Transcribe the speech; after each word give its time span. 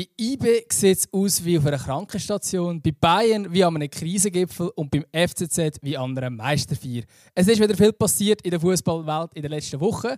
Bei 0.00 0.06
IB 0.16 0.62
sieht 0.70 0.98
es 0.98 1.12
aus 1.12 1.44
wie 1.44 1.58
auf 1.58 1.66
einer 1.66 1.76
Krankenstation, 1.76 2.80
bei 2.80 2.92
Bayern 2.92 3.52
wie 3.52 3.64
an 3.64 3.74
einem 3.74 3.90
Krisengipfel 3.90 4.70
und 4.76 4.92
beim 4.92 5.04
FCZ 5.12 5.80
wie 5.82 5.96
an 5.96 6.16
einer 6.16 6.30
Meisterfeier. 6.30 7.02
Es 7.34 7.48
ist 7.48 7.60
wieder 7.60 7.76
viel 7.76 7.92
passiert 7.92 8.40
in 8.42 8.52
der 8.52 8.60
Fußballwelt 8.60 9.34
in 9.34 9.42
den 9.42 9.50
letzten 9.50 9.80
Wochen. 9.80 10.14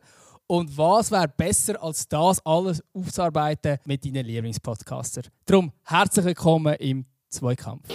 Und 0.47 0.77
was 0.77 1.11
wäre 1.11 1.29
besser, 1.29 1.83
als 1.83 2.07
das 2.07 2.45
alles 2.45 2.83
aufzuarbeiten 2.93 3.79
mit 3.87 4.05
deinen 4.05 4.27
Lieblingspodcaster? 4.27 5.23
Darum 5.47 5.73
herzlich 5.85 6.27
willkommen 6.27 6.75
im 6.75 7.07
Zweikampf. 7.31 7.89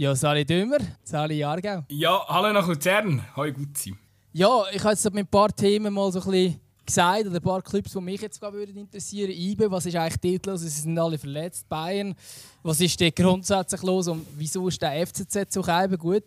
Ja, 0.00 0.14
Sali 0.14 0.46
Dümmer, 0.46 0.78
Sali 1.04 1.34
Jahrgau. 1.34 1.84
Ja, 1.90 2.24
hallo 2.26 2.54
nach 2.54 2.66
Luzern. 2.66 3.22
Hoi 3.36 3.52
Gutzi. 3.52 3.94
Ja, 4.32 4.64
ich 4.72 4.82
habe 4.82 4.94
jetzt 4.94 5.04
mit 5.12 5.26
ein 5.26 5.26
paar 5.26 5.54
Themen 5.54 5.92
mal 5.92 6.10
so 6.10 6.20
ein 6.20 6.30
bisschen 6.30 6.60
gesagt, 6.86 7.26
oder 7.26 7.36
ein 7.36 7.42
paar 7.42 7.60
Clips, 7.60 7.92
die 7.92 8.00
mich 8.00 8.22
jetzt 8.22 8.40
würden 8.40 8.78
interessieren 8.78 9.30
IBE, 9.30 9.70
was 9.70 9.84
ist 9.84 9.96
eigentlich 9.96 10.16
titellos? 10.18 10.62
Sie 10.62 10.70
sind 10.70 10.98
alle 10.98 11.18
verletzt. 11.18 11.68
Bayern, 11.68 12.14
was 12.62 12.80
ist 12.80 12.98
denn 12.98 13.12
grundsätzlich 13.14 13.82
los 13.82 14.08
und 14.08 14.26
wieso 14.38 14.68
ist 14.68 14.80
der 14.80 15.06
FCZ 15.06 15.52
so 15.52 15.60
eben 15.68 15.98
gut? 15.98 16.24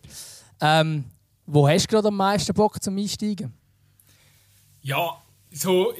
Ähm, 0.60 1.06
wo 1.44 1.68
hast 1.68 1.88
du 1.88 1.96
gerade 1.96 2.06
am 2.06 2.16
meisten 2.16 2.54
Bock 2.54 2.80
zum 2.80 2.96
Einsteigen? 2.96 3.52
Ja, 4.82 5.20
so 5.50 5.92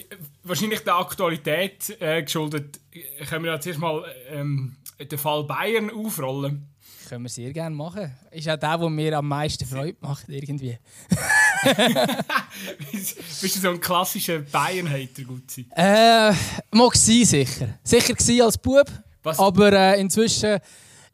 wahrscheinlich 0.44 0.84
der 0.84 0.94
Aktualität 0.94 2.00
äh, 2.00 2.22
geschuldet, 2.22 2.78
können 3.28 3.44
wir 3.44 3.54
jetzt 3.54 3.66
erstmal 3.66 4.04
ähm, 4.30 4.76
den 5.00 5.18
Fall 5.18 5.42
Bayern 5.42 5.90
aufrollen 5.90 6.68
können 7.08 7.24
wir 7.24 7.28
sehr 7.28 7.52
gerne 7.52 7.74
machen. 7.74 8.12
Ist 8.30 8.48
auch 8.48 8.56
der, 8.56 8.78
der 8.78 8.90
mir 8.90 9.18
am 9.18 9.28
meisten 9.28 9.64
Freude 9.66 9.96
macht, 10.00 10.28
irgendwie. 10.28 10.78
Bist 12.92 13.42
du 13.42 13.48
so 13.48 13.70
ein 13.70 13.80
klassischer 13.80 14.40
Bayern-Hater, 14.40 15.22
Gutzi? 15.24 15.66
Äh, 15.74 16.32
mag 16.70 16.94
sein, 16.94 17.24
sicher. 17.24 17.78
Sicher 17.82 18.14
gewesen 18.14 18.42
als 18.42 18.58
Bub, 18.58 18.90
Was? 19.22 19.38
aber 19.38 19.72
äh, 19.72 20.00
inzwischen 20.00 20.58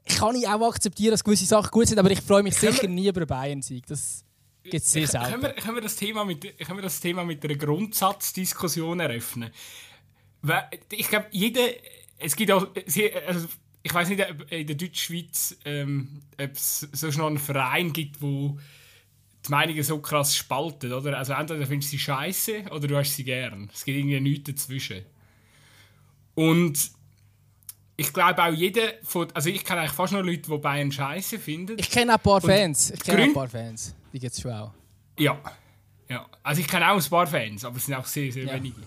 kann 0.07 0.35
ich 0.35 0.49
auch 0.49 0.69
akzeptieren, 0.69 1.13
dass 1.13 1.23
gewisse 1.23 1.47
Sachen 1.47 1.71
gut 1.71 1.87
sind, 1.87 1.99
aber 1.99 2.11
ich 2.11 2.21
freue 2.21 2.43
mich 2.43 2.57
können 2.57 2.73
sicher 2.73 2.83
wir, 2.83 2.91
nie 2.91 3.09
über 3.09 3.25
Bayern-Sieg. 3.27 3.87
Das 3.87 4.25
gibt 4.63 4.75
es 4.75 4.93
sehr 4.93 5.07
selten. 5.07 5.31
Können 5.31 5.43
wir, 5.43 5.53
können, 5.53 5.75
wir 5.77 5.83
das 5.83 5.97
Thema 5.97 6.25
mit, 6.25 6.59
können 6.59 6.79
wir 6.79 6.83
das 6.83 7.01
Thema 7.01 7.25
mit 7.25 7.45
einer 7.45 7.55
Grundsatzdiskussion 7.55 9.01
eröffnen? 9.01 9.51
Ich 10.91 11.09
glaube, 11.09 11.27
jeder... 11.31 11.63
Es 12.19 12.37
gibt 12.37 12.51
auch... 12.51 12.67
Also, 13.27 13.49
ich 13.83 13.95
weiß 13.95 14.09
nicht, 14.09 14.31
ob 14.31 14.51
in 14.53 14.67
der 14.67 14.77
Deutschschweiz 14.77 15.57
ähm, 15.65 16.21
ob 16.41 16.53
es 16.53 16.81
so 16.93 17.11
schon 17.11 17.25
einen 17.25 17.39
Verein 17.39 17.93
gibt, 17.93 18.21
wo 18.21 18.59
die 19.47 19.51
Meinungen 19.51 19.83
so 19.83 19.99
krass 20.01 20.37
spalten, 20.37 20.93
oder? 20.93 21.17
Also 21.17 21.33
entweder 21.33 21.67
findest 21.67 21.93
du 21.93 21.97
sie 21.97 21.99
scheiße 21.99 22.65
oder 22.71 22.87
du 22.87 22.97
hast 22.97 23.15
sie 23.17 23.25
gern. 23.25 23.71
Es 23.73 23.85
gibt 23.85 23.99
irgendwie 23.99 24.21
nichts 24.21 24.51
dazwischen. 24.51 25.05
Und 26.35 26.91
ich 27.97 28.13
glaube 28.13 28.43
auch 28.43 28.53
jeder 28.53 28.93
von, 29.03 29.29
also 29.33 29.49
ich 29.49 29.65
kenne 29.65 29.81
eigentlich 29.81 29.93
fast 29.93 30.13
nur 30.13 30.23
Leute, 30.23 30.51
die 30.51 30.59
Bayern 30.59 30.93
scheiße 30.93 31.39
finden. 31.39 31.77
Ich 31.79 31.91
kenne 31.91 32.15
ein 32.15 32.21
paar 32.21 32.41
Fans. 32.41 32.91
Ich 32.91 33.01
kenne 33.01 33.23
ein 33.23 33.35
paar 33.35 33.49
Fans. 33.49 33.95
Die 34.13 34.19
gibt 34.19 34.35
es 34.35 34.41
schon 34.41 34.53
auch. 34.53 34.73
Ja. 35.19 35.41
ja. 36.09 36.27
Also 36.43 36.61
ich 36.61 36.69
kenne 36.69 36.91
auch 36.91 37.03
ein 37.03 37.11
paar 37.11 37.27
Fans, 37.27 37.65
aber 37.65 37.77
es 37.77 37.87
sind 37.87 37.95
auch 37.95 38.07
sehr, 38.07 38.31
sehr 38.31 38.45
ja. 38.45 38.55
wenige. 38.55 38.81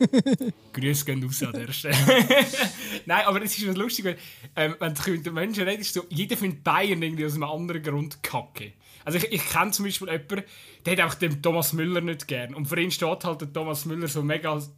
Grüße 0.72 1.04
gehen 1.04 1.22
raus 1.22 1.42
an 1.42 1.52
der 1.52 1.72
Stelle. 1.72 1.96
Nein, 3.06 3.24
aber 3.26 3.42
es 3.42 3.56
ist 3.56 3.68
was 3.68 3.76
lustig, 3.76 4.04
weil, 4.04 4.16
ähm, 4.56 4.76
wenn 4.78 4.94
du 4.94 5.10
mit 5.10 5.26
den 5.26 5.34
Menschen 5.34 5.64
redest, 5.64 5.94
so, 5.94 6.04
jeder 6.08 6.36
findet 6.36 6.64
Bayern 6.64 7.02
irgendwie 7.02 7.26
aus 7.26 7.34
einem 7.34 7.44
anderen 7.44 7.82
Grund 7.82 8.22
kacke. 8.22 8.72
Also 9.04 9.18
ich, 9.18 9.32
ich 9.32 9.48
kenne 9.48 9.70
zum 9.70 9.84
Beispiel 9.86 10.08
jemanden, 10.08 10.42
der 10.84 10.92
hat 10.96 11.12
auch 11.12 11.14
den 11.14 11.42
Thomas 11.42 11.72
Müller 11.72 12.00
nicht 12.00 12.28
gern. 12.28 12.54
Und 12.54 12.66
für 12.66 12.80
ihn 12.80 12.90
steht 12.90 13.24
halt 13.24 13.40
der 13.40 13.52
Thomas 13.52 13.84
Müller 13.84 14.08
so 14.08 14.22
mega 14.22 14.52
als, 14.52 14.70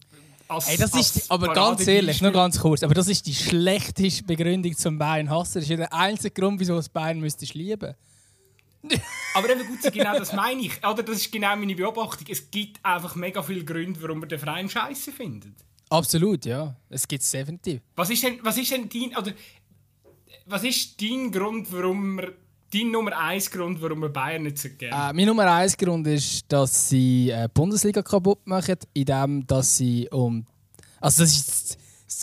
Ey, 0.67 0.77
das 0.77 0.95
ist, 0.95 1.31
aber 1.31 1.55
ganz 1.55 1.87
ehrlich, 1.87 2.21
nur 2.21 2.31
ganz 2.31 2.61
kurz, 2.61 2.83
aber 2.83 2.93
das 2.93 3.09
ist 3.09 3.27
die 3.27 3.35
schlechteste 3.35 4.23
Begründung 4.23 4.77
zum 4.77 4.99
Bayern 4.99 5.31
hassen. 5.31 5.55
Das 5.55 5.65
ist 5.65 5.71
ja 5.71 5.77
der 5.77 5.93
einzige 5.95 6.39
Grund, 6.39 6.61
wieso 6.61 6.77
das 6.77 6.91
Bayern 6.91 7.21
müsstest 7.21 7.55
lieben. 7.55 7.95
Aber 9.35 9.51
eben 9.51 9.67
gut, 9.67 9.93
genau 9.93 10.19
das 10.19 10.33
meine 10.33 10.63
ich. 10.63 10.85
Oder 10.85 11.03
das 11.03 11.17
ist 11.17 11.33
genau 11.33 11.57
meine 11.57 11.75
Beobachtung. 11.75 12.27
Es 12.29 12.51
gibt 12.51 12.85
einfach 12.85 13.15
mega 13.15 13.43
viele 13.43 13.65
Gründe, 13.65 14.01
warum 14.03 14.21
man 14.21 14.29
den 14.29 14.39
Verein 14.39 14.69
scheiße 14.69 15.13
findet. 15.13 15.55
Absolut, 15.89 16.45
ja. 16.47 16.75
Es 16.89 17.07
gibt 17.07 17.23
es 17.23 17.31
definitiv. 17.31 17.81
Was 17.97 18.11
ist 18.11 18.23
denn, 18.23 18.39
was 18.43 18.57
ist 18.59 18.71
denn 18.71 18.89
dein, 18.89 19.17
oder, 19.17 19.33
was 20.47 20.65
ist 20.65 21.01
dein 21.01 21.31
Grund, 21.31 21.71
warum 21.73 22.17
man 22.17 22.33
dein 22.73 22.91
Nummer 22.91 23.17
1 23.17 23.51
Grund, 23.51 23.81
warum 23.83 24.01
man 24.01 24.13
Bayern 24.13 24.43
nicht 24.45 24.59
so 24.59 24.69
gerne? 24.71 25.11
Äh, 25.11 25.13
mein 25.13 25.27
Nummer 25.27 25.51
1 25.53 25.77
Grund 25.77 26.07
ist, 26.07 26.45
dass 26.49 26.89
sie 26.89 27.31
äh, 27.31 27.47
die 27.47 27.53
Bundesliga 27.53 28.03
kaputt 28.03 28.47
machen, 28.47 28.77
indem 28.95 29.47
dass 29.47 29.77
sie 29.77 30.09
um. 30.11 30.47
Also, 31.01 31.25
das 31.25 31.33
ist 31.33 31.79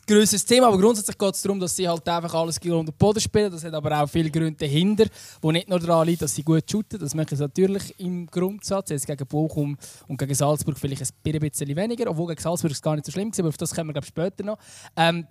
grösseres 0.06 0.46
Thema, 0.46 0.68
aber 0.68 0.78
grundsätzlich 0.78 1.18
geht 1.18 1.34
es 1.34 1.42
darum, 1.42 1.60
dass 1.60 1.76
sie 1.76 1.88
halt 1.88 2.08
einfach 2.08 2.34
alles 2.34 2.58
unter 2.58 2.92
den 2.92 2.98
Boden 2.98 3.20
spielen. 3.20 3.52
Das 3.52 3.64
hat 3.64 3.74
aber 3.74 4.02
auch 4.02 4.10
viele 4.10 4.30
Gründe 4.30 4.54
dahinter, 4.54 5.06
die 5.44 5.48
nicht 5.52 5.70
nur 5.70 5.80
daran 5.80 6.08
liegen, 6.08 6.20
dass 6.20 6.36
sie 6.36 6.44
gut 6.44 6.70
shooten. 6.70 7.00
Das 7.00 7.16
machen 7.16 7.36
sie 7.36 7.44
natürlich 7.44 8.00
im 8.00 8.26
Grundsatz. 8.28 8.90
Jetzt 8.90 9.08
gegen 9.08 9.28
Bochum 9.28 9.78
und 10.08 10.18
gegen 10.18 10.34
Salzburg 10.34 10.78
vielleicht 10.78 11.02
ein 11.02 11.40
bisschen 11.40 11.76
weniger, 11.76 12.10
obwohl 12.10 12.28
gegen 12.28 12.42
Salzburg 12.42 12.72
es 12.72 12.82
gar 12.82 12.96
nicht 12.96 13.06
so 13.06 13.12
schlimm 13.12 13.32
war, 13.32 13.40
aber 13.40 13.50
auf 13.50 13.58
das 13.58 13.74
kommen 13.74 13.90
wir 13.90 13.94
glaube 13.94 14.08
später 14.08 14.44
noch. 14.44 14.58
Ähm, 14.96 15.28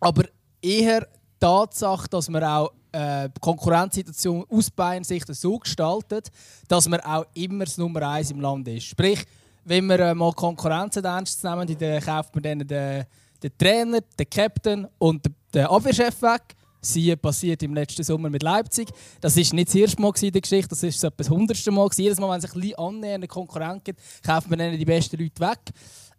aber 0.00 0.24
eher 0.62 1.00
die 1.00 1.06
Tatsache, 1.40 2.08
dass 2.08 2.28
man 2.28 2.44
auch 2.44 2.72
äh, 2.92 3.28
die 3.28 3.40
Konkurrenzsituation 3.40 4.44
aus 4.48 4.70
Bayern 4.70 5.04
Sicht 5.04 5.26
so 5.34 5.58
gestaltet, 5.58 6.30
dass 6.68 6.88
man 6.88 7.00
auch 7.00 7.26
immer 7.34 7.64
das 7.64 7.78
Nummer 7.78 8.02
1 8.08 8.30
im 8.32 8.40
Land 8.40 8.68
ist. 8.68 8.84
Sprich, 8.84 9.24
wenn 9.64 9.86
wir 9.86 10.00
äh, 10.00 10.14
mal 10.14 10.32
Konkurrenzen 10.32 11.04
ernst 11.04 11.42
nehmen, 11.44 11.76
dann 11.78 12.00
kauft 12.00 12.34
man 12.34 12.42
dann 12.42 12.66
den 12.66 13.06
der 13.42 13.56
Trainer, 13.56 14.00
der 14.18 14.26
Captain 14.26 14.86
und 14.98 15.24
der 15.52 15.70
Abwehrchef 15.70 16.20
weg. 16.22 16.56
Sie 16.82 17.14
passiert 17.16 17.62
im 17.62 17.74
letzten 17.74 18.02
Sommer 18.02 18.30
mit 18.30 18.42
Leipzig. 18.42 18.88
Das 19.20 19.36
ist 19.36 19.52
nicht 19.52 19.68
das 19.68 19.74
erste 19.74 20.00
Mal 20.00 20.12
in 20.22 20.32
der 20.32 20.40
Geschichte, 20.40 20.68
das 20.68 20.82
ist 20.82 21.04
etwa 21.04 21.16
das 21.16 21.28
hundertste 21.28 21.70
Mal. 21.70 21.88
Jedes 21.94 22.18
Mal, 22.18 22.30
wenn 22.30 22.38
es 22.38 22.46
ein 22.46 22.60
bisschen 22.60 22.78
annähernd 22.78 23.28
Konkurrent 23.28 23.84
gibt, 23.84 24.00
kauft 24.24 24.48
man 24.48 24.58
dann 24.58 24.78
die 24.78 24.84
besten 24.84 25.18
Leute 25.18 25.40
weg. 25.40 25.58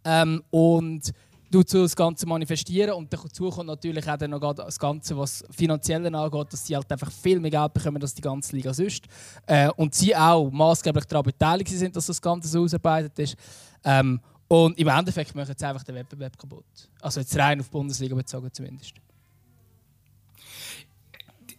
Ähm, 0.04 0.44
und 0.52 1.12
so 1.52 1.82
das 1.82 1.96
Ganze 1.96 2.26
manifestieren. 2.28 2.92
Und 2.92 3.12
dazu 3.12 3.50
kommt 3.50 3.68
natürlich 3.68 4.10
auch 4.10 4.18
dann 4.18 4.32
noch 4.32 4.54
das 4.54 4.80
Ganze, 4.80 5.18
was 5.18 5.44
finanziell 5.52 6.14
angeht, 6.14 6.54
dass 6.54 6.66
sie 6.66 6.76
halt 6.76 6.92
einfach 6.92 7.12
viel 7.12 7.40
mehr 7.40 7.52
Geld 7.52 7.74
bekommen 7.74 8.02
als 8.02 8.14
die 8.14 8.22
ganze 8.22 8.56
Liga 8.56 8.74
sonst. 8.74 9.06
Äh, 9.46 9.70
und 9.76 9.94
sie 9.94 10.16
auch 10.16 10.50
maßgeblich 10.50 11.06
daran 11.06 11.24
beteiligt 11.24 11.70
sind, 11.70 11.96
dass 11.96 12.06
das 12.06 12.22
Ganze 12.22 12.48
so 12.48 12.64
ausarbeitet 12.64 13.18
ist. 13.20 13.36
Ähm, 13.84 14.22
und 14.52 14.78
im 14.78 14.88
Endeffekt 14.90 15.34
machen 15.34 15.56
sie 15.58 15.66
einfach 15.66 15.84
den 15.84 15.96
Wettbewerb 15.96 16.38
kaputt. 16.38 16.66
Also 17.00 17.22
jetzt 17.22 17.34
rein 17.38 17.62
auf 17.62 17.68
die 17.68 17.72
Bundesliga 17.72 18.14
bezogen 18.14 18.50
zumindest. 18.52 18.96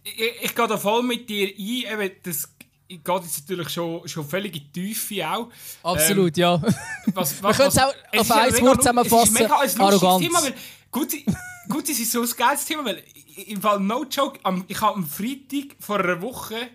Ich, 0.03 0.43
ich 0.43 0.55
gehe 0.55 0.67
da 0.67 0.77
voll 0.77 1.01
mit 1.01 1.27
dir 1.27 1.47
ein. 1.47 2.01
Eben, 2.01 2.15
das 2.21 2.55
geht 2.87 3.07
jetzt 3.07 3.49
natürlich 3.49 3.69
schon, 3.69 4.07
schon 4.07 4.29
völlig 4.29 4.55
in 4.55 4.71
die 4.71 4.93
Tiefe 4.93 5.27
auch. 5.27 5.49
Absolut, 5.81 6.37
ähm, 6.37 6.41
ja. 6.41 6.61
Was, 7.15 7.41
was, 7.41 7.57
Wir 7.57 7.63
können 7.63 7.69
es 7.69 7.79
auch 7.79 7.93
auf 8.15 8.31
ein 8.31 8.61
Wort 8.61 8.77
zusammenfassen. 8.77 9.23
Es 9.23 9.29
ist 9.29 9.39
mega 9.39 9.59
ein 9.59 9.81
Arroganz. 9.81 10.23
Thema, 10.23 10.43
weil, 10.43 10.53
gut, 10.91 11.13
gut, 11.69 11.89
es 11.89 11.99
ist 11.99 12.11
so 12.11 12.21
ein 12.21 12.29
geiles 12.37 12.63
Thema, 12.63 12.85
weil 12.85 13.03
im 13.47 13.59
Fall 13.59 13.79
No 13.79 14.03
Joke, 14.03 14.39
ich 14.67 14.81
habe 14.81 14.97
am 14.97 15.07
Freitag 15.07 15.77
vor 15.79 15.99
einer 15.99 16.21
Woche 16.21 16.69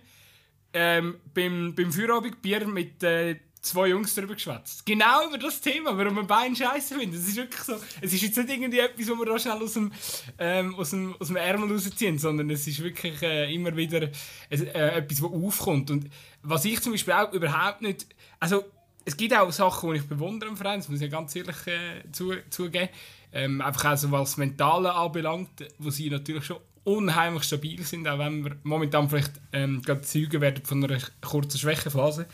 ähm, 0.73 1.15
beim, 1.33 1.73
beim 1.73 1.93
Feierabendbier 1.93 2.67
mit 2.67 3.01
äh, 3.03 3.37
zwei 3.61 3.87
Jungs 3.87 4.15
darüber 4.15 4.35
geschwätzt. 4.35 4.85
Genau 4.85 5.27
über 5.27 5.37
das 5.37 5.59
Thema, 5.61 5.97
warum 5.97 6.15
man 6.15 6.27
Bein 6.27 6.55
scheiße 6.55 6.97
findet. 6.97 7.19
Es 7.19 7.27
ist 7.27 7.35
wirklich 7.35 7.61
so. 7.61 7.75
Es 8.01 8.13
ist 8.13 8.21
jetzt 8.21 8.37
nicht 8.37 8.49
irgendwie 8.49 8.79
etwas, 8.79 9.09
wo 9.09 9.15
wir 9.15 9.39
schnell 9.39 9.61
aus 9.61 9.73
dem, 9.73 9.91
ähm, 10.37 10.75
aus 10.75 10.91
dem, 10.91 11.15
aus 11.19 11.27
dem 11.27 11.35
Ärmel 11.35 11.71
rausziehen, 11.71 12.17
sondern 12.17 12.49
es 12.49 12.67
ist 12.67 12.81
wirklich 12.81 13.21
äh, 13.21 13.53
immer 13.53 13.75
wieder 13.75 14.03
äh, 14.49 14.55
etwas, 14.97 15.21
was 15.21 15.31
aufkommt. 15.31 15.91
Und 15.91 16.09
was 16.41 16.65
ich 16.65 16.81
zum 16.81 16.93
Beispiel 16.93 17.13
auch 17.13 17.33
überhaupt 17.33 17.81
nicht. 17.81 18.07
Also, 18.39 18.63
es 19.05 19.17
gibt 19.17 19.33
auch 19.33 19.51
Sachen, 19.51 19.91
die 19.91 19.97
ich 19.97 20.07
bewundere 20.07 20.49
im 20.49 20.57
Verein, 20.57 20.79
das 20.79 20.89
muss 20.89 21.01
ich 21.01 21.11
ganz 21.11 21.35
ehrlich 21.35 21.67
äh, 21.67 22.11
zu, 22.11 22.33
zugeben. 22.49 22.89
Ähm, 23.31 23.61
einfach 23.61 23.93
auch 23.93 23.97
so, 23.97 24.11
was 24.11 24.31
das 24.31 24.37
Mentale 24.37 24.93
anbelangt, 24.93 25.49
wo 25.77 25.89
sie 25.89 26.09
natürlich 26.09 26.45
schon 26.45 26.57
unheimlich 26.83 27.43
stabil 27.43 27.83
sind, 27.83 28.07
auch 28.07 28.17
wenn 28.19 28.43
wir 28.43 28.55
momentan 28.63 29.09
vielleicht 29.09 29.33
ähm, 29.51 29.81
gerade 29.81 30.01
Zeugen 30.01 30.41
werden 30.41 30.65
von 30.65 30.83
einer 30.83 30.99
kurzen 31.21 31.59
Schwächephase. 31.59 32.27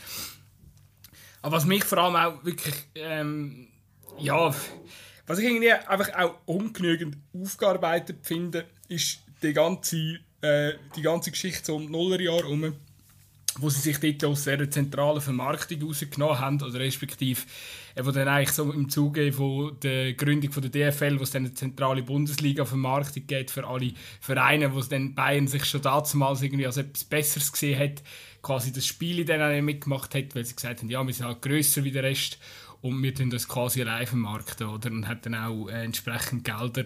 Was 1.48 1.64
mich 1.64 1.84
vor 1.84 1.98
allem 1.98 2.16
auch 2.16 2.44
wirklich, 2.44 2.74
ähm, 2.96 3.68
ja, 4.18 4.52
was 5.26 5.38
ich 5.38 5.44
irgendwie 5.44 5.70
einfach 5.70 6.12
auch 6.18 6.34
ungenügend 6.44 7.16
aufgearbeitet 7.32 8.18
finde, 8.22 8.64
ist 8.88 9.20
die 9.42 9.52
ganze, 9.52 10.18
äh, 10.40 10.72
die 10.96 11.02
ganze 11.02 11.30
Geschichte 11.30 11.72
um 11.72 11.90
Nullerjahr 11.90 12.38
herum. 12.38 12.74
wo 13.58 13.70
sie 13.70 13.80
sich 13.80 13.98
dort 13.98 14.22
aus 14.24 14.46
einer 14.48 14.70
zentralen 14.70 15.22
Vermarktung 15.22 15.82
rausgenommen 15.82 16.38
haben, 16.38 16.62
oder 16.62 16.78
respektive, 16.78 17.40
äh, 17.94 18.04
wo 18.04 18.10
dann 18.10 18.28
eigentlich 18.28 18.52
so 18.52 18.70
im 18.70 18.90
Zuge 18.90 19.32
von 19.32 19.80
der 19.80 20.12
Gründung 20.12 20.52
von 20.52 20.62
der 20.62 20.92
DFL, 20.92 21.18
wo 21.18 21.22
es 21.22 21.30
dann 21.30 21.46
eine 21.46 21.54
zentrale 21.54 22.02
Bundesliga-Vermarktung 22.02 23.26
geht 23.26 23.50
für 23.50 23.66
alle 23.66 23.94
Vereine, 24.20 24.74
wo 24.74 24.80
es 24.80 24.90
dann 24.90 25.14
Bayern 25.14 25.48
sich 25.48 25.64
schon 25.64 25.80
damals 25.80 26.42
irgendwie 26.42 26.66
als 26.66 26.76
etwas 26.76 27.04
Besseres 27.04 27.50
gesehen 27.50 27.78
hat, 27.78 28.02
quasi 28.46 28.72
das 28.72 28.86
Spiel 28.86 29.24
dann 29.24 29.42
auch 29.42 29.60
mitgemacht 29.60 30.14
hat, 30.14 30.34
weil 30.34 30.44
sie 30.44 30.54
gesagt 30.54 30.80
haben, 30.80 30.88
ja, 30.88 31.04
wir 31.04 31.12
sind 31.12 31.26
halt 31.26 31.42
grösser 31.42 31.82
wie 31.82 31.90
der 31.90 32.04
Rest 32.04 32.38
und 32.80 33.02
wir 33.02 33.12
tun 33.12 33.28
das 33.28 33.48
quasi 33.48 33.82
live 33.82 34.10
vermarkten, 34.10 34.68
oder? 34.68 34.90
Und 34.90 35.08
hat 35.08 35.26
dann 35.26 35.34
auch 35.34 35.68
äh, 35.68 35.84
entsprechend 35.84 36.44
Gelder, 36.44 36.84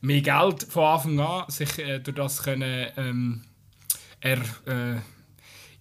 mehr 0.00 0.20
Geld 0.20 0.62
von 0.62 0.84
Anfang 0.84 1.18
an 1.18 1.50
sich 1.50 1.78
äh, 1.80 1.98
durch 1.98 2.16
das 2.16 2.44
können, 2.44 2.86
ähm, 2.96 3.42
er, 4.20 4.38
äh, 4.66 5.00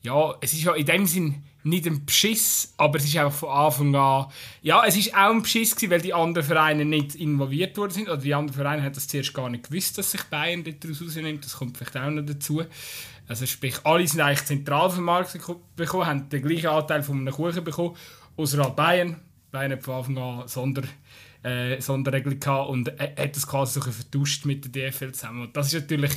ja, 0.02 0.36
es 0.42 0.54
ist 0.54 0.64
ja 0.64 0.74
in 0.74 0.86
dem 0.86 1.06
Sinn 1.06 1.44
nicht 1.69 1.88
ein 1.88 2.06
Beschiss, 2.06 2.74
aber 2.77 2.98
es 2.98 3.06
ist 3.06 3.18
auch 3.18 3.31
von 3.31 3.50
Anfang 3.50 3.95
an, 3.95 4.25
ja, 4.62 4.83
es 4.86 4.98
ist 4.98 5.13
auch 5.13 5.31
ein 5.31 5.42
Beschiss 5.42 5.75
gewesen, 5.75 5.92
weil 5.92 6.01
die 6.01 6.13
anderen 6.13 6.45
Vereine 6.45 6.86
nicht 6.86 7.16
involviert 7.16 7.77
worden 7.77 7.92
sind, 7.92 8.10
oder 8.10 8.18
die 8.18 8.33
anderen 8.33 8.56
Vereine 8.56 8.83
haben 8.83 8.94
das 8.94 9.07
zuerst 9.07 9.33
gar 9.33 9.50
nicht 9.50 9.69
gewusst, 9.69 9.98
dass 9.98 10.12
sich 10.12 10.24
Bayern 10.24 10.63
daraus 10.63 11.01
rausnimmt, 11.01 11.45
das 11.45 11.56
kommt 11.56 11.77
vielleicht 11.77 11.98
auch 11.98 12.10
noch 12.10 12.25
dazu. 12.25 12.63
Also 13.27 13.45
sprich, 13.45 13.75
alle 13.83 14.07
sind 14.07 14.21
eigentlich 14.21 14.45
zentral 14.45 14.89
vermarktet 14.89 15.42
bekommen, 15.75 16.06
haben 16.06 16.30
den 16.30 16.42
gleichen 16.42 16.68
Anteil 16.68 17.04
von 17.04 17.19
einem 17.19 17.33
Kuchen 17.33 17.63
bekommen, 17.63 17.95
außer 18.38 18.63
halt 18.63 18.75
Bayern. 18.75 19.18
Bayern 19.51 19.71
hat 19.74 19.83
von 19.83 19.95
Anfang 19.95 20.18
an 20.18 20.48
Sonder, 20.48 20.83
äh, 21.44 21.80
Sonderregeln 21.80 22.39
gehabt 22.39 22.69
und 22.69 22.92
hat 23.00 23.36
das 23.36 23.48
quasi 23.48 23.80
so 23.80 23.81
vertuscht 23.81 24.45
mit 24.45 24.75
der 24.75 24.92
DFL 24.92 25.12
zusammen. 25.12 25.44
Und 25.44 25.56
das 25.56 25.68
ist 25.68 25.81
natürlich 25.81 26.12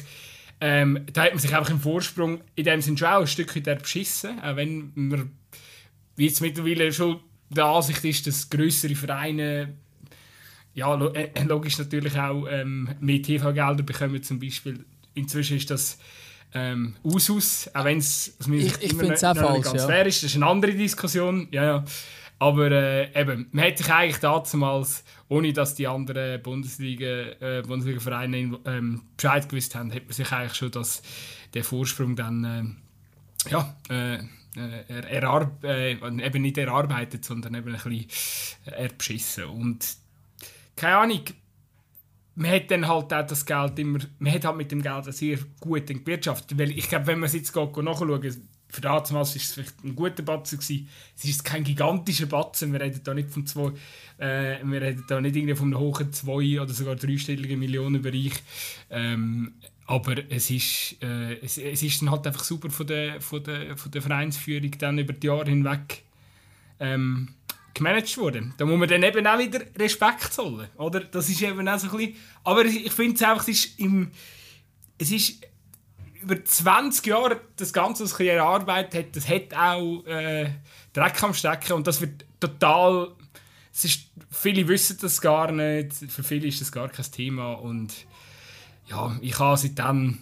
ähm, 0.65 1.07
da 1.13 1.25
hat 1.25 1.33
man 1.33 1.41
sich 1.41 1.57
einfach 1.57 1.71
im 1.71 1.81
Vorsprung 1.81 2.41
in 2.55 2.63
dem 2.63 2.81
Sinne 2.81 2.97
schon 2.97 3.09
auch 3.09 3.21
ein 3.23 3.27
Stückchen 3.27 3.65
beschissen, 3.65 4.39
auch 4.41 4.55
wenn 4.55 4.93
man 4.95 5.33
wie 6.17 6.27
jetzt 6.27 6.41
mittlerweile 6.41 6.93
schon 6.93 7.21
der 7.51 7.67
Ansicht 7.67 8.05
ist, 8.05 8.27
dass 8.27 8.49
größere 8.51 8.95
Vereine 8.95 9.75
ja, 10.75 10.95
äh, 10.95 11.45
logisch 11.45 11.79
natürlich 11.79 12.19
auch 12.19 12.47
ähm, 12.49 12.89
mehr 13.01 13.21
TV-Gelder 13.21 13.83
bekommen 13.83 14.23
zum 14.23 14.39
Beispiel. 14.41 14.85
Inzwischen 15.15 15.59
ist 15.59 15.71
das 15.71 15.99
ähm, 16.55 16.95
Usus, 17.05 17.71
auch 17.75 17.85
wenn 17.85 17.99
es 17.99 18.35
aus 18.41 18.47
meiner 18.47 18.63
Sicht 18.63 18.83
immer 18.83 19.03
noch, 19.03 19.11
noch 19.11 19.19
falsch, 19.19 19.53
nicht 19.53 19.65
ganz 19.65 19.83
ja. 19.83 19.87
fair 19.87 20.07
ist. 20.07 20.23
Das 20.23 20.31
ist 20.31 20.37
eine 20.37 20.47
andere 20.47 20.73
Diskussion. 20.73 21.49
Ja, 21.51 21.65
ja. 21.65 21.85
Aber 22.39 22.71
äh, 22.73 23.21
eben, 23.21 23.47
man 23.53 23.65
hätte 23.65 23.85
sich 23.85 23.93
eigentlich 23.93 24.19
damals, 24.19 25.05
ohne 25.29 25.53
dass 25.53 25.77
die 25.77 25.87
anderen 25.87 26.43
Bundesliga, 26.43 27.07
äh, 27.07 27.63
Bundesliga-Vereine 27.63 28.59
ähm, 28.65 29.03
Bescheid 29.17 29.49
gewusst 29.49 29.75
haben, 29.75 29.91
hätte 29.91 30.07
man 30.07 30.13
sich 30.13 30.33
eigentlich 30.33 30.55
schon 30.55 30.71
das, 30.73 31.03
den 31.55 31.63
Vorsprung 31.63 32.17
dann 32.17 32.45
äh, 32.45 33.51
ja, 33.51 33.77
äh, 33.89 34.19
er, 34.57 35.05
erarb 35.09 35.65
äh, 35.65 35.93
eben 35.93 36.43
nicht 36.43 36.59
erarbeitet, 36.59 37.25
sondern 37.25 37.55
eben 37.55 37.75
ein 37.75 37.81
bisschen 37.81 38.07
erbeschissen. 38.65 39.45
Und 39.45 39.97
keine 40.77 40.97
Ahnung, 40.97 41.23
man 42.35 42.51
hat 42.51 42.71
dann 42.71 42.89
halt 42.89 43.13
auch 43.13 43.27
das 43.27 43.45
Geld 43.45 43.79
immer, 43.79 43.99
man 44.19 44.33
hat 44.33 44.45
halt 44.45 44.57
mit 44.57 44.73
dem 44.73 44.83
Geld 44.83 45.13
sehr 45.13 45.39
gut 45.61 45.87
gewirtschaftet, 45.87 46.59
weil 46.59 46.71
ich 46.71 46.89
glaube, 46.89 47.07
wenn 47.09 47.21
man 47.21 47.27
es 47.27 47.35
jetzt 47.35 47.55
nachschauen 47.55 48.23
für 48.73 48.81
damals 48.81 49.13
war 49.13 49.21
es 49.21 49.53
vielleicht 49.53 49.85
ein 49.85 49.95
guter 49.95 50.23
Batzen 50.23 50.59
gewesen. 50.59 50.89
Es 51.15 51.25
ist 51.25 51.45
kein 51.45 51.63
gigantischer 51.63 52.25
Batzen, 52.25 52.73
wir 52.73 52.81
reden 52.81 53.03
da 53.05 53.13
nicht 53.13 53.29
von 53.29 53.47
zwei, 53.47 53.73
äh, 54.17 54.65
wir 54.65 54.81
reden 54.81 55.05
da 55.07 55.21
nicht 55.21 55.37
irgendwie 55.37 55.55
von 55.55 55.67
einem 55.67 55.79
hohen 55.79 56.11
zwei 56.15 56.59
oder 56.59 56.73
sogar 56.73 56.97
dreistelligen 56.97 57.59
Millionenbereich. 57.59 58.33
Ähm, 58.89 59.53
aber 59.87 60.17
es 60.31 60.51
ist, 60.51 60.97
äh, 61.03 61.35
es, 61.43 61.59
es 61.59 61.83
ist 61.83 62.03
dann 62.03 62.11
halt 62.11 62.27
einfach 62.27 62.45
super 62.45 62.71
von 62.71 62.87
der, 62.87 63.21
von 63.21 63.43
der, 63.43 63.77
von 63.77 63.91
der 63.91 64.03
Vereinsführung 64.03 64.71
dann 64.79 64.99
über 64.99 65.13
die 65.13 65.27
Jahre 65.27 65.51
hinweg 65.51 66.05
ähm, 66.81 67.35
gemanagt 67.75 68.17
worden. 68.19 68.55
Da 68.59 68.65
muss 68.65 68.79
man 68.79 68.89
dann 68.89 69.03
eben 69.03 69.27
auch 69.27 69.39
wieder 69.39 69.61
Respekt 69.77 70.33
zollen, 70.33 70.69
oder? 70.77 71.01
Das 71.01 71.29
ist 71.29 71.43
eben 71.43 71.67
auch 71.69 71.79
so 71.79 71.91
ein 71.91 71.97
bisschen, 71.97 72.17
aber 72.45 72.65
ich 72.65 72.93
finde 72.93 73.15
es 73.15 73.23
einfach, 73.23 73.43
es 73.43 73.49
ist 73.49 73.79
im, 73.81 74.11
es 74.99 75.11
ist 75.11 75.47
über 76.23 76.43
20 76.43 77.07
Jahre 77.07 77.41
das 77.57 77.73
Ganze 77.73 78.05
was 78.05 78.19
erarbeitet 78.21 79.07
hat, 79.07 79.17
das 79.17 79.29
hat 79.29 79.55
auch 79.55 80.05
äh, 80.07 80.51
Dreck 80.93 81.23
am 81.23 81.35
Stecken 81.35 81.73
und 81.73 81.87
das 81.87 82.01
wird 82.01 82.25
total. 82.39 83.13
Es 83.75 83.87
ist, 83.87 84.11
viele 84.31 84.69
wissen 84.69 84.99
das 85.01 85.21
gar 85.21 85.51
nicht, 85.51 85.95
für 85.95 86.23
viele 86.23 86.47
ist 86.47 86.61
das 86.61 86.71
gar 86.71 86.89
kein 86.91 87.11
Thema 87.11 87.55
und 87.55 88.07
ja, 88.93 89.17
ich 89.21 89.39
habe 89.39 89.57
seitdem. 89.57 90.19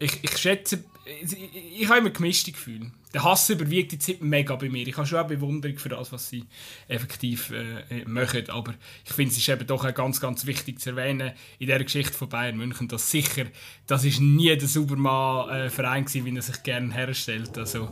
Ich, 0.00 0.22
ich 0.22 0.36
schätze, 0.36 0.84
ich, 1.22 1.82
ich 1.82 1.88
habe 1.88 1.98
immer 1.98 2.10
gemischte 2.10 2.52
Gefühle 2.52 2.90
der 3.14 3.24
Hass 3.24 3.48
überwiegt 3.48 3.92
die 3.92 3.98
Zeit 3.98 4.20
mega 4.20 4.54
bei 4.56 4.68
mir. 4.68 4.86
Ich 4.86 4.96
habe 4.96 5.06
schon 5.06 5.18
auch 5.18 5.26
Bewunderung 5.26 5.78
für 5.78 5.88
das, 5.88 6.12
was 6.12 6.28
sie 6.28 6.44
effektiv 6.88 7.50
äh, 7.50 8.04
machen. 8.04 8.50
Aber 8.50 8.74
ich 9.04 9.12
finde, 9.12 9.32
es 9.32 9.38
ist 9.38 9.48
eben 9.48 9.66
doch 9.66 9.84
auch 9.84 9.94
ganz, 9.94 10.20
ganz 10.20 10.44
wichtig 10.44 10.80
zu 10.80 10.90
erwähnen 10.90 11.32
in 11.58 11.68
der 11.68 11.82
Geschichte 11.82 12.12
von 12.12 12.28
Bayern 12.28 12.58
München, 12.58 12.86
dass 12.88 13.10
sicher, 13.10 13.46
das 13.86 14.04
ist 14.04 14.20
nie 14.20 14.54
der 14.54 14.68
Superman-Verein 14.68 16.04
äh, 16.04 16.24
wie 16.24 16.36
er 16.36 16.42
sich 16.42 16.62
gerne 16.62 16.92
herstellt. 16.92 17.56
Also, 17.56 17.90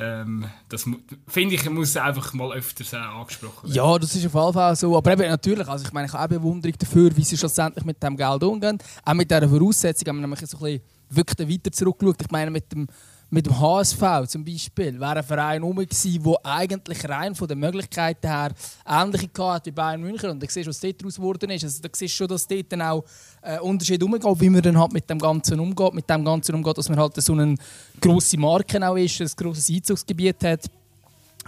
ähm, 0.00 0.46
das 0.68 0.86
finde 1.28 1.54
ich, 1.54 1.70
muss 1.70 1.96
einfach 1.96 2.32
mal 2.32 2.52
öfters 2.52 2.92
äh, 2.92 2.96
angesprochen 2.96 3.68
werden. 3.68 3.74
Ja, 3.74 3.98
das 3.98 4.14
ist 4.16 4.26
auf 4.26 4.34
jeden 4.34 4.52
Fall 4.52 4.76
so. 4.76 4.96
Aber 4.96 5.12
eben 5.12 5.22
natürlich, 5.28 5.68
also 5.68 5.84
ich 5.84 5.92
meine, 5.92 6.08
ich 6.08 6.12
habe 6.12 6.24
auch 6.24 6.40
Bewunderung 6.40 6.76
dafür, 6.78 7.16
wie 7.16 7.24
sie 7.24 7.36
schlussendlich 7.36 7.84
mit 7.84 8.02
dem 8.02 8.16
Geld 8.16 8.42
umgehen. 8.42 8.78
Auch 9.04 9.14
mit 9.14 9.30
dieser 9.30 9.48
Voraussetzung 9.48 10.08
haben 10.08 10.16
wir 10.16 10.22
nämlich 10.22 10.40
so 10.40 10.56
ein 10.58 10.62
bisschen 10.62 10.97
wirklich 11.10 11.48
weiter 11.48 11.72
zurückgeschaut. 11.72 12.22
Ich 12.22 12.30
meine, 12.30 12.50
mit 12.50 12.70
dem 12.72 12.86
mit 13.30 13.44
dem 13.44 13.60
HSV 13.60 14.26
zum 14.26 14.44
Beispiel 14.44 14.98
wäre 14.98 15.16
ein 15.16 15.22
Verein 15.22 15.62
herum 15.62 15.76
gewesen, 15.76 16.22
der 16.22 16.36
eigentlich 16.44 17.08
rein 17.08 17.34
von 17.34 17.46
den 17.46 17.58
Möglichkeiten 17.58 18.26
her 18.26 18.52
ähnliche 18.86 19.28
hatte 19.38 19.66
wie 19.66 19.70
Bayern 19.72 20.00
München. 20.00 20.30
Und 20.30 20.42
da 20.42 20.46
siehst 20.48 20.66
du, 20.66 20.70
was 20.70 20.80
dort 20.80 21.00
daraus 21.00 21.16
geworden 21.16 21.50
ist. 21.50 21.64
Also, 21.64 21.82
da 21.82 21.88
siehst 21.92 22.14
du 22.14 22.16
schon, 22.16 22.28
dass 22.28 22.46
dort 22.46 22.72
dann 22.72 22.82
auch 22.82 23.04
äh, 23.42 23.58
Unterschied 23.58 24.02
umgeht, 24.02 24.22
wie 24.40 24.48
man 24.48 24.62
dann 24.62 24.78
halt 24.78 24.92
mit 24.92 25.10
dem 25.10 25.18
Ganzen 25.18 25.60
umgeht. 25.60 25.94
Mit 25.94 26.08
dem 26.08 26.24
Ganzen 26.24 26.54
umgeht, 26.54 26.78
dass 26.78 26.88
man 26.88 26.98
halt 26.98 27.16
so 27.16 27.34
eine 27.34 27.54
grosse 28.00 28.38
Marke 28.38 28.86
auch 28.86 28.96
ist, 28.96 29.20
ein 29.20 29.30
grosses 29.36 29.68
Einzugsgebiet 29.68 30.42
hat. 30.44 30.64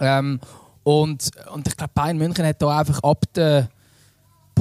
Ähm, 0.00 0.38
und, 0.82 1.30
und 1.54 1.66
ich 1.66 1.76
glaube, 1.76 1.92
Bayern 1.94 2.18
München 2.18 2.44
hat 2.44 2.60
da 2.60 2.78
einfach 2.78 3.02
ab 3.02 3.24
der 3.34 3.70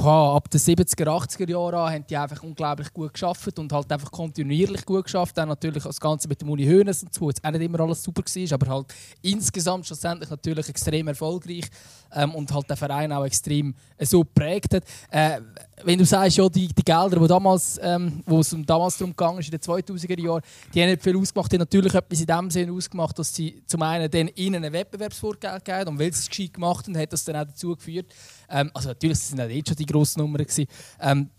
boah, 0.02 0.36
ab 0.36 0.48
den 0.50 0.60
70er, 0.60 1.04
80er 1.04 1.50
Jahren 1.50 1.74
an 1.74 1.92
haben 1.92 2.04
die 2.08 2.16
einfach 2.16 2.42
unglaublich 2.42 2.92
gut 2.92 3.12
geschafft 3.12 3.58
und 3.58 3.72
halt 3.72 3.92
einfach 3.92 4.10
kontinuierlich 4.10 4.84
gut 4.86 5.04
geschafft. 5.04 5.36
Dann 5.36 5.48
natürlich 5.48 5.82
das 5.82 6.00
Ganze 6.00 6.28
mit 6.28 6.40
dem 6.40 6.48
Uni 6.48 6.64
Hoeneß 6.64 7.02
und 7.02 7.14
so, 7.14 7.28
jetzt 7.28 7.44
auch 7.44 7.50
nicht 7.50 7.62
immer 7.62 7.80
alles 7.80 8.02
super 8.02 8.22
war, 8.22 8.52
aber 8.52 8.74
halt 8.74 8.86
insgesamt 9.22 9.86
schlussendlich 9.86 10.30
natürlich 10.30 10.68
extrem 10.68 11.08
erfolgreich 11.08 11.66
ähm, 12.12 12.34
und 12.34 12.52
halt 12.52 12.68
der 12.68 12.76
Verein 12.76 13.12
auch 13.12 13.24
extrem 13.24 13.74
äh, 13.98 14.06
so 14.06 14.20
geprägt 14.20 14.74
hat. 14.74 14.84
Äh, 15.10 15.40
wenn 15.84 15.98
du 15.98 16.04
sagst, 16.04 16.36
ja, 16.36 16.48
die, 16.48 16.68
die 16.68 16.82
Gelder, 16.82 17.18
die 17.18 17.26
damals, 17.26 17.78
ähm, 17.82 18.22
wo 18.26 18.40
es 18.40 18.54
damals 18.66 18.98
darum 18.98 19.14
ging, 19.16 19.38
in 19.38 19.50
den 19.50 19.60
2000er 19.60 20.20
Jahren, 20.20 20.42
die 20.74 20.82
haben 20.82 20.90
nicht 20.90 21.02
viel 21.02 21.16
ausgemacht. 21.16 21.50
Die 21.50 21.56
haben 21.56 21.60
natürlich 21.60 21.94
etwas 21.94 22.20
in 22.20 22.26
dem 22.26 22.50
Sinne 22.50 22.72
ausgemacht, 22.72 23.18
dass 23.18 23.34
sie 23.34 23.62
zum 23.66 23.82
einen 23.82 24.10
dann 24.10 24.28
ihnen 24.34 24.62
einen 24.62 24.72
Wettbewerbsvorteil 24.72 25.60
gegeben 25.60 25.90
und 25.90 25.98
weil 25.98 26.12
sie 26.12 26.20
es 26.20 26.28
gescheit 26.28 26.52
gemacht 26.52 26.86
haben, 26.86 26.98
hat 26.98 27.12
das 27.12 27.24
dann 27.24 27.36
auch 27.36 27.44
dazu 27.44 27.74
geführt. 27.74 28.06
Ähm, 28.50 28.70
also 28.74 28.88
natürlich 28.88 29.18
sind 29.18 29.38
das 29.38 29.50
schon 29.50 29.76
die 29.76 29.86
grossen 29.86 30.20
Nummern 30.20 30.42
gewesen. 30.42 30.66
Ähm, 31.00 31.30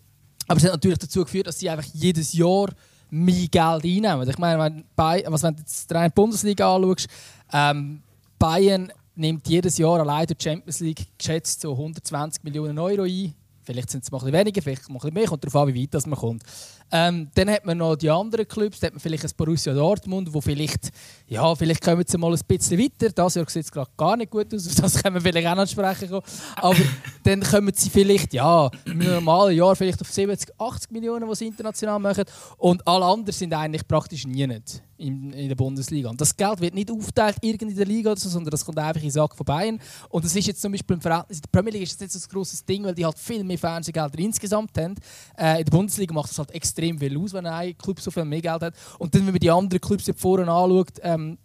aber 0.48 0.58
es 0.58 0.64
hat 0.64 0.72
natürlich 0.72 0.98
dazu 0.98 1.24
geführt, 1.24 1.48
dass 1.48 1.60
sie 1.60 1.70
einfach 1.70 1.88
jedes 1.94 2.34
Jahr 2.34 2.70
mehr 3.10 3.48
Geld 3.48 3.84
einnehmen. 3.84 4.30
Ich 4.30 4.38
meine, 4.38 4.64
wenn, 4.64 4.86
bei, 4.96 5.24
was, 5.28 5.44
wenn 5.44 5.56
du 5.56 5.62
jetzt 5.62 5.90
die 5.90 6.10
Bundesliga 6.16 6.76
anschaust, 6.76 7.08
ähm, 7.52 8.02
Bayern 8.40 8.92
nimmt 9.16 9.48
jedes 9.48 9.78
Jahr 9.78 10.00
allein 10.00 10.26
die 10.26 10.36
Champions 10.42 10.80
League 10.80 11.06
geschätzt 11.18 11.62
so 11.62 11.72
120 11.74 12.44
Millionen 12.44 12.80
Euro 12.80 13.04
ein. 13.04 13.34
Vielleicht 13.64 13.92
sind 13.92 14.04
es 14.04 14.12
mal 14.12 14.18
ein 14.18 14.26
bisschen 14.26 14.40
weniger, 14.40 14.62
vielleicht 14.62 14.90
mal 14.90 14.96
ein 14.96 15.00
bisschen 15.00 15.14
mehr, 15.14 15.28
kommt 15.28 15.44
darauf 15.44 15.68
an, 15.68 15.74
wie 15.74 15.84
weit 15.84 16.08
man 16.08 16.20
kommt. 16.20 16.44
Ähm, 16.92 17.30
dann 17.36 17.50
hat 17.50 17.66
man 17.66 17.78
noch 17.78 17.96
die 17.96 18.10
anderen 18.10 18.48
Clubs, 18.48 18.80
da 18.80 18.88
hat 18.88 18.94
man 18.94 19.00
vielleicht 19.00 19.24
ein 19.24 19.32
Borussia 19.38 19.74
Dortmund, 19.74 20.34
wo 20.34 20.42
vielleicht, 20.42 20.90
ja, 21.28 21.56
vielleicht 21.56 21.84
kommen 21.84 22.04
sie 22.06 22.18
mal 22.18 22.34
ein 22.34 22.40
bisschen 22.48 22.80
weiter. 22.80 23.10
Das 23.14 23.36
Jahr 23.36 23.50
sieht 23.50 23.66
es 23.66 23.72
gerade 23.72 23.90
gar 23.96 24.18
nicht 24.18 24.30
gut 24.30 24.54
aus, 24.54 24.64
das 24.76 25.02
können 25.02 25.16
wir 25.16 25.22
vielleicht 25.22 25.48
auch 25.48 25.56
noch 25.56 25.68
sprechen. 25.68 26.20
Aber 26.56 26.76
dann 27.24 27.42
kommen 27.42 27.74
sie 27.76 27.90
vielleicht, 27.90 28.34
ja, 28.34 28.70
im 28.86 28.98
normalen 28.98 29.56
Jahr 29.56 29.76
vielleicht 29.76 30.02
auf 30.02 30.12
70, 30.12 30.50
80 30.60 30.92
Millionen, 30.92 31.28
die 31.30 31.36
sie 31.36 31.48
international 31.48 32.00
machen. 32.00 32.26
Und 32.58 32.86
alle 32.88 33.06
anderen 33.06 33.34
sind 33.34 33.54
eigentlich 33.54 33.88
praktisch 33.88 34.26
nie 34.28 34.46
nicht 34.48 34.82
in, 35.02 35.34
in 35.34 35.50
der 35.50 35.56
Bundesliga. 35.56 36.10
Und 36.10 36.22
das 36.22 36.36
Geld 36.36 36.62
wird 36.62 36.74
nicht 36.74 36.92
aufgeteilt 36.92 37.38
in 37.42 37.76
der 37.76 37.86
Liga, 37.86 38.16
so, 38.16 38.30
sondern 38.30 38.52
das 38.52 38.64
kommt 38.64 38.78
einfach 38.78 39.02
in 39.02 39.12
Sack 39.12 39.36
von 39.36 39.46
Bayern. 39.46 39.80
Und 40.10 40.24
das 40.24 40.36
ist 40.36 40.48
jetzt 40.48 40.62
zum 40.62 40.72
Beispiel 40.72 40.96
im 40.96 41.02
Verhältnis, 41.02 41.38
in 41.38 41.42
der 41.42 41.50
Premier 41.50 41.74
League 41.74 41.84
ist 41.84 42.00
das 42.00 42.14
so 42.14 42.20
ein 42.20 42.32
grosses 42.32 42.64
Ding, 42.64 42.84
weil 42.84 42.94
die 42.94 43.06
halt 43.06 43.18
viel 43.18 43.44
mehr 43.44 43.58
Fernsehgelder 43.58 44.20
insgesamt 44.20 44.78
haben. 44.78 44.96
Äh, 45.38 45.60
in 45.60 45.66
der 45.66 45.72
Bundesliga 45.72 46.14
macht 46.14 46.30
das 46.30 46.38
halt 46.38 46.52
extrem 46.52 46.81
viel 46.82 47.18
aus, 47.18 47.34
wenn 47.34 47.46
ein 47.46 47.78
Club 47.78 48.00
so 48.00 48.12
viel 48.12 48.26
mehr 48.26 48.42
Geld 48.42 48.62
hat. 48.62 48.74
Und 49.00 49.14
dann, 49.14 49.26
wenn 49.26 49.34
man 49.34 49.40
die 49.40 49.52
anderen 49.52 49.82
Clubs 49.82 50.12
vorne 50.16 50.44
anschaut, 50.44 51.00
ähm, 51.02 51.38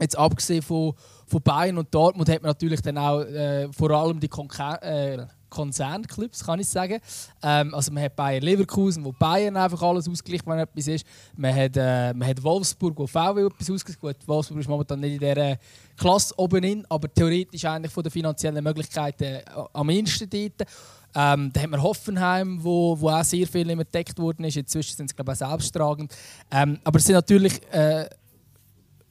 jetzt 0.00 0.18
abgesehen 0.18 0.62
von, 0.62 0.94
von 1.26 1.42
Bayern 1.42 1.78
und 1.78 1.94
Dortmund, 1.94 2.28
hat 2.28 2.42
man 2.42 2.50
natürlich 2.50 2.80
dann 2.82 2.98
auch 2.98 3.20
äh, 3.20 3.68
vor 3.72 3.90
allem 3.90 4.20
die 4.20 4.28
Konkurrenz. 4.28 4.82
Äh, 4.82 5.26
Konzernclubs, 5.48 6.44
kann 6.44 6.60
ich 6.60 6.68
sagen. 6.68 6.98
Ähm, 7.42 7.74
also 7.74 7.92
man 7.92 8.02
hat 8.02 8.16
Bayern 8.16 8.42
Leverkusen, 8.42 9.04
wo 9.04 9.12
Bayern 9.12 9.56
einfach 9.56 9.82
alles 9.82 10.08
ausgleicht, 10.08 10.46
wenn 10.46 10.58
etwas 10.58 10.86
ist. 10.86 11.06
Man 11.36 11.54
hat, 11.54 11.76
äh, 11.76 12.14
man 12.14 12.28
hat 12.28 12.42
Wolfsburg, 12.42 12.94
wo 12.96 13.06
VW 13.06 13.46
etwas 13.46 13.70
ausgleicht. 13.70 14.00
Gut, 14.00 14.16
Wolfsburg 14.26 14.60
ist 14.60 14.68
momentan 14.68 15.00
nicht 15.00 15.14
in 15.14 15.20
dieser 15.20 15.58
Klasse 15.96 16.34
oben 16.36 16.64
in, 16.64 16.86
aber 16.88 17.12
theoretisch 17.12 17.64
eigentlich 17.64 17.92
von 17.92 18.02
den 18.02 18.12
finanziellen 18.12 18.62
Möglichkeiten 18.62 19.24
äh, 19.24 19.42
am 19.72 19.90
ehesten 19.90 20.28
dort. 20.28 20.68
Ähm, 21.14 21.50
dann 21.52 21.62
haben 21.62 21.70
wir 21.70 21.82
Hoffenheim, 21.82 22.62
wo, 22.62 22.98
wo 23.00 23.08
auch 23.08 23.24
sehr 23.24 23.46
viel 23.46 23.68
immer 23.70 23.82
entdeckt 23.82 24.18
worden 24.18 24.44
ist. 24.44 24.56
Inzwischen 24.56 24.96
sind 24.96 25.08
sie 25.08 25.16
glaube 25.16 25.32
ich 25.32 25.42
auch 25.42 25.48
selbsttragend. 25.50 26.14
Ähm, 26.50 26.78
aber 26.84 26.98
es 26.98 27.04
sind 27.04 27.14
natürlich 27.14 27.60
äh, 27.72 28.08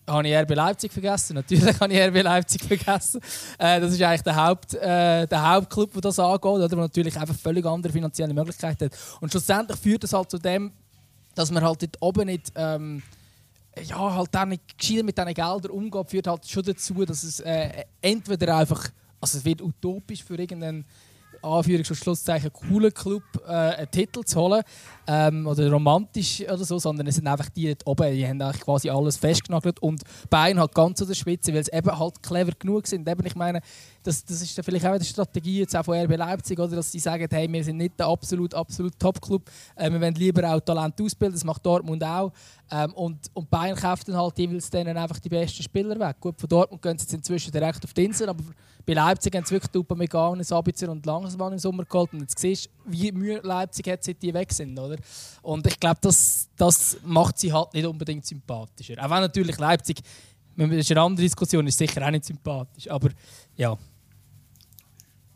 habe 0.08 0.28
ich 0.28 0.36
RB 0.36 0.56
Leipzig 0.56 0.92
vergessen. 0.92 1.36
Natürlich 1.36 1.80
habe 1.80 1.94
ich 1.94 2.00
RB 2.00 2.24
Leipzig 2.24 2.64
vergessen. 2.64 3.22
Äh, 3.58 3.80
das 3.82 3.94
ist 3.94 4.02
eigentlich 4.02 4.22
der, 4.24 4.36
Haupt, 4.36 4.74
äh, 4.76 5.28
der 5.28 5.52
Hauptclub, 5.52 5.94
der 5.94 6.02
das 6.02 6.20
angeht, 6.20 6.46
oder? 6.46 6.68
der 6.68 6.78
natürlich 6.78 7.18
einfach 7.20 7.36
völlig 7.36 7.66
andere 7.66 7.92
finanzielle 7.92 8.34
Möglichkeiten 8.34 8.86
hat. 8.86 8.98
Und 9.20 9.32
schlussendlich 9.32 9.80
führt 9.80 10.04
das 10.04 10.14
halt 10.14 10.32
zu 10.32 10.38
dem, 10.38 10.72
dass 11.36 11.52
man 11.52 11.64
halt 11.64 11.82
dort 11.82 11.98
oben 12.02 12.28
nicht, 12.28 12.52
ähm, 12.56 13.04
ja, 13.84 14.16
halt 14.16 14.36
auch 14.36 14.46
nicht 14.46 15.04
mit 15.04 15.18
diesen 15.18 15.34
Geldern 15.34 15.72
umgeht, 15.72 16.10
führt 16.10 16.28
halt 16.28 16.48
schon 16.48 16.64
dazu, 16.64 17.06
dass 17.06 17.24
es 17.24 17.40
äh, 17.42 17.84
entweder 18.02 18.58
einfach, 18.58 18.90
also 19.22 19.38
es 19.38 19.46
wird 19.46 19.62
utopisch 19.62 20.24
für 20.24 20.36
irgendeinen 20.36 20.86
Anführungs- 21.42 21.90
und 21.90 21.96
Schlusszeichen 21.96 22.52
coolen 22.52 22.94
Club 22.94 23.24
äh, 23.46 23.52
einen 23.52 23.92
Titel 23.92 24.24
zu 24.24 24.40
holen 24.40 24.64
ähm, 25.08 25.48
oder 25.48 25.72
romantisch 25.72 26.42
oder 26.42 26.64
so, 26.64 26.80
sondern 26.80 27.08
es 27.08 27.16
sind 27.16 27.28
einfach 27.28 27.50
die 27.50 27.68
dort 27.68 27.88
oben, 27.88 28.14
die 28.14 28.28
haben 28.28 28.42
eigentlich 28.42 28.62
quasi 28.62 28.90
alles 28.90 29.18
festgenagelt 29.18 29.80
und 29.82 30.02
Bayern 30.30 30.60
halt 30.60 30.74
ganz 30.74 31.02
an 31.02 31.08
der 31.08 31.16
Spitze, 31.16 31.54
weil 31.54 31.64
sie 31.64 31.72
eben 31.72 31.98
halt 31.98 32.22
clever 32.22 32.52
genug 32.58 32.88
sind. 32.88 33.08
Eben, 33.08 33.26
ich 33.26 33.36
meine, 33.36 33.62
das, 34.04 34.24
das 34.24 34.42
ist 34.42 34.60
vielleicht 34.64 34.86
auch 34.86 34.92
eine 34.92 35.04
Strategie 35.04 35.60
jetzt 35.60 35.76
auch 35.76 35.86
von 35.86 35.98
RB 35.98 36.18
Leipzig, 36.18 36.60
oder, 36.60 36.76
dass 36.76 36.92
sie 36.92 37.00
sagen, 37.00 37.28
hey, 37.30 37.52
wir 37.52 37.64
sind 37.64 37.78
nicht 37.78 38.00
der 38.00 38.08
absolut, 38.08 38.54
absolut 38.54 38.98
Top-Club, 39.00 39.50
äh, 39.76 39.92
wir 39.92 40.02
wollen 40.02 40.16
lieber 40.16 40.54
auch 40.54 40.60
Talent 40.60 41.00
ausbilden, 41.02 41.34
das 41.36 41.44
macht 41.44 41.66
Dortmund 41.66 42.04
auch. 42.04 42.32
Ähm, 42.70 42.94
und, 42.94 43.20
und 43.34 43.50
Bayern 43.50 43.78
kauft 43.78 44.10
dann 44.10 44.18
halt 44.18 44.38
jeweils 44.38 44.70
denen 44.70 44.98
einfach 44.98 45.20
die 45.20 45.30
besten 45.30 45.64
Spieler 45.64 45.98
weg. 46.00 46.18
Gut, 46.20 46.40
von 46.40 46.50
Dortmund 46.50 46.82
gehen 46.82 46.98
sie 46.98 47.04
jetzt 47.04 47.14
inzwischen 47.14 47.52
direkt 47.52 47.84
auf 47.84 47.94
die 47.94 48.06
Insel, 48.06 48.28
aber 48.28 48.44
bei 48.88 48.94
Leipzig 48.94 49.36
haben 49.36 49.44
sie 49.44 49.52
wirklich 49.52 49.76
Upamecano, 49.76 50.42
Sabitzer 50.42 50.90
und 50.90 51.06
Langsmann 51.06 51.52
im 51.52 51.60
Sommer 51.60 51.84
geholt. 51.84 52.14
Und 52.14 52.22
jetzt 52.22 52.40
siehst 52.40 52.68
du, 52.68 52.70
wie 52.86 53.12
Mühe 53.12 53.42
Leipzig 53.44 53.86
hat, 53.90 54.02
seit 54.02 54.22
die 54.24 54.34
weg 54.34 54.54
sind. 54.54 54.80
Oder? 54.80 54.96
Und 55.42 55.68
ich 55.68 55.78
glaube, 55.78 55.98
das, 56.02 56.48
das 56.56 56.98
macht 57.04 57.38
sie 57.38 57.52
halt 57.52 57.74
nicht 57.74 57.86
unbedingt 57.86 58.26
sympathischer. 58.26 58.94
Auch 58.98 59.10
wenn 59.10 59.20
natürlich 59.20 59.58
Leipzig, 59.58 60.00
das 60.56 60.70
ist 60.70 60.92
eine 60.92 61.02
andere 61.02 61.24
Diskussion, 61.24 61.68
ist 61.68 61.78
sicher 61.78 62.06
auch 62.06 62.12
nicht 62.12 62.24
sympathisch. 62.24 62.90
Aber 62.90 63.10
ja. 63.58 63.78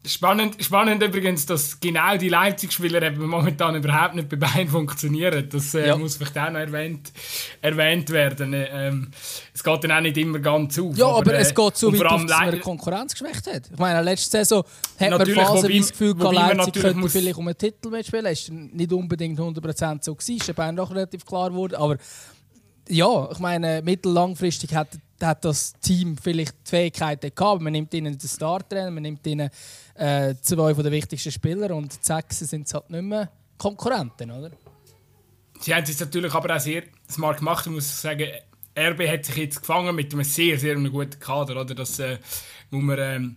Spannend, 0.04 0.64
spannend 0.64 1.04
übrigens, 1.04 1.46
dass 1.46 1.80
genau 1.80 2.18
die 2.18 2.30
Leipzig-Spieler 2.30 3.12
momentan 3.12 3.76
überhaupt 3.76 4.16
nicht 4.16 4.30
bei 4.30 4.36
Bayern 4.36 4.68
funktionieren. 4.70 5.48
Das 5.48 5.76
äh, 5.76 5.90
ja. 5.90 5.96
muss 5.96 6.16
vielleicht 6.16 6.40
auch 6.40 6.50
noch 6.50 6.60
erwähnt, 6.60 7.12
erwähnt 7.62 8.10
werden. 8.10 8.52
Ähm, 8.56 9.12
es 9.54 9.64
geht 9.64 9.84
dann 9.84 9.92
auch 9.92 10.02
nicht 10.02 10.18
immer 10.18 10.40
ganz 10.40 10.80
auf. 10.80 10.98
Ja, 10.98 11.06
aber, 11.06 11.18
aber 11.18 11.34
äh, 11.36 11.42
es 11.42 11.54
geht 11.54 11.78
so 11.78 11.94
weit 11.94 12.04
auf, 12.04 12.26
dass 12.26 12.40
man 12.40 12.60
Konkurrenz 12.62 13.14
geschwächt 13.14 13.46
hat. 13.46 13.70
Ich 13.72 13.78
meine, 13.78 14.02
letzte 14.02 14.38
Saison 14.40 14.64
hat 15.00 15.10
man 15.12 15.26
Phasen 15.28 15.78
das 15.78 15.92
Gefühl, 15.92 16.16
gehabt, 16.16 16.34
Leipzig 16.34 16.74
könnte 16.82 17.10
vielleicht 17.10 17.38
um 17.38 17.48
einen 17.48 17.58
Titel 17.58 17.90
mitspielen. 17.90 18.26
Es 18.26 18.50
war 18.50 18.58
nicht 18.58 18.94
unbedingt 18.94 19.40
100% 19.40 20.04
so. 20.04 20.18
Es 20.18 20.30
ist 20.30 20.56
Bayern 20.56 20.76
doch 20.76 20.90
relativ 20.90 21.24
klar 21.28 21.52
geworden. 21.52 21.76
Aber 21.76 21.98
ja, 22.90 23.30
ich 23.32 23.38
meine, 23.38 23.84
mittel-langfristig 23.84 24.74
hat 24.74 24.90
hat 25.24 25.46
das 25.46 25.74
Team 25.82 26.18
vielleicht 26.18 26.56
die 26.66 26.70
Fähigkeiten 26.70 27.32
gehabt. 27.34 27.62
Man 27.62 27.74
nimmt 27.74 27.94
ihnen 27.94 28.18
den 28.18 28.28
Startrainer, 28.28 28.92
man 28.92 29.04
nimmt 29.04 29.26
ihnen 29.26 29.50
äh, 30.02 30.36
zwei 30.42 30.74
den 30.74 30.92
wichtigsten 30.92 31.32
Spieler 31.32 31.76
und 31.76 32.04
sechs 32.04 32.40
sind 32.40 32.66
es 32.66 32.74
halt 32.74 32.90
nicht 32.90 33.04
mehr 33.04 33.30
Konkurrenten, 33.58 34.32
oder? 34.32 34.52
Sie 35.60 35.76
haben 35.76 35.84
es 35.84 36.00
natürlich 36.00 36.34
aber 36.34 36.56
auch 36.56 36.60
sehr 36.60 36.84
smart 37.08 37.38
gemacht. 37.38 37.68
Ich 37.68 37.72
muss 37.72 38.02
sagen, 38.02 38.28
RB 38.76 39.08
hat 39.08 39.26
sich 39.26 39.38
jetzt 39.38 39.60
gefangen 39.60 39.96
mit 39.96 40.12
einem 40.12 40.24
sehr, 40.24 40.58
sehr 40.58 40.76
guten 40.76 41.20
Kader. 41.20 41.62
Oder? 41.62 41.76
Das 41.76 42.00
äh, 42.00 42.18
muss 42.72 42.84
man... 42.84 43.00
Ähm 43.00 43.36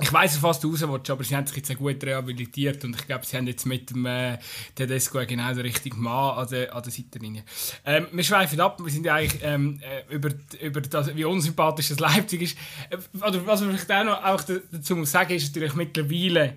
ich 0.00 0.12
weiß 0.12 0.36
fast 0.36 0.64
raus 0.64 0.80
willst, 0.82 1.10
aber 1.10 1.24
sie 1.24 1.34
haben 1.34 1.46
sich 1.46 1.56
jetzt 1.56 1.76
gut 1.76 2.02
rehabilitiert 2.04 2.84
und 2.84 2.94
ich 2.94 3.06
glaube, 3.06 3.26
sie 3.26 3.36
haben 3.36 3.46
jetzt 3.46 3.66
mit 3.66 3.90
dem 3.90 4.06
äh, 4.06 4.38
Tedesco 4.74 5.18
genau 5.26 5.48
den 5.48 5.60
richtigen 5.60 6.00
Mann 6.00 6.38
an 6.38 6.48
der, 6.48 6.74
an 6.74 6.82
der 6.82 6.92
Seitenlinie. 6.92 7.42
Ähm, 7.84 8.06
wir 8.12 8.22
schweifen 8.22 8.60
ab, 8.60 8.80
wir 8.82 8.90
sind 8.90 9.06
ja 9.06 9.16
eigentlich 9.16 9.42
ähm, 9.42 9.80
äh, 9.82 10.14
über, 10.14 10.30
über 10.60 10.80
das, 10.80 11.14
wie 11.16 11.24
unsympathisch 11.24 11.88
das 11.88 11.98
Leipzig 11.98 12.42
ist. 12.42 12.58
Äh, 12.90 12.96
oder 13.26 13.44
was 13.46 13.60
man 13.60 13.76
vielleicht 13.76 13.90
auch 13.90 14.04
noch 14.04 14.24
auch 14.24 14.42
dazu 14.72 14.94
muss 14.94 15.10
sagen, 15.10 15.34
ist 15.34 15.48
natürlich 15.48 15.74
mittlerweile 15.74 16.56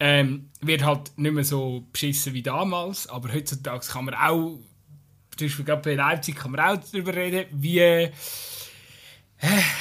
ähm, 0.00 0.48
wird 0.60 0.84
halt 0.84 1.16
nicht 1.16 1.32
mehr 1.32 1.44
so 1.44 1.86
beschissen 1.92 2.32
wie 2.32 2.42
damals, 2.42 3.06
aber 3.06 3.32
heutzutage 3.32 3.86
kann 3.86 4.06
man 4.06 4.14
auch, 4.14 4.58
zum 5.36 5.46
Beispiel 5.46 5.64
gerade 5.64 5.82
bei 5.82 5.94
Leipzig 5.94 6.36
kann 6.36 6.52
man 6.52 6.60
auch 6.60 6.82
darüber 6.90 7.14
reden, 7.14 7.46
wie 7.52 8.08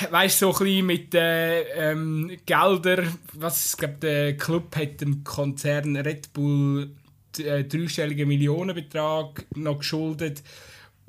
weißt 0.10 0.42
du, 0.42 0.52
so 0.52 0.60
ein 0.60 0.64
bisschen 0.64 0.86
mit 0.86 1.16
äh, 1.16 1.92
ähm, 1.92 2.32
Geldern, 2.46 3.18
was 3.34 3.74
ich 3.74 3.78
glaube, 3.78 3.96
der 4.02 4.38
Club 4.38 4.76
hat 4.76 5.02
dem 5.02 5.24
Konzern 5.24 5.96
Red 5.96 6.34
Bull 6.34 6.92
äh, 7.38 7.64
dreistelligen 7.64 8.28
Millionenbetrag 8.28 9.46
noch 9.56 9.80
geschuldet 9.80 10.44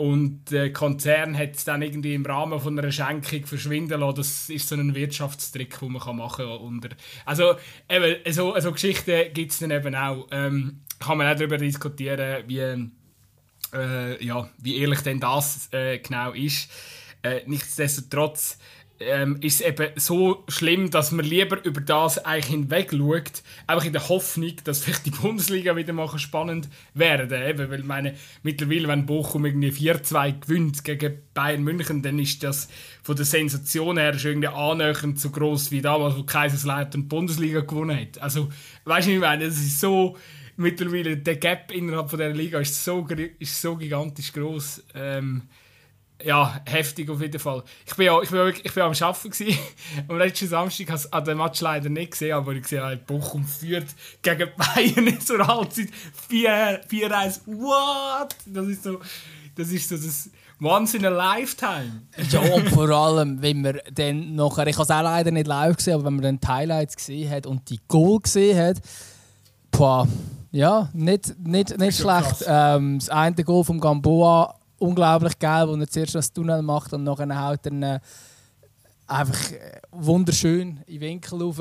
und 0.00 0.50
der 0.50 0.72
Konzern 0.72 1.36
hat 1.36 1.56
es 1.56 1.64
dann 1.64 1.82
irgendwie 1.82 2.14
im 2.14 2.24
Rahmen 2.24 2.58
von 2.58 2.78
einer 2.78 2.90
Schenkung 2.90 3.44
verschwinden 3.44 4.00
lassen. 4.00 4.16
Das 4.16 4.48
ist 4.48 4.66
so 4.66 4.74
ein 4.74 4.94
Wirtschaftstrick, 4.94 5.78
den 5.78 5.92
man 5.92 6.16
machen 6.16 6.46
kann. 6.80 6.94
Also 7.26 7.56
eben, 7.86 8.16
so, 8.32 8.58
so 8.58 8.72
Geschichten 8.72 9.32
gibt 9.34 9.52
es 9.52 9.58
dann 9.58 9.70
eben 9.70 9.94
auch. 9.94 10.26
Ähm, 10.30 10.80
kann 10.98 11.18
man 11.18 11.30
auch 11.30 11.36
darüber 11.36 11.58
diskutieren, 11.58 12.44
wie, 12.46 12.60
äh, 13.74 14.24
ja, 14.24 14.48
wie 14.56 14.78
ehrlich 14.78 15.00
denn 15.00 15.20
das 15.20 15.68
äh, 15.72 15.98
genau 15.98 16.32
ist. 16.32 16.70
Äh, 17.22 17.42
nichtsdestotrotz 17.46 18.58
ähm, 19.00 19.38
ist 19.40 19.60
es 19.60 19.66
eben 19.66 19.88
so 19.96 20.44
schlimm, 20.48 20.90
dass 20.90 21.10
man 21.10 21.24
lieber 21.24 21.64
über 21.64 21.80
das 21.80 22.18
eigentlich 22.18 22.46
hinweg 22.46 22.90
schaut, 22.92 23.42
einfach 23.66 23.86
in 23.86 23.94
der 23.94 24.08
Hoffnung, 24.08 24.52
dass 24.64 24.84
vielleicht 24.84 25.06
die 25.06 25.10
Bundesliga 25.10 25.74
wieder 25.74 25.92
mal 25.92 26.18
spannend 26.18 26.68
werden 26.92 27.42
eben, 27.42 27.70
weil 27.70 27.82
meine, 27.82 28.14
mittlerweile, 28.42 28.88
wenn 28.88 29.06
Bochum 29.06 29.46
irgendwie 29.46 29.70
4-2 29.70 30.40
gewinnt 30.40 30.84
gegen 30.84 31.18
Bayern 31.32 31.62
München, 31.62 32.02
dann 32.02 32.18
ist 32.18 32.42
das 32.42 32.68
von 33.02 33.16
der 33.16 33.24
Sensation 33.24 33.96
her 33.96 34.18
schon 34.18 34.32
irgendwie 34.32 34.48
annähernd 34.48 35.18
so 35.18 35.30
groß 35.30 35.70
wie 35.70 35.80
damals, 35.80 36.16
wo 36.16 36.24
Kaiserslautern 36.24 37.02
die 37.02 37.08
Bundesliga 37.08 37.60
gewonnen 37.60 37.98
hat. 37.98 38.20
Also, 38.20 38.50
weißt 38.84 39.08
du, 39.08 39.12
ich 39.12 39.20
meine, 39.20 39.44
es 39.44 39.58
ist 39.58 39.80
so 39.80 40.16
mittlerweile 40.56 41.16
der 41.16 41.36
Gap 41.36 41.72
innerhalb 41.72 42.10
von 42.10 42.18
der 42.18 42.34
Liga 42.34 42.60
ist 42.60 42.84
so, 42.84 43.06
ist 43.38 43.62
so 43.62 43.76
gigantisch 43.76 44.30
groß. 44.34 44.84
Ähm, 44.94 45.42
ja, 46.24 46.60
heftig 46.66 47.10
auf 47.10 47.20
jeden 47.20 47.38
Fall. 47.38 47.62
Ich 47.86 47.94
bin, 47.94 48.06
ja, 48.06 48.20
ich 48.20 48.30
bin, 48.30 48.54
ich 48.62 48.72
bin 48.74 48.82
am 48.82 48.92
Arbeiten 48.92 49.58
am 50.08 50.18
letzten 50.18 50.48
Samstag 50.48 50.90
habe 50.90 51.00
ich 51.18 51.24
den 51.24 51.38
Match 51.38 51.60
leider 51.60 51.88
nicht 51.88 52.12
gesehen, 52.12 52.34
aber 52.34 52.52
ich 52.52 52.66
sehe, 52.66 53.00
Bochum 53.06 53.44
führt 53.44 53.88
gegen 54.22 54.50
Bayern 54.56 55.20
zur 55.20 55.46
Halbzeit 55.46 55.88
4-1. 56.30 57.40
What? 57.46 58.36
Das 58.46 58.66
ist 58.66 58.82
so, 58.84 59.00
das 59.56 59.68
ist 59.68 59.88
so 59.88 59.96
das 59.96 60.30
Once 60.62 60.94
in 60.94 61.06
a 61.06 61.08
Lifetime. 61.08 62.02
ja, 62.30 62.40
und 62.40 62.68
vor 62.68 62.90
allem, 62.90 63.40
wenn 63.40 63.62
man 63.62 63.78
dann 63.94 64.34
nachher, 64.34 64.66
ich 64.66 64.76
habe 64.76 64.84
es 64.84 64.90
auch 64.90 65.02
leider 65.02 65.30
nicht 65.30 65.46
live 65.46 65.76
gesehen, 65.76 65.94
aber 65.94 66.04
wenn 66.04 66.14
man 66.14 66.22
dann 66.22 66.40
die 66.40 66.46
Highlights 66.46 66.96
gesehen 66.96 67.30
hat 67.30 67.46
und 67.46 67.70
die 67.70 67.80
Goal 67.88 68.20
gesehen 68.20 68.58
hat, 68.58 68.76
boah, 69.70 70.06
ja, 70.52 70.90
nicht, 70.92 71.38
nicht, 71.38 71.78
nicht 71.78 71.98
schlecht. 71.98 72.44
Ähm, 72.46 72.98
das 72.98 73.08
eine 73.08 73.42
Goal 73.44 73.64
vom 73.64 73.80
Gamboa 73.80 74.59
unglaublich 74.80 75.38
geil, 75.38 75.68
wo 75.68 75.76
er 75.76 75.88
zuerst 75.88 76.14
das 76.14 76.32
Tunnel 76.32 76.62
macht 76.62 76.92
und 76.92 77.04
nachher 77.04 77.40
haut 77.40 77.66
er 77.66 77.96
äh, 77.96 78.00
einfach 79.06 79.52
äh, 79.52 79.80
wunderschön 79.92 80.80
in 80.86 81.00
Winkel 81.00 81.42
rauf. 81.42 81.60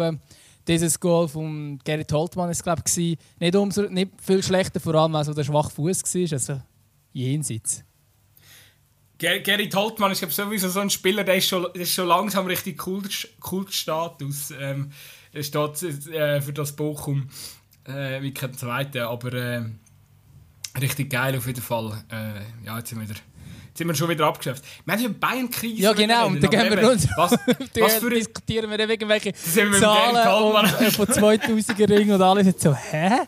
Dieses 0.67 0.99
Goal 0.99 1.27
von 1.27 1.79
Gerrit 1.83 2.11
Holtmann 2.11 2.49
ist 2.49 2.63
glaube 2.63 2.83
ich 2.85 3.17
nicht, 3.39 3.55
umso, 3.55 3.83
nicht 3.83 4.11
viel 4.21 4.43
schlechter, 4.43 4.79
vor 4.79 4.95
allem 4.95 5.13
weil 5.13 5.27
er 5.27 5.43
schwach 5.43 5.71
Fuß 5.71 6.03
war, 6.03 6.33
also 6.33 6.61
jenseits. 7.13 7.83
Ger 9.17 9.39
Gerrit 9.39 9.75
Holtmann 9.75 10.11
ist 10.11 10.31
sowieso 10.31 10.69
so 10.69 10.79
ein 10.79 10.89
Spieler, 10.89 11.23
der 11.23 11.35
ist 11.35 11.47
schon, 11.47 11.67
der 11.73 11.81
ist 11.81 11.93
schon 11.93 12.07
langsam 12.07 12.45
richtig 12.45 12.77
Kultstatus. 12.77 14.51
Ähm, 14.57 14.91
er 15.33 15.43
steht 15.43 16.07
äh, 16.07 16.41
für 16.41 16.53
das 16.53 16.73
Bochum 16.73 17.29
äh, 17.83 18.21
wie 18.21 18.33
kein 18.33 18.53
Zweiter, 18.53 19.09
aber 19.09 19.33
äh, 19.33 19.63
Richtig 20.81 21.09
geil 21.09 21.37
auf 21.37 21.47
jeden 21.47 21.61
Fall. 21.61 22.03
Äh, 22.11 22.65
ja, 22.65 22.77
jetzt 22.77 22.89
sind 22.89 22.99
wir 22.99 23.09
wieder 23.09 23.19
sind 23.79 23.87
wir 23.87 23.95
schon 23.95 24.09
wieder 24.09 24.25
abgeschafft. 24.25 24.63
Wir 24.83 24.93
haben 24.93 25.01
ja 25.01 25.09
Bayern-Krise. 25.09 25.81
Ja, 25.81 25.93
genau. 25.93 26.27
Und 26.27 26.43
dann 26.43 26.49
gehen 26.49 26.69
wir 26.69 26.85
runter. 26.85 27.09
Was, 27.15 27.31
was 27.79 27.95
für 27.95 28.09
diskutieren 28.09 28.69
wir 28.69 28.77
dann 28.77 28.89
wegen 28.89 29.07
welche 29.07 29.33
Zahlen 29.33 29.73
und, 29.73 30.81
äh, 30.81 30.91
von 30.91 31.05
2000er 31.07 31.89
Ringen 31.89 32.11
und 32.11 32.21
alles. 32.21 32.45
Jetzt 32.45 32.61
so, 32.61 32.75
hä? 32.75 33.19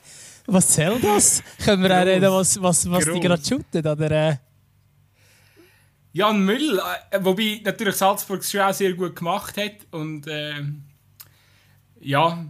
Was 0.48 0.75
soll 0.75 1.00
das? 1.00 1.41
Können 1.63 1.84
wir 1.84 1.98
auch 1.98 2.05
reden, 2.05 2.29
was, 2.31 2.62
was, 2.62 2.91
was 2.91 3.05
die 3.05 3.20
gerade 3.22 3.43
shooten? 3.46 3.88
Oder, 3.88 4.12
äh? 4.12 4.36
Jan 6.13 6.43
Müll, 6.43 6.81
äh, 7.12 7.20
wobei 7.24 7.62
natürlich 7.63 7.96
Salzburg 7.96 8.41
es 8.41 8.51
schon 8.51 8.62
auch 8.62 8.74
sehr 8.74 8.93
gut 8.93 9.15
gemacht 9.15 9.55
hat. 9.55 9.88
Und 9.91 10.27
äh, 10.27 10.55
ja, 12.01 12.46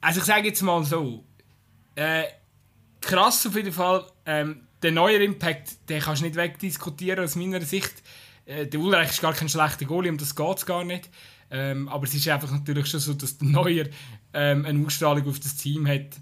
also 0.00 0.18
ich 0.18 0.26
sage 0.26 0.48
jetzt 0.48 0.62
mal 0.62 0.82
so, 0.82 1.22
äh, 1.94 2.24
krass 3.00 3.46
auf 3.46 3.56
jeden 3.56 3.72
Fall, 3.72 4.04
ähm, 4.26 4.62
der 4.82 4.92
neue 4.92 5.22
Impact, 5.22 5.88
den 5.88 6.00
kannst 6.00 6.22
du 6.22 6.26
nicht 6.26 6.36
wegdiskutieren 6.36 7.24
aus 7.24 7.36
meiner 7.36 7.60
Sicht. 7.60 7.94
Äh, 8.46 8.66
der 8.66 8.80
Ulreich 8.80 9.10
ist 9.10 9.20
gar 9.20 9.34
kein 9.34 9.48
schlechter 9.48 9.84
Goalie, 9.84 10.10
um 10.10 10.18
das 10.18 10.34
geht 10.34 10.58
es 10.58 10.66
gar 10.66 10.84
nicht. 10.84 11.10
Ähm, 11.50 11.88
aber 11.88 12.04
es 12.04 12.14
ist 12.14 12.28
einfach 12.28 12.50
natürlich 12.50 12.86
schon 12.86 13.00
so, 13.00 13.14
dass 13.14 13.38
der 13.38 13.48
Neuer 13.48 13.86
ähm, 14.32 14.64
eine 14.64 14.86
Ausstrahlung 14.86 15.28
auf 15.28 15.40
das 15.40 15.56
Team 15.56 15.86
hat. 15.86 16.16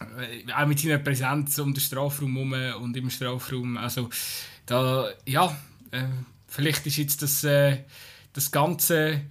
Äh, 0.00 0.52
auch 0.52 0.66
mit 0.66 0.80
seiner 0.80 0.98
Präsenz 0.98 1.58
um 1.58 1.74
den 1.74 1.80
Strafraum 1.80 2.54
herum 2.54 2.82
und 2.82 2.96
im 2.96 3.10
Strafraum. 3.10 3.76
Also, 3.76 4.08
da, 4.66 5.08
ja, 5.26 5.56
äh, 5.90 6.04
vielleicht 6.46 6.86
ist 6.86 6.96
jetzt 6.96 7.22
das, 7.22 7.44
äh, 7.44 7.78
das 8.32 8.50
Ganze. 8.50 9.22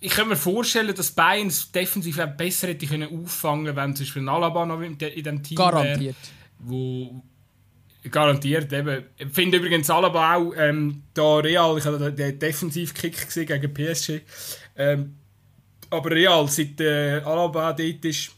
Ich 0.00 0.12
kann 0.12 0.28
mir 0.28 0.36
vorstellen, 0.36 0.94
dass 0.94 1.10
Bayern 1.10 1.48
es 1.48 1.72
defensiv 1.72 2.16
besser 2.36 2.68
hätte 2.68 2.86
können 2.86 3.08
auffangen 3.24 3.74
wenn 3.74 3.96
zum 3.96 4.06
Beispiel 4.06 4.28
Alaba 4.28 4.64
noch 4.64 4.80
in 4.80 4.96
diesem 4.96 5.42
Team 5.42 5.56
Garantiert. 5.56 6.16
Wär, 6.60 6.68
wo, 6.68 7.22
Garantiert 8.10 8.72
eben. 8.72 9.04
Ich 9.16 9.28
finde 9.28 9.58
übrigens 9.58 9.90
Alaba 9.90 10.36
auch 10.36 10.52
ähm, 10.56 11.02
da 11.14 11.38
Real, 11.38 11.76
ich 11.76 11.84
hatte 11.84 12.12
den 12.12 12.38
Defensivkick 12.38 13.28
gegen 13.34 13.74
PSG. 13.74 14.20
Ähm, 14.76 15.16
aber 15.90 16.10
Real, 16.10 16.46
seit 16.48 16.80
äh, 16.80 17.20
Alaba 17.24 17.72
dort 17.72 18.04
ist, 18.04 18.30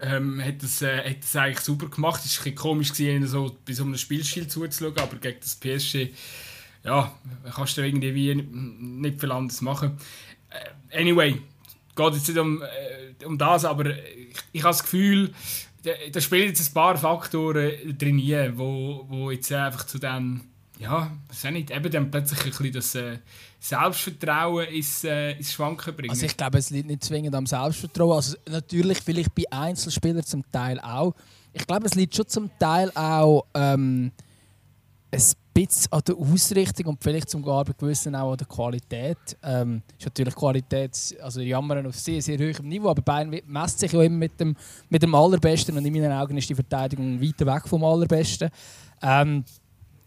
ähm, 0.00 0.42
hat 0.44 0.62
es 0.62 0.82
äh, 0.82 1.10
hat 1.10 1.22
das 1.22 1.34
eigentlich 1.36 1.60
super 1.60 1.88
gemacht. 1.88 2.22
Es 2.24 2.38
war 2.38 2.46
ein 2.46 2.54
komisch, 2.54 2.92
gewesen, 2.92 3.26
so 3.26 3.56
bei 3.66 3.72
so 3.72 3.82
einem 3.82 3.96
Spielstil 3.96 4.46
zuzuschauen, 4.46 4.98
aber 4.98 5.16
gegen 5.16 5.40
das 5.40 5.56
PSG 5.56 6.10
ja, 6.84 7.14
kannst 7.54 7.76
du 7.76 7.82
irgendwie 7.82 8.34
nicht 8.34 9.20
viel 9.20 9.32
anderes 9.32 9.60
machen. 9.60 9.98
Äh, 10.90 11.00
anyway, 11.00 11.40
geht 11.94 12.14
jetzt 12.14 12.28
nicht 12.28 12.38
um, 12.38 12.62
äh, 12.62 13.24
um 13.24 13.38
das, 13.38 13.64
aber 13.64 13.86
ich, 13.86 14.36
ich 14.52 14.62
habe 14.62 14.72
das 14.72 14.82
Gefühl, 14.82 15.32
da 16.12 16.20
spielen 16.20 16.48
jetzt 16.48 16.70
ein 16.70 16.74
paar 16.74 16.96
Faktoren 16.96 17.98
drin, 17.98 18.52
wo, 18.56 19.04
wo 19.08 19.30
jetzt 19.30 19.52
einfach 19.52 19.84
zu 19.84 19.98
dem, 19.98 20.42
ja, 20.78 21.10
was 21.28 21.44
nicht, 21.50 21.70
eben 21.70 21.90
dann 21.90 22.10
plötzlich 22.10 22.40
ein 22.40 22.50
bisschen 22.50 22.72
das 22.72 22.94
äh, 22.94 23.18
Selbstvertrauen 23.58 24.66
ins, 24.68 25.04
äh, 25.04 25.32
ins 25.32 25.52
Schwanken 25.52 25.94
bringen. 25.94 26.10
Also 26.10 26.26
ich 26.26 26.36
glaube, 26.36 26.58
es 26.58 26.70
liegt 26.70 26.88
nicht 26.88 27.04
zwingend 27.04 27.34
am 27.34 27.46
Selbstvertrauen. 27.46 28.16
Also 28.16 28.36
natürlich 28.48 28.98
vielleicht 28.98 29.34
bei 29.34 29.44
Einzelspielern 29.50 30.24
zum 30.24 30.44
Teil 30.50 30.80
auch. 30.80 31.14
Ich 31.52 31.66
glaube, 31.66 31.86
es 31.86 31.94
liegt 31.94 32.14
schon 32.14 32.28
zum 32.28 32.50
Teil 32.58 32.90
auch 32.94 33.44
ähm, 33.54 34.12
ein 35.10 35.22
bisschen 35.52 35.92
an 35.92 36.02
der 36.06 36.16
Ausrichtung 36.16 36.86
und 36.86 37.02
vielleicht 37.02 37.30
zum 37.30 37.42
gewissen 37.42 38.14
auch 38.14 38.32
an 38.32 38.38
der 38.38 38.46
Qualität. 38.46 39.18
Ähm, 39.42 39.82
ist 39.98 40.04
natürlich 40.04 40.34
Qualität, 40.34 41.16
also 41.22 41.40
jammern 41.40 41.86
auf 41.86 41.96
sehr, 41.96 42.22
sehr 42.22 42.38
hohem 42.38 42.68
Niveau, 42.68 42.88
aber 42.88 43.02
Bayern 43.02 43.34
messt 43.46 43.78
sich 43.78 43.92
ja 43.92 44.02
immer 44.02 44.16
mit 44.16 44.38
dem, 44.40 44.56
mit 44.88 45.02
dem 45.02 45.14
Allerbesten 45.14 45.76
und 45.76 45.84
in 45.84 45.92
meinen 45.92 46.12
Augen 46.12 46.36
ist 46.36 46.48
die 46.48 46.54
Verteidigung 46.54 47.20
weiter 47.20 47.46
weg 47.46 47.66
vom 47.66 47.84
Allerbesten. 47.84 48.50
Ähm, 49.02 49.44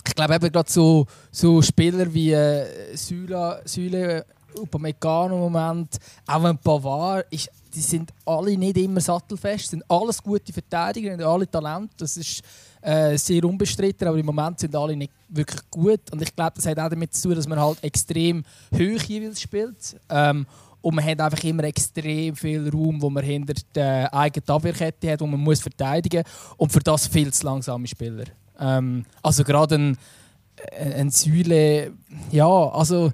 ich 0.07 0.13
glaube 0.13 0.35
eben 0.35 0.51
gerade 0.51 0.71
so, 0.71 1.05
so 1.31 1.61
Spieler 1.61 2.13
wie 2.13 2.31
äh, 2.31 2.95
Süle, 2.95 3.61
Süle 3.65 4.25
Upamecano 4.59 5.35
im 5.35 5.53
Moment, 5.53 5.97
auch 6.27 6.43
ein 6.43 6.57
Pavard, 6.57 7.25
ist, 7.31 7.49
die 7.73 7.81
sind 7.81 8.13
alle 8.25 8.57
nicht 8.57 8.77
immer 8.77 9.01
sattelfest, 9.01 9.71
sind 9.71 9.83
alles 9.89 10.21
gute 10.21 10.53
Verteidiger, 10.53 11.11
sind 11.11 11.23
alle 11.23 11.49
Talente. 11.49 11.93
Das 11.97 12.15
ist 12.15 12.41
äh, 12.85 13.17
sehr 13.17 13.43
unbestritten, 13.43 14.07
aber 14.07 14.17
im 14.17 14.25
Moment 14.25 14.59
sind 14.59 14.75
alle 14.75 14.95
nicht 14.95 15.11
wirklich 15.27 15.59
gut. 15.71 16.01
Und 16.11 16.21
ich 16.21 16.35
glaube, 16.35 16.53
das 16.55 16.67
hat 16.67 16.79
auch 16.79 16.89
damit 16.89 17.13
zu 17.15 17.29
tun, 17.29 17.35
dass 17.35 17.47
man 17.47 17.59
halt 17.59 17.83
extrem 17.83 18.43
hoch 18.73 19.01
jeweils 19.07 19.41
spielt. 19.41 19.99
Ähm, 20.09 20.45
und 20.81 20.93
man 20.93 21.03
hat 21.03 21.19
einfach 21.19 21.43
immer 21.43 21.63
extrem 21.63 22.35
viel 22.35 22.69
Raum, 22.69 23.01
wo 23.01 23.09
man 23.09 23.23
hinter 23.23 23.55
der 23.73 24.13
eigenen 24.13 24.47
Abwehrkette 24.47 25.11
hat, 25.11 25.19
wo 25.19 25.25
man 25.25 25.39
muss 25.39 25.61
verteidigen 25.61 26.23
muss. 26.23 26.55
Und 26.57 26.71
für 26.71 26.79
das 26.79 27.07
viel 27.07 27.33
zu 27.33 27.45
langsame 27.45 27.87
Spieler. 27.87 28.25
Ähm, 28.59 29.03
also 29.23 29.43
gerade 29.43 29.75
ein, 29.75 29.97
ein 30.79 31.09
Säule, 31.09 31.91
ja, 32.31 32.47
also 32.47 33.11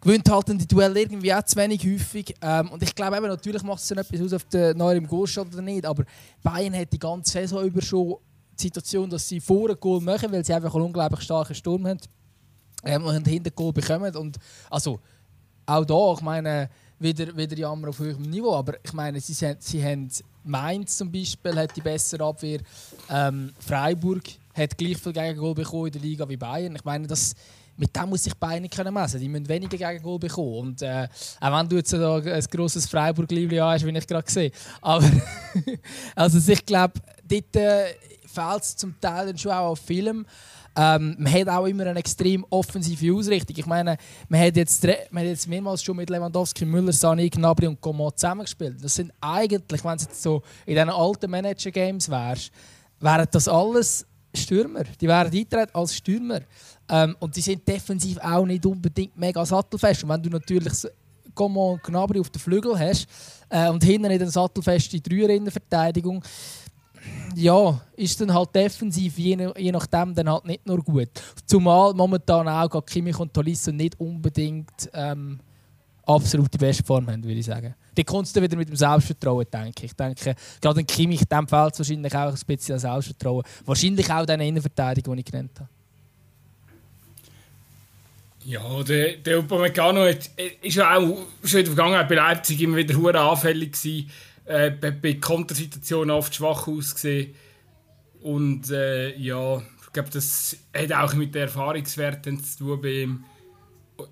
gewinnt 0.00 0.30
halt 0.30 0.48
die 0.48 0.66
Duell 0.66 0.96
irgendwie 0.96 1.34
auch 1.34 1.42
zu 1.42 1.56
wenig 1.56 1.84
häufig. 1.84 2.34
Ähm, 2.40 2.70
und 2.70 2.82
ich 2.82 2.94
glaube 2.94 3.18
eben, 3.18 3.26
natürlich 3.26 3.62
macht 3.62 3.82
es 3.82 3.88
dann 3.88 3.98
etwas 3.98 4.20
aus, 4.22 4.32
auf 4.32 4.44
den 4.44 4.78
Neuer 4.78 4.94
im 4.94 5.06
Goal 5.06 5.28
oder 5.36 5.60
nicht, 5.60 5.84
aber 5.84 6.04
Bayern 6.42 6.74
hat 6.74 6.90
die 6.90 6.98
ganze 6.98 7.32
Saison 7.32 7.62
über 7.64 7.82
schon 7.82 8.16
Situation, 8.56 9.10
dass 9.10 9.28
sie 9.28 9.40
vor 9.40 9.68
einem 9.68 9.78
Goal 9.78 10.00
machen, 10.00 10.32
weil 10.32 10.44
sie 10.44 10.54
einfach 10.54 10.74
einen 10.74 10.84
unglaublich 10.84 11.20
starken 11.20 11.54
Sturm 11.54 11.86
haben 11.86 12.00
ähm, 12.84 13.04
und 13.04 13.26
hinter 13.26 13.50
Goal 13.50 13.72
bekommen. 13.72 14.14
Und 14.16 14.38
also 14.70 15.00
auch 15.66 15.84
da, 15.84 16.12
ich 16.14 16.20
meine, 16.20 16.70
wieder, 16.98 17.36
wieder 17.36 17.56
Jammer 17.56 17.88
auf 17.88 17.98
höherem 17.98 18.22
Niveau, 18.22 18.54
aber 18.54 18.74
ich 18.82 18.92
meine, 18.92 19.20
sie, 19.20 19.34
sie, 19.34 19.84
haben 19.84 20.08
Mainz 20.44 20.96
zum 20.96 21.10
Beispiel 21.10 21.54
hat 21.56 21.76
die 21.76 21.80
bessere 21.80 22.24
Abwehr, 22.24 22.60
ähm, 23.10 23.52
Freiburg 23.58 24.22
hat 24.54 24.78
gleich 24.78 24.96
viel 24.96 25.12
Gegengol 25.12 25.54
bekommen 25.54 25.86
in 25.86 25.92
der 25.92 26.00
Liga 26.00 26.28
wie 26.28 26.36
Bayern. 26.36 26.74
Ich 26.76 26.84
meine, 26.84 27.06
das, 27.06 27.34
mit 27.76 27.94
dem 27.94 28.08
muss 28.08 28.24
sich 28.24 28.34
Bayern 28.34 28.62
nicht 28.62 28.74
können 28.74 28.94
messen. 28.94 29.20
Die 29.20 29.28
müssen 29.28 29.48
weniger 29.48 29.76
Gegengol 29.76 30.18
bekommen. 30.18 30.58
Und 30.58 30.82
äh, 30.82 31.06
auch 31.40 31.58
wenn 31.58 31.68
du 31.68 31.76
jetzt 31.76 31.92
da 31.92 32.16
ein 32.16 32.44
grosses 32.50 32.86
Freiburg-Liebling 32.86 33.60
hast, 33.60 33.84
wie 33.84 33.96
ich 33.96 34.06
gerade 34.06 34.24
gesehen 34.24 34.52
Aber 34.80 35.04
also 36.14 36.52
ich 36.52 36.64
glaube, 36.64 36.94
dort 37.28 37.56
äh, 37.56 37.84
fehlt 38.36 38.62
es 38.62 38.76
zum 38.76 39.00
Teil 39.00 39.26
dann 39.26 39.38
schon 39.38 39.52
auch 39.52 39.70
auf 39.70 39.80
Film. 39.80 40.26
Ähm, 40.78 41.16
man 41.18 41.32
hat 41.32 41.48
auch 41.48 41.64
immer 41.64 41.86
eine 41.86 41.98
extrem 41.98 42.44
offensive 42.50 43.14
Ausrichtung. 43.14 43.56
Ich 43.58 43.66
meine, 43.66 43.96
man 44.28 44.40
hat 44.40 44.56
jetzt, 44.56 44.84
man 45.10 45.22
hat 45.22 45.30
jetzt 45.30 45.48
mehrmals 45.48 45.82
schon 45.82 45.96
mit 45.96 46.10
Lewandowski, 46.10 46.66
Müller, 46.66 46.92
Sani, 46.92 47.30
Gnabry 47.30 47.66
und 47.66 47.80
Coman 47.80 48.12
zusammengespielt. 48.14 48.76
Das 48.82 48.94
sind 48.94 49.10
eigentlich, 49.20 49.82
wenn 49.82 49.96
es 49.96 50.02
jetzt 50.02 50.22
so 50.22 50.42
in 50.66 50.74
diesen 50.74 50.90
alten 50.90 51.30
Manager-Games 51.30 52.10
wärst, 52.10 52.50
wären 53.00 53.26
das 53.30 53.48
alles 53.48 54.06
Stürmer. 54.34 54.84
Die 55.00 55.08
wären 55.08 55.26
eingetreten 55.26 55.74
als 55.74 55.94
Stürmer. 55.94 56.40
Ähm, 56.90 57.16
und 57.20 57.34
die 57.34 57.40
sind 57.40 57.66
defensiv 57.66 58.18
auch 58.18 58.44
nicht 58.44 58.66
unbedingt 58.66 59.16
mega 59.16 59.46
sattelfest. 59.46 60.04
Und 60.04 60.10
wenn 60.10 60.22
du 60.22 60.28
natürlich 60.28 60.74
Coman 61.34 61.74
und 61.74 61.82
Gnabry 61.82 62.20
auf 62.20 62.30
den 62.30 62.40
Flügel 62.40 62.78
hast 62.78 63.06
äh, 63.48 63.70
und 63.70 63.82
hinten 63.82 64.10
in 64.10 64.18
den 64.18 64.30
sattelfeste 64.30 65.00
Dreier 65.00 65.30
in 65.30 65.44
der 65.44 65.52
Verteidigung, 65.52 66.22
ja, 67.36 67.78
ist 67.96 68.18
dann 68.18 68.32
halt 68.32 68.54
defensiv 68.54 69.18
je, 69.18 69.52
je 69.58 69.72
nachdem 69.72 70.14
dann 70.14 70.30
halt 70.30 70.46
nicht 70.46 70.66
nur 70.66 70.82
gut. 70.82 71.10
Zumal 71.44 71.92
momentan 71.92 72.48
auch 72.48 72.84
Kimmich 72.86 73.18
und 73.18 73.34
Tolisso 73.34 73.72
nicht 73.72 74.00
unbedingt 74.00 74.88
ähm, 74.94 75.38
absolut 76.06 76.52
die 76.54 76.56
beste 76.56 76.82
Form 76.82 77.06
haben, 77.08 77.22
würde 77.22 77.38
ich 77.38 77.44
sagen. 77.44 77.74
Die 77.94 78.04
du 78.04 78.42
wieder 78.42 78.56
mit 78.56 78.70
dem 78.70 78.76
Selbstvertrauen, 78.76 79.44
denke 79.52 79.84
ich. 79.84 79.84
Ich 79.84 79.92
denke, 79.92 80.34
gerade 80.62 80.80
in 80.80 80.86
Kimmich 80.86 81.24
dem 81.26 81.46
fehlt 81.46 81.74
es 81.74 81.78
wahrscheinlich 81.78 82.14
auch 82.14 82.32
ein 82.32 82.38
bisschen 82.46 82.78
Selbstvertrauen. 82.78 83.44
Wahrscheinlich 83.66 84.10
auch 84.10 84.24
den 84.24 84.40
Innenverteidigung, 84.40 85.14
die 85.16 85.20
ich 85.20 85.26
genannt 85.26 85.52
habe. 85.56 85.68
Ja, 88.46 88.82
der, 88.82 89.16
der 89.16 89.40
Upamecano 89.40 90.06
ist 90.06 90.30
ja 90.62 90.96
auch 90.96 91.18
schon 91.44 91.60
in 91.60 91.66
der 91.66 91.74
Vergangenheit 91.74 92.08
bei 92.08 92.14
Leipzig 92.14 92.62
immer 92.62 92.76
wieder 92.78 92.96
hure 92.96 93.20
anfällig 93.20 93.72
gewesen 93.72 94.10
äh, 94.46 94.70
bei 94.70 95.14
Kontersituationen 95.14 96.10
oft 96.10 96.34
schwach 96.34 96.66
ausgesehen. 96.66 97.34
Und 98.22 98.70
äh, 98.70 99.16
ja, 99.16 99.58
ich 99.58 99.92
glaube, 99.92 100.10
das 100.10 100.56
hat 100.76 100.92
auch 100.92 101.14
mit 101.14 101.34
den 101.34 101.42
Erfahrungswerten 101.42 102.42
zu 102.42 102.58
tun 102.58 102.80
bei 102.80 102.88
ihm. 103.02 103.24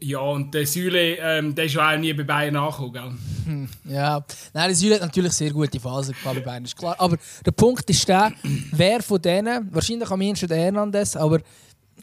Ja, 0.00 0.20
und 0.20 0.54
der 0.54 0.66
Süle, 0.66 1.16
ähm, 1.18 1.54
der 1.54 1.66
ist 1.66 1.76
auch 1.76 1.96
nie 1.98 2.12
bei 2.14 2.22
Bayern 2.22 2.56
angekommen? 2.56 3.18
Hm, 3.44 3.68
ja, 3.84 4.24
nein, 4.54 4.68
der 4.68 4.74
Süle 4.74 4.94
hat 4.94 5.02
natürlich 5.02 5.32
sehr 5.34 5.50
gute 5.50 5.78
Phase 5.78 6.14
bei 6.24 6.40
Bayern, 6.40 6.64
ist 6.64 6.76
klar. 6.76 6.96
Aber 6.98 7.18
der 7.44 7.50
Punkt 7.52 7.88
ist 7.90 8.08
der, 8.08 8.32
wer 8.72 9.02
von 9.02 9.20
denen, 9.20 9.68
wahrscheinlich 9.74 10.10
am 10.10 10.20
ehesten 10.22 10.48
der 10.48 10.58
Hernandez, 10.58 11.16
aber 11.16 11.40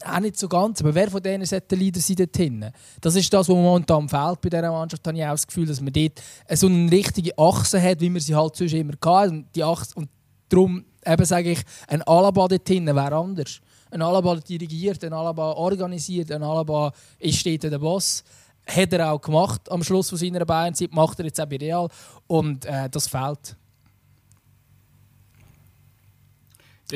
auch 0.04 0.20
nicht 0.20 0.38
so 0.38 0.48
ganz, 0.48 0.80
aber 0.80 0.94
wer 0.94 1.10
von 1.10 1.22
denen 1.22 1.44
sollte 1.44 1.68
der 1.68 1.78
Leader 1.78 2.00
sein 2.00 2.16
dort 2.16 2.36
hinten? 2.36 2.72
Das 3.00 3.14
ist 3.14 3.32
das, 3.32 3.48
was 3.48 3.54
momentan 3.54 4.08
fehlt 4.08 4.40
bei 4.40 4.48
dieser 4.48 4.70
Mannschaft. 4.70 5.06
Habe 5.06 5.16
ich 5.16 5.24
auch 5.24 5.30
das 5.30 5.46
Gefühl, 5.46 5.66
dass 5.66 5.80
man 5.80 5.92
dort 5.92 6.22
so 6.54 6.66
eine 6.66 6.90
richtige 6.90 7.36
Achse 7.38 7.80
hat, 7.80 8.00
wie 8.00 8.10
man 8.10 8.20
sie 8.20 8.34
halt 8.34 8.56
sonst 8.56 8.72
immer 8.72 8.94
hatte. 9.04 9.30
Und, 9.30 9.46
die 9.54 9.64
Achse, 9.64 9.94
und 9.94 10.08
darum 10.48 10.84
eben 11.04 11.24
sage 11.24 11.52
ich, 11.52 11.60
ein 11.88 12.02
Alaba 12.02 12.48
dort 12.48 12.68
hinten 12.68 12.94
wäre 12.94 13.16
anders. 13.16 13.60
Ein 13.90 14.02
Alaba 14.02 14.36
dirigiert, 14.36 15.04
ein 15.04 15.12
Alaba 15.12 15.52
organisiert, 15.52 16.32
ein 16.32 16.42
Alaba 16.42 16.92
ist 17.18 17.38
steht 17.38 17.62
der 17.62 17.78
Boss. 17.78 18.24
Hat 18.66 18.92
er 18.92 19.12
auch 19.12 19.20
gemacht 19.20 19.70
am 19.70 19.82
Schluss 19.82 20.08
von 20.08 20.18
seiner 20.18 20.44
Bayernzeit, 20.44 20.92
macht 20.92 21.18
er 21.18 21.26
jetzt 21.26 21.40
auch 21.40 21.46
bei 21.46 21.56
Real. 21.56 21.88
Und 22.26 22.64
äh, 22.64 22.88
das 22.88 23.08
fehlt. 23.08 23.56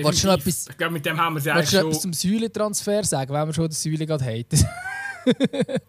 Wolltest 0.05 0.25
du 0.25 0.29
noch 0.29 0.35
etwas, 0.35 0.69
ich 0.69 0.77
glaube, 0.77 0.93
mit 0.93 1.07
dem 1.07 1.19
haben 1.19 1.35
wir 1.35 1.39
es 1.39 1.45
ja 1.45 1.67
schon... 1.67 1.89
etwas 1.89 2.03
zum 2.03 2.13
Säulentransfer 2.13 3.05
sagen, 3.05 3.33
wenn 3.33 3.47
wir 3.47 3.55
schon 3.55 3.69
die 3.69 3.75
Säule 3.75 4.07
gerade 4.07 4.25
haben? 4.25 4.45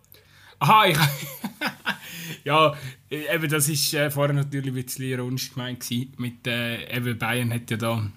Aha, 0.60 0.86
ich... 0.86 0.98
ja, 2.44 2.74
eben, 3.10 3.50
das 3.50 3.70
war 3.70 4.02
äh, 4.02 4.12
vorher 4.12 4.34
natürlich 4.34 4.70
ein 4.70 4.84
bisschen 4.84 5.06
ironisch 5.06 5.54
gemeint. 5.54 5.86
Mit, 6.18 6.48
äh, 6.48 6.96
eben 6.96 7.18
Bayern 7.18 7.54
hat 7.54 7.70
ja 7.70 7.78
da 7.78 8.10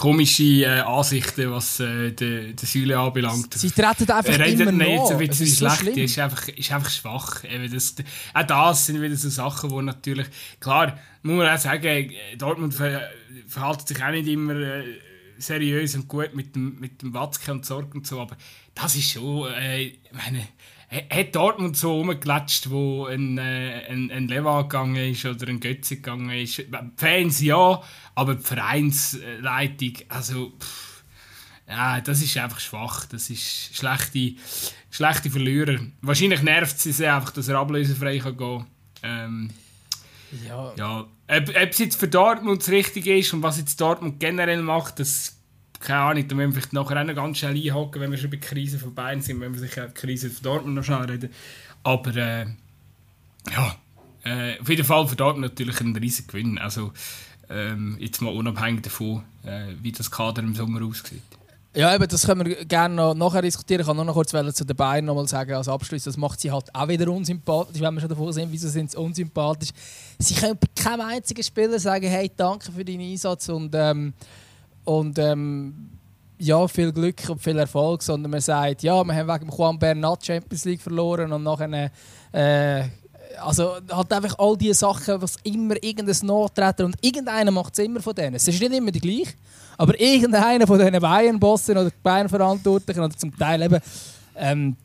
komische 0.00 0.64
äh, 0.64 0.80
Ansichten, 0.80 1.50
was 1.50 1.80
äh, 1.80 2.12
den 2.12 2.56
de 2.56 2.66
Säule 2.66 2.98
anbelangt. 2.98 3.52
Sie 3.54 3.70
treten 3.70 4.10
einfach 4.10 4.38
er 4.38 4.46
immer 4.46 4.72
nicht 4.72 4.96
noch. 4.96 5.08
so 5.08 5.14
ein 5.14 5.28
bisschen 5.28 5.46
schlecht, 5.46 5.94
so 5.94 6.00
ist 6.00 6.18
einfach, 6.18 6.48
ist 6.48 6.72
einfach 6.72 6.90
schwach. 6.90 7.44
Eben 7.44 7.70
das, 7.70 7.96
auch 8.32 8.46
das 8.46 8.86
sind 8.86 9.00
wieder 9.00 9.16
so 9.16 9.28
Sachen, 9.28 9.70
wo 9.70 9.82
natürlich, 9.82 10.26
klar, 10.58 10.98
muss 11.22 11.36
man 11.36 11.48
auch 11.48 11.58
sagen, 11.58 12.12
Dortmund 12.38 12.74
ver 13.50 13.60
verhält 13.60 13.88
sich 13.88 14.02
auch 14.02 14.10
nicht 14.10 14.28
immer 14.28 14.54
äh, 14.54 14.84
seriös 15.38 15.94
und 15.94 16.08
gut 16.08 16.34
mit 16.34 16.54
dem, 16.54 16.78
mit 16.78 17.02
dem 17.02 17.14
Watzke 17.14 17.52
und 17.52 17.66
Sorg 17.66 17.94
und 17.94 18.06
so, 18.06 18.20
aber 18.20 18.36
das 18.74 18.96
ist 18.96 19.12
schon, 19.12 19.52
äh, 19.52 19.82
ich 19.82 20.00
meine, 20.12 20.46
hat 20.90 21.34
Dortmund 21.34 21.76
so 21.76 21.98
rumgelatscht, 21.98 22.70
wo 22.70 23.06
ein, 23.06 23.38
äh, 23.38 23.86
ein, 23.88 24.10
ein 24.10 24.28
Lewa 24.28 24.62
gegangen 24.62 25.12
ist 25.12 25.24
oder 25.24 25.46
ein 25.46 25.60
Götze 25.60 25.96
gegangen 25.96 26.30
ist. 26.30 26.58
Die 26.58 26.66
Fans 26.96 27.40
ja, 27.40 27.80
aber 28.16 28.34
die 28.34 28.42
Vereinsleitung, 28.42 29.92
also 30.08 30.52
pff, 30.58 30.90
ja, 31.70 32.00
das 32.00 32.20
ist 32.20 32.36
einfach 32.36 32.58
schwach. 32.58 33.06
Das 33.06 33.30
ist 33.30 33.76
schlechte, 33.76 34.34
schlechte 34.90 35.30
Verlierer. 35.30 35.78
Wahrscheinlich 36.02 36.42
nervt 36.42 36.76
es 36.76 36.96
sie 36.96 37.06
einfach, 37.06 37.30
dass 37.30 37.46
er 37.46 37.58
ablösefrei 37.58 38.18
gehen 38.18 38.36
kann. 38.36 38.66
Ähm, 39.04 39.50
ja. 40.46 40.74
ja. 40.76 41.06
Ob, 41.30 41.48
ob 41.48 41.70
es 41.70 41.78
jetzt 41.78 42.00
für 42.00 42.08
Dortmund 42.08 42.62
das 42.62 42.70
Richtige 42.70 43.16
ist 43.16 43.32
und 43.32 43.42
was 43.42 43.58
jetzt 43.58 43.80
Dortmund 43.80 44.18
generell 44.18 44.62
macht, 44.62 44.98
das 44.98 45.36
keine 45.80 46.00
Ahnung, 46.00 46.28
da 46.28 46.34
müssen 46.34 46.50
wir 46.50 46.54
vielleicht 46.54 46.72
nachher 46.74 47.00
auch 47.00 47.06
noch 47.06 47.14
ganz 47.14 47.38
schnell 47.38 47.56
einhaken, 47.56 48.02
wenn 48.02 48.10
wir 48.10 48.18
schon 48.18 48.30
bei 48.30 48.36
Krise 48.36 48.78
von 48.78 48.94
Bayern 48.94 49.22
sind, 49.22 49.40
wenn 49.40 49.54
wir 49.54 49.60
sicher 49.60 49.88
die 49.88 49.94
Krise 49.94 50.28
von 50.28 50.42
Dortmund 50.42 50.74
noch 50.74 50.84
schnell 50.84 51.10
reden. 51.10 51.30
Aber 51.82 52.14
äh, 52.16 52.46
ja, 53.50 53.76
äh, 54.24 54.60
auf 54.60 54.68
jeden 54.68 54.84
Fall 54.84 55.08
für 55.08 55.16
Dortmund 55.16 55.52
natürlich 55.52 55.80
ein 55.80 55.96
riesiger 55.96 56.32
Gewinn. 56.32 56.58
Also 56.58 56.92
ähm, 57.48 57.96
jetzt 57.98 58.20
mal 58.20 58.34
unabhängig 58.34 58.82
davon, 58.82 59.22
äh, 59.44 59.68
wie 59.80 59.92
das 59.92 60.10
Kader 60.10 60.42
im 60.42 60.54
Sommer 60.54 60.84
aussieht. 60.84 61.22
Ja, 61.72 61.94
eben, 61.94 62.08
das 62.08 62.26
können 62.26 62.44
wir 62.44 62.64
gerne 62.64 62.94
noch 62.96 63.14
nachher 63.14 63.42
diskutieren. 63.42 63.80
Ich 63.80 63.86
kann 63.86 63.94
nur 63.94 64.04
noch 64.04 64.14
kurz 64.14 64.30
zu 64.30 64.64
den 64.64 64.76
Bayern 64.76 65.04
noch 65.04 65.14
mal 65.14 65.28
sagen, 65.28 65.52
als 65.52 65.68
Abschluss, 65.68 66.02
das 66.02 66.16
macht 66.16 66.40
sie 66.40 66.50
halt 66.50 66.64
auch 66.74 66.88
wieder 66.88 67.08
unsympathisch, 67.08 67.80
wenn 67.80 67.94
wir 67.94 68.00
schon 68.00 68.08
davon 68.08 68.32
sind, 68.32 68.50
wieso 68.50 68.68
sind 68.68 68.90
sie 68.90 68.96
unsympathisch. 68.96 69.68
Sie 70.18 70.34
können 70.34 70.58
bei 70.58 70.82
keinem 70.82 71.02
einzigen 71.02 71.44
Spieler 71.44 71.78
sagen, 71.78 72.08
hey, 72.08 72.28
danke 72.36 72.72
für 72.72 72.84
deinen 72.84 73.02
Einsatz 73.02 73.48
und 73.48 73.72
ähm, 73.76 74.12
und 74.84 75.16
ähm, 75.20 75.90
ja, 76.38 76.66
viel 76.66 76.90
Glück 76.90 77.28
und 77.28 77.40
viel 77.40 77.58
Erfolg, 77.58 78.02
sondern 78.02 78.32
man 78.32 78.40
sagt, 78.40 78.82
ja, 78.82 79.04
wir 79.04 79.14
haben 79.14 79.28
wegen 79.28 79.56
Juan 79.56 79.78
Bernat 79.78 80.26
Champions 80.26 80.64
League 80.64 80.80
verloren 80.80 81.30
und 81.32 81.44
nachher 81.44 81.90
äh, 82.32 82.88
also 83.38 83.76
halt 83.90 84.12
einfach 84.12 84.38
all 84.38 84.56
diese 84.56 84.74
Sachen, 84.74 85.22
was 85.22 85.36
immer 85.44 85.76
irgendein 85.82 86.26
Nottreten 86.26 86.86
und 86.86 86.96
irgendeiner 87.00 87.50
macht 87.50 87.78
es 87.78 87.84
immer 87.84 88.00
von 88.00 88.14
denen. 88.14 88.34
Es 88.34 88.48
ist 88.48 88.60
nicht 88.60 88.72
immer 88.72 88.90
die 88.90 89.00
gleiche, 89.00 89.34
aber 89.80 89.98
irgendeiner 89.98 90.66
von 90.66 90.78
diesen 90.78 91.00
Bayern-Bossen 91.00 91.78
oder 91.78 91.90
Bayern-Verantwortlichen 92.02 93.00
oder 93.00 93.16
zum 93.16 93.34
Teil 93.34 93.62
eben 93.62 93.80
ähm, 94.36 94.76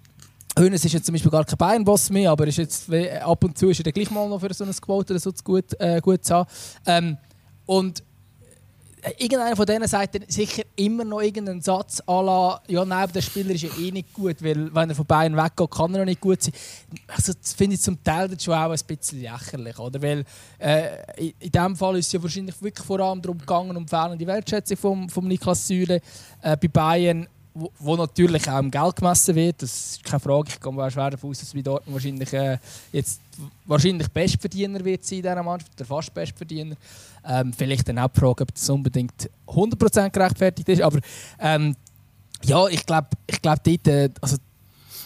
Hönes 0.57 0.85
ist 0.85 0.93
jetzt 0.93 1.05
zum 1.05 1.11
Beispiel 1.11 1.31
gar 1.31 1.43
kein 1.43 1.57
Bayern-Boss 1.57 2.09
mehr, 2.11 2.31
aber 2.31 2.47
ist 2.47 2.57
jetzt, 2.57 2.89
ab 3.21 3.43
und 3.43 3.57
zu 3.57 3.67
ist 3.67 3.85
er 3.85 3.91
gleich 3.91 4.09
mal 4.09 4.29
noch 4.29 4.39
für 4.39 4.53
so 4.53 4.63
ein 4.63 4.71
Quote 4.71 5.11
oder 5.11 5.19
so 5.19 5.33
gut, 5.43 5.77
äh, 5.81 5.99
gut 5.99 6.23
zu 6.23 6.33
haben. 6.33 6.49
Ähm, 6.85 7.17
und 7.65 8.03
irgendeiner 9.17 9.55
von 9.55 9.65
denen 9.65 9.87
sagt 9.87 10.15
dann 10.15 10.23
sicher 10.27 10.63
immer 10.75 11.03
noch 11.03 11.21
irgendeinen 11.21 11.61
Satz 11.61 12.01
à 12.07 12.23
la, 12.23 12.61
ja, 12.67 12.83
nein, 12.85 13.07
der 13.13 13.21
Spieler 13.21 13.51
ist 13.51 13.63
ja 13.63 13.69
eh 13.79 13.91
nicht 13.91 14.13
gut, 14.13 14.43
weil 14.43 14.73
wenn 14.73 14.89
er 14.89 14.95
von 14.95 15.05
Bayern 15.05 15.35
weggeht, 15.35 15.71
kann 15.71 15.93
er 15.93 15.99
noch 15.99 16.05
nicht 16.05 16.21
gut 16.21 16.41
sein. 16.41 16.53
Also 17.07 17.33
das 17.33 17.53
finde 17.53 17.75
ich 17.75 17.81
zum 17.81 18.03
Teil 18.03 18.29
schon 18.39 18.53
auch 18.53 18.71
ein 18.71 18.79
bisschen 18.87 19.21
lächerlich, 19.21 19.77
oder? 19.77 20.01
Weil 20.01 20.23
äh, 20.59 21.29
in 21.39 21.51
diesem 21.51 21.75
Fall 21.75 21.97
ist 21.97 22.07
es 22.07 22.13
ja 22.13 22.23
wahrscheinlich 22.23 22.61
wirklich 22.61 22.85
vor 22.85 22.99
allem 22.99 23.21
darum 23.21 23.37
gegangen, 23.37 23.75
um 23.77 23.87
fehlende 23.87 24.25
Wertschätzung 24.25 25.09
von 25.09 25.27
Niklas 25.27 25.67
Süle 25.67 26.01
äh, 26.41 26.57
bei 26.57 26.67
Bayern 26.67 27.27
wo, 27.55 27.71
wo, 27.79 27.95
natürlich 27.95 28.49
auch 28.49 28.59
im 28.59 28.69
Geld 28.69 28.95
gemessen 28.97 29.33
wird, 29.33 29.61
das 29.61 29.71
ist 29.71 30.03
keine 30.03 30.19
Frage. 30.19 30.49
Ich 30.49 30.59
mal 30.75 30.91
schwer 30.91 31.09
davon 31.09 31.29
aus, 31.31 31.39
dass 31.39 31.53
wir 31.53 31.63
dort 31.63 31.83
wahrscheinlich 31.87 32.31
äh, 32.33 32.57
jetzt 32.91 33.21
wahrscheinlich 33.65 34.09
Bestverdiener 34.09 34.83
wird 34.83 35.03
sein 35.05 35.17
in 35.17 35.23
dieser 35.23 35.41
Mannschaft, 35.41 35.79
der 35.79 35.85
fast 35.85 36.13
Bestverdiener. 36.13 36.75
Ähm, 37.25 37.53
vielleicht 37.53 37.87
dann 37.87 37.99
auch 37.99 38.09
ob 38.41 38.53
das 38.53 38.69
unbedingt 38.69 39.29
100% 39.47 40.09
gerechtfertigt 40.09 40.69
ist, 40.69 40.81
aber 40.81 40.99
ähm, 41.39 41.75
ja, 42.43 42.67
ich 42.67 42.85
glaube, 42.85 43.07
ich 43.25 43.41
glaub 43.41 43.63
dort, 43.63 43.87
äh, 43.87 44.09
also 44.21 44.37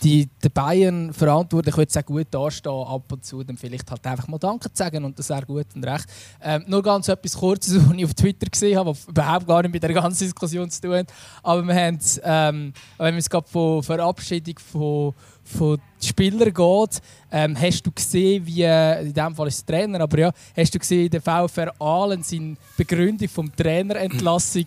die, 0.04 0.30
die 0.44 0.50
Bayern 0.50 1.14
verantwortlich 1.14 1.76
würde 1.76 1.92
sehr 1.92 2.04
gut 2.04 2.28
dastehen, 2.32 2.74
ab 2.74 3.12
und 3.12 3.26
zu 3.26 3.44
dann 3.44 3.58
vielleicht 3.58 3.90
halt 3.92 4.06
einfach 4.06 4.28
mal 4.28 4.38
Danke 4.38 4.70
sagen 4.74 5.04
und 5.04 5.18
das 5.18 5.30
wäre 5.30 5.46
gut 5.46 5.68
und 5.76 5.86
recht. 5.86 6.06
Ähm, 6.42 6.64
nur 6.68 6.82
ganz 6.82 7.08
etwas 7.08 7.38
Kurzes, 7.38 7.76
was 7.88 7.96
ich 7.96 8.06
auf 8.06 8.14
Twitter 8.14 8.48
gesehen 8.50 8.78
habe, 8.78 8.92
was 8.92 9.08
überhaupt 9.08 9.48
gar 9.48 9.62
nicht 9.62 9.74
mit 9.74 9.84
der 9.84 9.94
ganzen 9.94 10.24
Diskussion 10.24 10.70
zu 10.70 10.82
tun 10.82 10.96
hat. 10.96 11.14
Aber 11.44 11.68
wir 11.68 11.76
haben 11.76 12.00
ähm, 12.24 12.74
wenn 12.98 13.16
es 13.16 13.30
gerade 13.30 13.48
von 13.48 13.84
Verabschiedung 13.84 14.56
von, 14.60 15.14
von 15.44 15.80
Spielern 16.02 16.54
geht, 16.54 17.02
ähm, 17.32 17.60
hast 17.60 17.86
du 17.86 17.92
gesehen, 17.92 18.46
wie, 18.46 18.64
in 18.64 19.14
diesem 19.14 19.36
Fall 19.36 19.48
ist 19.48 19.58
es 19.58 19.66
Trainer, 19.66 20.00
aber 20.02 20.20
ja, 20.20 20.32
hast 20.56 20.74
du 20.74 20.80
gesehen, 20.80 21.10
der 21.10 21.22
VfR 21.22 21.74
Aalen 21.80 22.24
seine 22.24 22.56
Begründung 22.78 23.28
vom 23.28 23.54
Trainerentlassung 23.56 24.66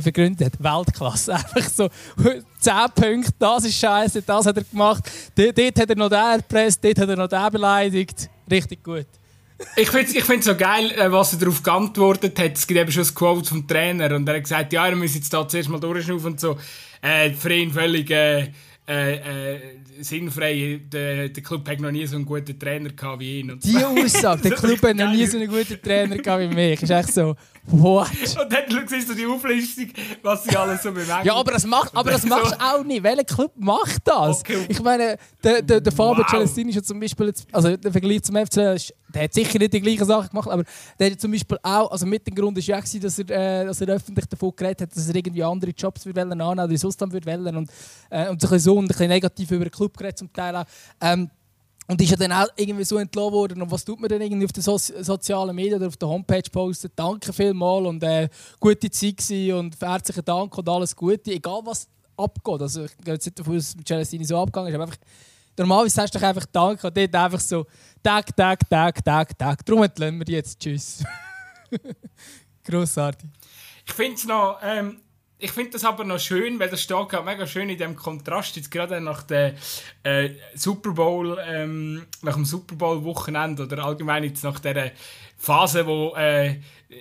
vergründet 0.00 0.46
hat. 0.46 0.62
Weltklasse. 0.62 1.34
Einfach 1.34 1.68
so 1.68 1.88
10 2.60 2.72
Punkte, 2.94 3.32
das 3.38 3.64
ist 3.64 3.78
scheiße, 3.78 4.22
das 4.22 4.46
hat 4.46 4.56
er 4.56 4.64
gemacht. 4.64 5.10
Dort, 5.34 5.58
dort 5.58 5.78
hat 5.78 5.90
er 5.90 5.96
noch 5.96 6.08
den 6.08 6.18
erpresst, 6.18 6.82
dort 6.84 6.98
hat 6.98 7.08
er 7.08 7.16
noch 7.16 7.28
den 7.28 7.50
beleidigt. 7.50 8.30
Richtig 8.50 8.82
gut. 8.82 9.06
Ich 9.76 9.88
finde 9.90 10.06
es 10.06 10.14
ich 10.14 10.44
so 10.44 10.56
geil, 10.56 10.90
äh, 10.92 11.10
was 11.10 11.34
er 11.34 11.38
darauf 11.38 11.62
geantwortet 11.62 12.38
hat. 12.38 12.56
Es 12.56 12.66
gibt 12.66 12.80
eben 12.80 12.90
schon 12.90 13.04
ein 13.04 13.14
Quote 13.14 13.48
vom 13.48 13.66
Trainer 13.66 14.14
und 14.14 14.28
er 14.28 14.36
hat 14.36 14.42
gesagt, 14.42 14.72
ja, 14.72 14.88
er 14.88 14.96
muss 14.96 15.14
jetzt 15.14 15.32
da 15.32 15.46
zuerst 15.46 15.68
mal 15.68 15.78
durchschnaufen 15.78 16.32
und 16.32 16.40
so. 16.40 16.58
Äh, 17.00 17.30
für 17.32 17.52
ihn 17.52 17.70
völlig 17.70 18.10
äh, 18.10 18.48
äh, 18.88 19.14
äh, 19.54 19.60
sinnfrei. 20.00 20.80
Der, 20.92 21.28
der 21.28 21.42
Club 21.42 21.68
hat 21.68 21.80
noch 21.80 21.90
nie 21.90 22.06
so 22.06 22.16
einen 22.16 22.24
guten 22.24 22.58
Trainer 22.58 22.90
gehabt 22.90 23.20
wie 23.20 23.40
ihn. 23.40 23.58
Die 23.62 23.76
Aussage, 23.76 24.42
der 24.42 24.50
Club 24.56 24.82
hat 24.82 24.96
noch 24.96 25.12
nie 25.12 25.26
so 25.26 25.38
einen 25.38 25.48
guten 25.48 25.80
Trainer 25.80 26.18
gehabt 26.18 26.42
wie 26.42 26.54
mich, 26.54 26.82
ist 26.82 26.90
echt 26.90 27.12
so, 27.12 27.36
what? 27.66 28.08
Und 28.40 28.52
dann 28.52 28.88
siehst 28.88 29.08
du 29.08 29.14
die 29.14 29.26
Auflistung, 29.26 29.88
was 30.22 30.44
sie 30.44 30.56
alles 30.56 30.82
so 30.82 30.92
bemerken. 30.92 31.26
Ja, 31.26 31.34
aber 31.34 31.52
das, 31.52 31.66
macht, 31.66 31.94
aber 31.94 32.10
das 32.10 32.24
machst 32.24 32.52
du 32.52 32.60
auch 32.60 32.84
nicht. 32.84 33.02
Welcher 33.02 33.24
Club 33.24 33.52
macht 33.56 34.00
das? 34.04 34.40
Okay. 34.40 34.66
Ich 34.68 34.82
meine, 34.82 35.16
der, 35.42 35.62
der, 35.62 35.80
der 35.80 35.92
Fabio 35.92 36.24
wow. 36.24 36.30
Celestini 36.30 36.70
ist 36.70 36.76
ja 36.76 36.82
zum 36.82 37.00
Beispiel, 37.00 37.26
jetzt, 37.26 37.46
also 37.52 37.76
der 37.76 37.92
Vergleich 37.92 38.22
zum 38.22 38.36
FC, 38.36 38.54
der 39.14 39.24
hat 39.24 39.34
sicher 39.34 39.58
nicht 39.58 39.72
die 39.72 39.80
gleichen 39.80 40.04
Sachen 40.04 40.30
gemacht, 40.30 40.48
aber 40.48 40.64
der 40.98 41.10
hat 41.10 41.20
zum 41.20 41.30
Beispiel 41.30 41.58
auch, 41.62 41.90
also 41.90 42.06
mit 42.06 42.26
dem 42.26 42.34
Grund 42.34 42.56
ist 42.58 42.66
ja 42.66 42.78
auch, 42.78 43.00
dass 43.00 43.18
er, 43.18 43.30
äh, 43.30 43.66
dass 43.66 43.80
er 43.80 43.88
öffentlich 43.88 44.26
davon 44.26 44.52
geredet 44.56 44.82
hat, 44.82 44.96
dass 44.96 45.08
er 45.08 45.14
irgendwie 45.14 45.44
andere 45.44 45.70
Jobs 45.70 46.06
würde 46.06 46.20
wollen, 46.28 46.40
oder 46.40 46.68
Ausland 46.86 47.12
würde 47.12 47.26
wollen 47.26 47.56
und, 47.56 47.70
äh, 48.10 48.28
und 48.28 48.40
sich 48.40 48.62
so 48.62 48.78
ein 48.78 48.88
bisschen 48.88 49.08
negativ 49.08 49.50
über 49.50 49.64
den 49.64 49.70
Club 49.70 49.96
geredet 49.96 50.18
zum 50.18 50.32
Teil 50.32 50.56
auch. 50.56 50.64
Ähm, 51.00 51.30
und 51.92 52.00
ist 52.00 52.10
ja 52.10 52.16
dann 52.16 52.32
auch 52.32 52.48
irgendwie 52.56 52.84
so 52.84 52.96
entlassen 52.96 53.32
worden. 53.32 53.60
Und 53.60 53.70
was 53.70 53.84
tut 53.84 54.00
man 54.00 54.08
dann 54.08 54.22
irgendwie 54.22 54.46
auf 54.46 54.52
den 54.52 54.62
so 54.62 54.78
sozialen 54.78 55.54
Medien 55.54 55.76
oder 55.76 55.88
auf 55.88 55.96
der 55.98 56.08
Homepage 56.08 56.50
posten? 56.50 56.90
Danke 56.96 57.34
vielmals 57.34 57.86
und 57.86 58.02
äh, 58.02 58.30
gute 58.58 58.90
Zeit 58.90 59.18
gewesen 59.18 59.52
und 59.58 59.78
herzlichen 59.78 60.24
Dank 60.24 60.56
und 60.56 60.68
alles 60.70 60.96
Gute. 60.96 61.30
Egal 61.30 61.60
was 61.64 61.86
abgeht. 62.16 62.62
Also 62.62 62.84
ich 62.84 62.96
gehe 62.96 63.12
jetzt 63.12 63.26
nicht 63.26 63.38
davon 63.38 63.58
aus, 63.58 63.74
dass 63.76 63.84
Celestini 63.84 64.24
so 64.24 64.38
abgegangen 64.38 64.70
ist, 64.70 64.74
aber 64.74 64.84
einfach, 64.84 64.96
normalerweise 65.58 65.94
sagst 65.94 66.14
du 66.14 66.18
doch 66.18 66.26
einfach 66.26 66.46
Danke 66.50 66.86
und 66.86 66.96
dort 66.96 67.14
einfach 67.14 67.40
so 67.40 67.66
Tag, 68.02 68.34
Tag, 68.34 68.70
Tag, 68.70 69.04
Tag, 69.04 69.38
Tag. 69.38 69.66
Darum 69.66 69.82
entlassen 69.82 70.18
wir 70.18 70.34
jetzt. 70.34 70.58
Tschüss. 70.58 71.04
Grossartig. 72.64 73.28
Ich 73.86 73.92
finde 73.92 74.14
es 74.14 74.24
noch... 74.24 74.58
Ähm 74.62 74.96
ich 75.42 75.50
finde 75.50 75.72
das 75.72 75.84
aber 75.84 76.04
noch 76.04 76.20
schön, 76.20 76.60
weil 76.60 76.68
das 76.68 76.82
steht 76.82 77.08
gerade 77.08 77.24
mega 77.24 77.46
schön 77.48 77.68
in 77.68 77.76
dem 77.76 77.96
Kontrast 77.96 78.54
jetzt 78.54 78.70
gerade 78.70 79.00
nach 79.00 79.24
der 79.24 79.54
äh, 80.04 80.30
Super 80.54 80.92
Bowl, 80.92 81.36
ähm, 81.44 82.06
nach 82.22 82.34
dem 82.34 82.44
Super 82.44 82.76
Bowl 82.76 83.02
Wochenende 83.02 83.64
oder 83.64 83.84
allgemein 83.84 84.22
jetzt 84.22 84.44
nach 84.44 84.60
der 84.60 84.92
Phase, 85.36 85.84
wo 85.84 86.14
äh, 86.14 86.60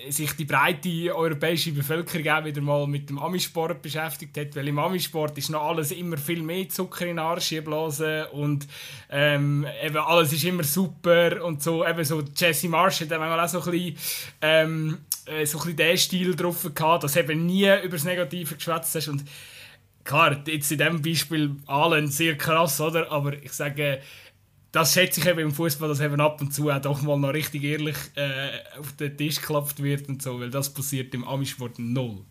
sich 0.09 0.33
die 0.33 0.45
breite 0.45 1.15
europäische 1.15 1.71
Bevölkerung 1.71 2.27
auch 2.29 2.43
wieder 2.43 2.61
mal 2.61 2.87
mit 2.87 3.09
dem 3.11 3.19
Amisport 3.19 3.79
beschäftigt 3.83 4.35
hat, 4.35 4.55
weil 4.55 4.67
im 4.67 4.79
Amisport 4.79 5.37
ist 5.37 5.51
noch 5.51 5.61
alles 5.61 5.91
immer 5.91 6.17
viel 6.17 6.41
mehr 6.41 6.67
Zucker 6.67 7.01
in 7.01 7.17
den 7.17 7.19
Arsch 7.19 7.53
blasen 7.63 8.25
und 8.31 8.67
ähm, 9.11 9.67
eben 9.83 9.97
alles 9.97 10.33
ist 10.33 10.45
immer 10.45 10.63
super 10.63 11.43
und 11.45 11.61
so, 11.61 11.85
eben 11.85 12.03
so 12.03 12.23
Jesse 12.35 12.69
Marsh 12.69 13.01
hat 13.01 13.09
manchmal 13.09 13.39
auch 13.39 13.49
so 13.49 13.61
ein 13.61 13.71
bisschen, 13.71 13.97
ähm, 14.41 14.97
äh, 15.31 15.45
so 15.45 15.59
ein 15.59 15.75
bisschen 15.75 15.97
Stil 15.97 16.35
drauf 16.35 16.69
gehabt, 16.73 17.03
dass 17.03 17.15
eben 17.15 17.45
nie 17.45 17.65
über 17.83 17.97
das 17.97 18.03
Negative 18.03 18.55
geschwätzt 18.55 18.93
hast 18.95 19.07
und 19.07 19.23
klar, 20.03 20.41
jetzt 20.47 20.71
in 20.71 20.77
diesem 20.77 21.01
Beispiel 21.01 21.55
allen 21.67 22.07
sehr 22.07 22.37
krass, 22.37 22.81
oder? 22.81 23.11
Aber 23.11 23.33
ich 23.33 23.51
sage, 23.53 24.01
das 24.71 24.93
schätze 24.93 25.19
ich 25.19 25.25
eben 25.27 25.39
im 25.39 25.51
Fußball, 25.51 25.89
dass 25.89 25.99
eben 25.99 26.21
ab 26.21 26.41
und 26.41 26.53
zu 26.53 26.69
auch 26.69 26.81
doch 26.81 27.01
mal 27.01 27.17
noch 27.17 27.33
richtig 27.33 27.63
ehrlich 27.63 27.97
äh, 28.15 28.79
auf 28.79 28.93
den 28.93 29.17
Tisch 29.17 29.41
geklopft 29.41 29.81
wird 29.83 30.07
und 30.07 30.21
so, 30.21 30.39
weil 30.39 30.49
das 30.49 30.73
passiert 30.73 31.13
im 31.13 31.27
Amisport 31.27 31.77
null. 31.77 32.25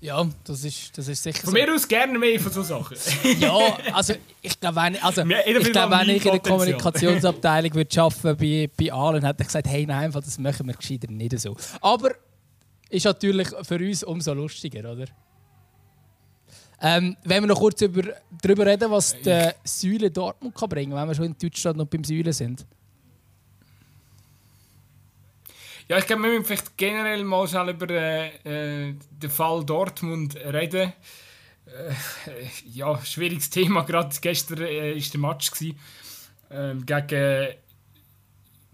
Ja, 0.00 0.26
das 0.44 0.62
ist, 0.62 0.96
das 0.96 1.08
ist 1.08 1.22
sicher 1.22 1.40
Von 1.40 1.50
so. 1.50 1.52
mir 1.54 1.74
aus 1.74 1.88
gerne 1.88 2.18
mehr 2.18 2.38
von 2.38 2.52
so 2.52 2.62
Sachen. 2.62 2.96
ja, 3.40 3.78
also 3.94 4.14
ich 4.42 4.60
glaube, 4.60 4.76
wenn, 4.76 4.96
also, 5.02 5.22
ich, 5.22 5.72
glaub, 5.72 5.90
wenn 5.90 6.10
ich 6.10 6.24
in 6.24 6.32
der 6.32 6.40
Kommunikationsabteilung 6.40 7.74
würde 7.74 8.02
arbeiten 8.02 8.36
bei, 8.36 8.70
bei 8.76 8.92
Allen, 8.92 9.24
hätte 9.24 9.42
ich 9.42 9.46
gesagt, 9.46 9.66
hey 9.66 9.86
nein, 9.86 10.10
das 10.12 10.38
machen 10.38 10.66
wir 10.66 10.74
gescheiter 10.74 11.10
nicht 11.10 11.38
so. 11.40 11.56
Aber 11.80 12.10
ist 12.90 13.04
natürlich 13.04 13.48
für 13.62 13.78
uns 13.78 14.04
umso 14.04 14.34
lustiger, 14.34 14.92
oder? 14.92 15.06
Ähm, 16.80 17.16
wenn 17.24 17.42
wir 17.42 17.48
noch 17.48 17.58
kurz 17.58 17.80
über, 17.80 18.02
darüber 18.42 18.66
reden, 18.66 18.90
was 18.90 19.16
die 19.18 19.50
Säule 19.64 20.10
Dortmund 20.10 20.54
kann 20.54 20.68
bringen 20.68 20.92
kann, 20.92 21.00
wenn 21.00 21.08
wir 21.08 21.14
schon 21.14 21.24
in 21.24 21.36
Deutschland 21.38 21.78
noch 21.78 21.86
beim 21.86 22.04
Säule 22.04 22.34
sind. 22.34 22.66
Ja, 25.88 25.98
ich 25.98 26.06
glaube, 26.06 26.24
wir 26.24 26.30
müssen 26.30 26.44
vielleicht 26.44 26.76
generell 26.76 27.22
mal 27.22 27.46
schnell 27.46 27.70
über 27.70 27.88
äh, 27.90 28.88
äh 28.88 28.94
den 29.10 29.30
Fall 29.30 29.64
Dortmund 29.64 30.36
reden. 30.36 30.92
Äh, 31.66 31.92
ja, 32.72 33.04
schwieriges 33.04 33.50
Thema. 33.50 33.82
Gerade 33.82 34.14
gestern 34.20 34.58
war 34.60 34.66
äh, 34.66 34.98
der 34.98 35.20
Match 35.20 35.50
gewesen, 35.50 35.78
äh, 36.50 36.74
gegen 36.84 37.54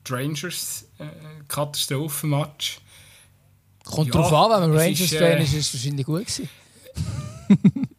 die 0.06 0.12
Rangers. 0.12 0.88
Äh, 0.98 1.04
Katastrophenmatch. 1.48 2.80
Kommt 3.84 4.14
ja, 4.14 4.20
drauf 4.20 4.32
an, 4.32 4.62
wenn 4.62 4.70
man 4.70 4.78
Rangers-Fan 4.78 5.38
ist, 5.38 5.54
ist 5.54 5.74
es 5.74 5.74
wahrscheinlich 5.74 6.06
gut 6.06 6.26
gewesen. 6.26 6.48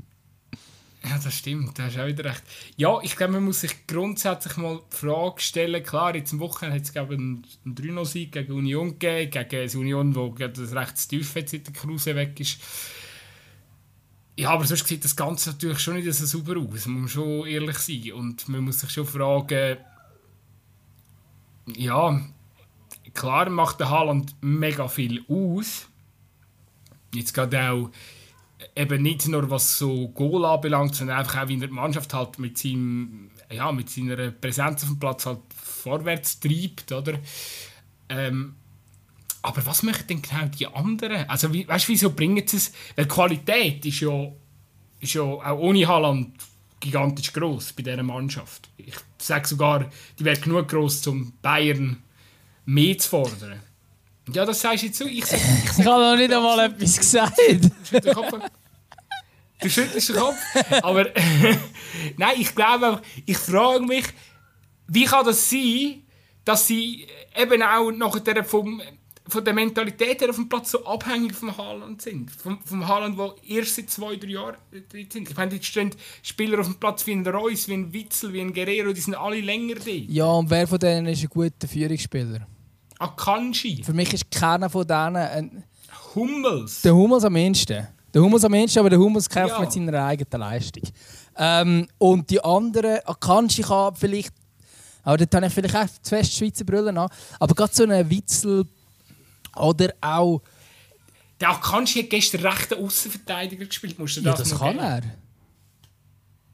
Ja, 1.05 1.19
das 1.21 1.37
stimmt, 1.37 1.77
da 1.77 1.83
hast 1.83 1.97
du 1.97 2.03
auch 2.03 2.07
wieder 2.07 2.23
recht. 2.23 2.43
Ja, 2.77 2.97
ich 3.01 3.17
glaube, 3.17 3.33
man 3.33 3.43
muss 3.43 3.59
sich 3.59 3.87
grundsätzlich 3.87 4.55
mal 4.55 4.79
die 4.89 4.95
Frage 4.95 5.41
stellen, 5.41 5.83
klar, 5.83 6.15
jetzt 6.15 6.31
am 6.31 6.39
Wochenende 6.39 6.77
hat 6.77 6.89
es 6.89 6.95
einen, 6.95 7.45
einen 7.65 7.75
3-0-Sieg 7.75 8.31
gegen 8.31 8.53
Union 8.53 8.97
gegeben, 8.97 9.29
gegen 9.31 9.69
eine 9.69 9.79
Union, 9.79 10.15
wo 10.15 10.29
das 10.29 10.73
recht 10.73 11.09
tief 11.09 11.35
jetzt 11.35 11.51
seit 11.51 11.67
der 11.67 11.73
Kruse 11.73 12.15
weg 12.15 12.39
ist. 12.39 12.57
Ja, 14.37 14.51
aber 14.51 14.65
sonst 14.65 14.87
sieht 14.87 15.03
das 15.03 15.15
Ganze 15.15 15.51
natürlich 15.51 15.79
schon 15.79 15.95
nicht 15.95 16.11
so 16.11 16.25
sauber 16.25 16.57
aus, 16.57 16.85
man 16.85 17.01
muss 17.01 17.11
schon 17.11 17.47
ehrlich 17.47 17.77
sein. 17.79 18.13
Und 18.13 18.47
man 18.47 18.61
muss 18.61 18.79
sich 18.79 18.89
schon 18.89 19.05
fragen, 19.05 19.77
ja, 21.75 22.21
klar 23.13 23.49
macht 23.49 23.81
der 23.81 23.89
Haaland 23.89 24.35
mega 24.41 24.87
viel 24.87 25.23
aus. 25.27 25.87
Jetzt 27.13 27.33
gerade 27.33 27.69
auch 27.69 27.91
eben 28.75 29.01
nicht 29.01 29.27
nur 29.27 29.49
was 29.49 29.77
so 29.77 30.09
Goal 30.09 30.45
anbelangt, 30.45 30.95
sondern 30.95 31.17
einfach 31.17 31.43
auch, 31.43 31.47
wie 31.47 31.59
er 31.59 31.67
die 31.67 31.73
Mannschaft 31.73 32.13
halt 32.13 32.39
mit, 32.39 32.57
seinem, 32.57 33.31
ja, 33.51 33.71
mit 33.71 33.89
seiner 33.89 34.31
Präsenz 34.31 34.83
auf 34.83 34.89
dem 34.89 34.99
Platz 34.99 35.25
halt 35.25 35.39
vorwärts 35.55 36.39
treibt, 36.39 36.91
oder? 36.91 37.19
Ähm, 38.09 38.55
aber 39.41 39.65
was 39.65 39.83
möchten 39.83 40.07
denn 40.07 40.21
genau 40.21 40.45
die 40.45 40.67
anderen? 40.67 41.29
Also, 41.29 41.53
wie, 41.53 41.67
weißt 41.67 41.87
du, 41.87 41.91
wieso 41.91 42.11
bringen 42.11 42.47
sie 42.47 42.57
es? 42.57 42.71
Weil 42.95 43.07
Qualität 43.07 43.85
ist 43.85 43.99
ja, 43.99 44.31
ist 44.99 45.13
ja 45.13 45.23
auch 45.23 45.59
ohne 45.59 45.87
Haaland 45.87 46.33
gigantisch 46.79 47.33
groß 47.33 47.73
bei 47.73 47.83
dieser 47.83 48.03
Mannschaft. 48.03 48.69
Ich 48.77 48.95
sage 49.17 49.47
sogar, 49.47 49.89
die 50.17 50.25
wäre 50.25 50.39
genug 50.39 50.67
groß, 50.69 51.07
um 51.07 51.33
Bayern 51.41 52.01
mehr 52.65 52.97
zu 52.97 53.09
fordern. 53.09 53.59
Ja, 54.31 54.45
das 54.45 54.61
sagst 54.61 54.83
du 54.83 54.87
jetzt 54.87 54.97
so. 54.97 55.05
Ich, 55.05 55.19
ich, 55.23 55.33
ich, 55.33 55.79
ich 55.79 55.85
habe 55.85 56.01
noch 56.01 56.15
nicht 56.15 56.33
einmal 56.33 56.59
etwas 56.59 56.97
gesagt. 56.97 57.39
Du 59.63 59.69
schüttelst 59.69 60.09
den 60.09 60.15
Kopf. 60.17 60.37
Aber 60.81 61.05
nein, 62.17 62.35
ich 62.37 62.53
glaube, 62.53 63.01
ich 63.25 63.37
frage 63.37 63.85
mich, 63.85 64.05
wie 64.87 65.05
kann 65.05 65.25
das 65.25 65.49
sein, 65.49 66.03
dass 66.45 66.67
sie 66.67 67.07
eben 67.37 67.63
auch 67.63 67.89
nachher 67.91 68.43
vom, 68.43 68.81
von 69.27 69.45
der 69.45 69.53
Mentalität 69.53 70.19
her 70.21 70.29
auf 70.29 70.35
dem 70.35 70.49
Platz 70.49 70.71
so 70.71 70.85
abhängig 70.85 71.33
vom 71.33 71.55
Haaland 71.57 72.01
sind. 72.01 72.29
Vom, 72.29 72.59
vom 72.65 72.85
Haaland, 72.85 73.17
der 73.17 73.35
erst 73.47 73.75
seit 73.75 73.89
zwei, 73.89 74.17
drei 74.17 74.31
Jahren 74.31 74.57
drin 74.89 75.07
sind. 75.09 75.29
Ich 75.29 75.37
meine, 75.37 75.55
jetzt 75.55 75.67
stehen 75.67 75.91
Spieler 76.21 76.59
auf 76.59 76.67
dem 76.67 76.75
Platz 76.75 77.07
wie 77.07 77.13
ein 77.13 77.25
Reus, 77.25 77.67
wie 77.69 77.73
ein 77.73 77.93
Witzel, 77.93 78.33
wie 78.33 78.41
ein 78.41 78.53
Guerrero, 78.53 78.91
die 78.91 79.01
sind 79.01 79.15
alle 79.15 79.39
länger 79.39 79.75
da. 79.75 79.91
Ja, 79.91 80.25
und 80.25 80.49
wer 80.49 80.67
von 80.67 80.79
denen 80.79 81.07
ist 81.07 81.23
ein 81.23 81.29
guter 81.29 81.67
Führungsspieler? 81.67 82.47
Akanji. 83.03 83.83
Für 83.83 83.93
mich 83.93 84.13
ist 84.13 84.29
keiner 84.31 84.69
von 84.69 84.87
denen 84.87 85.15
ein... 85.17 85.63
Hummels. 86.15 86.81
Der 86.81 86.93
Hummels 86.93 87.23
am 87.23 87.35
ehesten. 87.35 87.87
Der 88.13 88.21
Hummels 88.21 88.45
am 88.45 88.53
Ende, 88.53 88.79
aber 88.79 88.89
der 88.89 88.99
Hummels 88.99 89.27
kämpft 89.27 89.55
ja. 89.55 89.59
mit 89.59 89.71
seiner 89.71 90.05
eigenen 90.05 90.39
Leistung. 90.39 90.83
Ähm, 91.35 91.87
und 91.97 92.29
die 92.29 92.43
anderen, 92.43 92.99
Akanji 93.05 93.63
kann 93.63 93.95
vielleicht, 93.95 94.33
aber 95.01 95.17
dort 95.17 95.33
habe 95.33 95.47
ich 95.47 95.53
vielleicht 95.53 95.75
auch 95.75 95.87
zu 95.87 96.09
fest 96.09 96.33
Schweizer 96.37 96.63
Brüllen 96.63 96.97
an, 96.97 97.09
aber 97.39 97.55
gerade 97.55 97.73
so 97.73 97.83
einen 97.83 98.07
Witzel 98.09 98.65
oder 99.55 99.93
auch... 99.99 100.41
Der 101.41 101.49
Akanji 101.49 102.03
hat 102.03 102.11
gestern 102.11 102.41
rechten 102.41 102.85
Außenverteidiger 102.85 103.65
gespielt, 103.65 103.97
musst 103.97 104.17
du 104.17 104.21
das 104.21 104.39
Ja, 104.39 104.43
das 104.43 104.59
kann 104.59 104.77
geben? 104.77 104.79
er. 104.79 105.01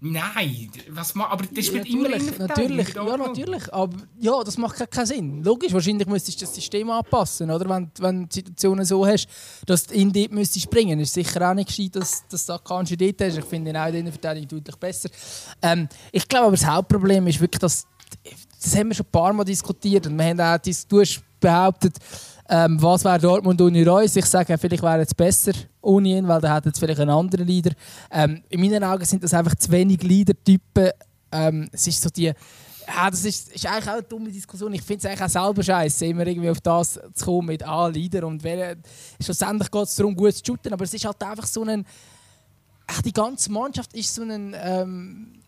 Nein, 0.01 0.71
was 0.91 1.13
ma 1.13 1.27
aber 1.27 1.45
das 1.45 1.65
spielt 1.65 1.85
ja, 1.85 1.93
immer 1.93 2.09
Natürlich, 2.47 2.95
ja, 2.95 3.17
natürlich. 3.17 3.73
Aber 3.73 3.97
ja, 4.17 4.43
das 4.45 4.57
macht 4.57 4.89
keinen 4.89 5.05
Sinn. 5.05 5.43
Logisch, 5.43 5.73
wahrscheinlich 5.73 6.07
müsstest 6.07 6.39
du 6.39 6.45
das 6.45 6.55
System 6.55 6.89
anpassen, 6.89 7.51
oder? 7.51 7.67
Wenn, 7.69 7.91
wenn 7.99 8.21
du 8.21 8.27
die 8.27 8.35
Situation 8.35 8.85
so 8.85 9.05
hast, 9.05 9.27
dass 9.65 9.87
du 9.87 9.95
in 9.95 10.13
dort 10.13 10.31
müsstest 10.31 10.63
springen. 10.63 11.01
Ist 11.01 11.13
sicher 11.13 11.49
auch 11.49 11.53
nicht 11.53 11.67
gescheit, 11.67 11.97
dass, 11.97 12.25
dass 12.29 12.45
du 12.45 12.53
Akanji 12.53 12.95
dort 12.95 13.19
hast. 13.21 13.39
Ich 13.39 13.45
finde 13.45 13.71
ihn 13.71 13.77
auch 13.77 13.87
in 13.87 14.05
der 14.05 14.13
Verteidigung 14.13 14.47
deutlich 14.47 14.77
besser. 14.77 15.09
Ähm, 15.61 15.89
ich 16.13 16.25
glaube 16.29 16.47
aber, 16.47 16.55
das 16.55 16.65
Hauptproblem 16.65 17.27
ist 17.27 17.41
wirklich, 17.41 17.59
dass 17.59 17.85
das 18.61 18.75
haben 18.75 18.89
wir 18.89 18.95
schon 18.95 19.05
ein 19.05 19.11
paar 19.11 19.33
Mal 19.33 19.43
diskutiert 19.43 20.07
und 20.07 20.17
wir 20.17 20.25
haben 20.25 20.39
auch, 20.39 20.57
du 20.57 20.99
hast 21.01 21.21
behauptet, 21.39 21.97
ähm, 22.49 22.81
was 22.81 23.03
wäre 23.03 23.19
Dortmund 23.19 23.61
ohne 23.61 23.85
Reus? 23.85 24.15
Ich 24.15 24.25
sage, 24.25 24.57
vielleicht 24.57 24.81
wäre 24.81 25.01
es 25.01 25.13
besser 25.13 25.51
ohne 25.81 26.09
ihn, 26.09 26.27
weil 26.27 26.41
dann 26.41 26.53
hätte 26.53 26.69
es 26.69 26.79
vielleicht 26.79 26.99
einen 26.99 27.11
anderen 27.11 27.47
Leader. 27.47 27.71
Ähm, 28.11 28.43
in 28.49 28.59
meinen 28.59 28.83
Augen 28.83 29.05
sind 29.05 29.23
das 29.23 29.33
einfach 29.33 29.55
zu 29.55 29.71
wenig 29.71 30.01
Leader-Typen. 30.03 30.89
Ähm, 31.31 31.69
es 31.71 31.87
ist 31.87 32.01
so 32.01 32.09
die... 32.09 32.33
Ja, 32.87 33.09
das 33.09 33.23
ist, 33.23 33.53
ist 33.53 33.65
eigentlich 33.67 33.87
auch 33.87 33.93
eine 33.93 34.03
dumme 34.03 34.31
Diskussion. 34.31 34.73
Ich 34.73 34.81
finde 34.81 34.99
es 34.99 35.05
eigentlich 35.05 35.21
auch 35.21 35.45
selber 35.45 35.61
scheiße, 35.61 36.07
immer 36.07 36.25
irgendwie 36.25 36.49
auf 36.49 36.59
das 36.59 36.99
zu 37.13 37.25
kommen 37.25 37.47
mit 37.47 37.61
ah, 37.63 37.87
Leader 37.87 38.25
und 38.25 38.43
wer, 38.43 38.77
schlussendlich 39.21 39.69
geht 39.69 39.83
es 39.83 39.95
darum, 39.95 40.15
gut 40.15 40.33
zu 40.33 40.43
shooten, 40.43 40.73
aber 40.73 40.85
es 40.85 40.93
ist 40.93 41.05
halt 41.05 41.21
einfach 41.23 41.45
so 41.45 41.63
ein... 41.63 41.85
Die 43.05 43.13
ganze 43.13 43.51
Mannschaft 43.51 43.93
ist 43.93 44.15
so 44.15 44.23
ein... 44.23 44.55
Ähm, 44.59 45.39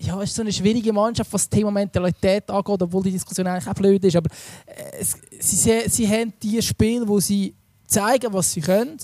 ja, 0.00 0.20
ist 0.22 0.34
so 0.34 0.42
eine 0.42 0.52
schwierige 0.52 0.92
Mannschaft, 0.92 1.32
was 1.32 1.48
das 1.48 1.50
Thema 1.50 1.70
Mentalität 1.70 2.48
angeht, 2.50 2.82
obwohl 2.82 3.02
die 3.02 3.12
Diskussion 3.12 3.46
eigentlich 3.46 3.68
auch 3.68 3.74
blöd 3.74 4.04
ist. 4.04 4.16
Aber 4.16 4.30
äh, 4.66 5.04
sie, 5.40 5.88
sie 5.88 6.08
haben 6.08 6.32
die 6.40 6.62
Spiele, 6.62 7.06
wo 7.06 7.18
sie 7.18 7.54
zeigen, 7.88 8.32
was 8.32 8.52
sie 8.52 8.60
können. 8.60 8.98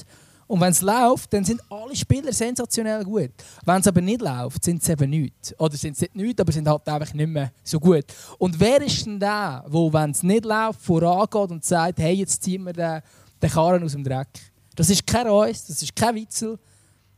Und 0.47 0.61
wenn 0.61 0.73
es 0.73 0.83
läuft, 0.83 1.33
dann 1.33 1.45
sind 1.45 1.61
alle 1.71 1.97
Spieler 1.97 2.33
sensationell 2.33 3.03
gut. 3.03 3.31
Wenn 3.65 3.81
es 3.81 3.87
aber 3.87 4.01
nicht 4.01 4.21
läuft, 4.21 4.63
sind 4.63 4.83
sie 4.83 4.93
eben 4.93 5.11
nichts. 5.11 5.59
Oder 5.59 5.77
sind 5.77 5.97
sie 5.97 6.05
nicht 6.05 6.17
nichts, 6.17 6.41
aber 6.41 6.53
sind 6.53 6.69
halt 6.69 6.87
einfach 6.87 7.15
nicht 7.15 7.29
mehr 7.29 7.51
so 7.63 7.81
gut. 7.81 8.05
Und 8.39 8.61
wer 8.61 8.83
ist 8.83 9.07
denn 9.07 9.19
der, 9.19 9.65
der, 9.67 9.93
wenn 9.93 10.11
es 10.11 10.23
nicht 10.23 10.45
läuft, 10.45 10.83
vorangeht 10.83 11.51
und 11.51 11.65
sagt, 11.65 11.99
hey, 11.99 12.15
jetzt 12.15 12.43
ziehen 12.43 12.63
wir 12.65 12.75
den, 12.75 13.01
den 13.41 13.51
Karren 13.51 13.83
aus 13.83 13.93
dem 13.93 14.05
Dreck? 14.05 14.29
Das 14.77 14.91
ist 14.91 15.07
kein 15.07 15.27
Reus, 15.27 15.65
das 15.65 15.83
ist 15.83 15.97
kein 15.97 16.15
Witzel. 16.15 16.59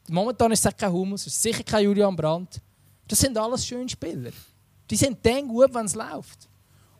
Momentan 0.09 0.53
ist 0.53 0.65
es 0.65 0.77
kein 0.77 0.93
Humus, 0.93 1.27
es 1.27 1.35
ist 1.35 1.43
sicher 1.43 1.65
kein 1.65 1.85
Julian 1.85 2.15
Brandt. 2.15 2.61
Das 3.09 3.19
sind 3.19 3.37
alles 3.37 3.67
schöne 3.67 3.89
Spieler. 3.89 4.31
Die 4.89 4.97
sind 4.97 5.19
dann 5.23 5.49
gut, 5.49 5.75
wenn 5.75 5.87
es 5.87 5.95
läuft. 5.95 6.49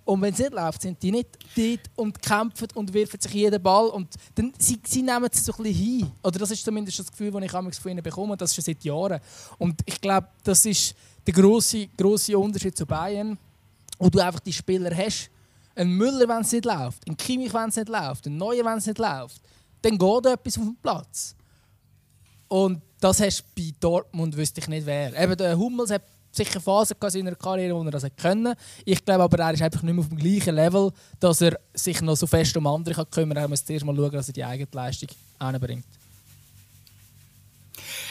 Und 0.07 0.23
wenn 0.23 0.33
es 0.33 0.39
nicht 0.39 0.53
läuft, 0.53 0.83
sind 0.83 1.03
die 1.03 1.11
nicht 1.11 1.37
dort 1.57 1.91
und 1.97 2.23
kämpfen 2.23 2.69
und 2.75 2.95
werfen 2.95 3.21
sich 3.21 3.33
jeden 3.35 3.61
Ball. 3.61 3.89
Und 3.89 4.15
dann, 4.37 4.53
sie, 4.57 4.79
sie 4.87 5.03
nehmen 5.03 5.29
es 5.31 5.45
so 5.45 5.53
ein 5.55 5.65
bisschen 5.65 5.75
hin. 5.75 6.13
Oder 6.23 6.39
das 6.39 6.53
ist 6.53 6.65
zumindest 6.65 7.01
das 7.01 7.11
Gefühl, 7.11 7.33
das 7.33 7.43
ich 7.43 7.81
von 7.81 7.91
ihnen 7.91 8.03
bekomme. 8.05 8.37
Das 8.37 8.55
schon 8.55 8.63
seit 8.63 8.85
Jahren. 8.85 9.21
Und 9.59 9.81
ich 9.85 10.01
glaube, 10.01 10.29
das 10.45 10.65
ist 10.65 10.95
der 11.27 11.35
grosse, 11.35 11.89
grosse 11.89 12.39
Unterschied 12.39 12.77
zu 12.77 12.87
Bayern. 12.87 13.37
Wo 13.99 14.09
du 14.09 14.21
einfach 14.21 14.39
die 14.39 14.53
Spieler 14.53 14.97
hast. 14.97 15.29
Ein 15.75 15.89
Müller, 15.89 16.29
wenn 16.29 16.43
es 16.43 16.53
nicht 16.53 16.65
läuft. 16.65 17.09
Ein 17.09 17.17
Kimmich, 17.17 17.53
wenn 17.53 17.69
es 17.69 17.77
nicht 17.77 17.89
läuft. 17.89 18.27
Ein 18.27 18.37
Neuer, 18.37 18.65
wenn 18.65 18.79
es 18.79 18.87
nicht 18.87 18.99
läuft. 18.99 19.43
Dann 19.83 19.99
geht 19.99 20.27
etwas 20.27 20.57
auf 20.57 20.65
den 20.65 20.77
Platz. 20.81 21.35
Und 22.47 22.81
das 23.01 23.21
hast 23.21 23.41
du 23.41 23.45
bei 23.57 23.75
Dortmund, 23.81 24.37
wüsste 24.37 24.61
ich 24.61 24.69
nicht 24.69 24.87
wer. 24.87 25.21
Eben 25.21 25.37
der 25.37 25.59
Hummels 25.59 25.91
hat 25.91 26.03
sicher 26.37 26.61
Phasen 26.61 26.97
in 27.01 27.11
seiner 27.11 27.35
Karriere, 27.35 27.75
wo 27.75 27.83
er 27.83 27.91
das 27.91 28.07
können 28.17 28.55
Ich 28.85 29.05
glaube 29.05 29.25
aber, 29.25 29.39
er 29.39 29.55
ist 29.55 29.63
einfach 29.63 29.83
nicht 29.83 29.95
mehr 29.95 30.03
auf 30.03 30.09
dem 30.09 30.19
gleichen 30.19 30.55
Level, 30.55 30.93
dass 31.21 31.41
er 31.41 31.59
sich 31.75 32.01
noch 32.01 32.17
so 32.17 32.27
fest 32.27 32.57
um 32.57 32.67
andere 32.67 32.95
kann 32.95 33.11
kümmern 33.11 33.35
kann. 33.35 33.45
Er 33.45 33.49
muss 33.49 33.65
zuerst 33.65 33.85
mal 33.85 33.95
schauen, 33.95 34.13
dass 34.13 34.29
er 34.29 34.35
die 34.35 34.45
eigene 34.45 34.69
Leistung 34.73 35.09
anbringt. 35.39 35.85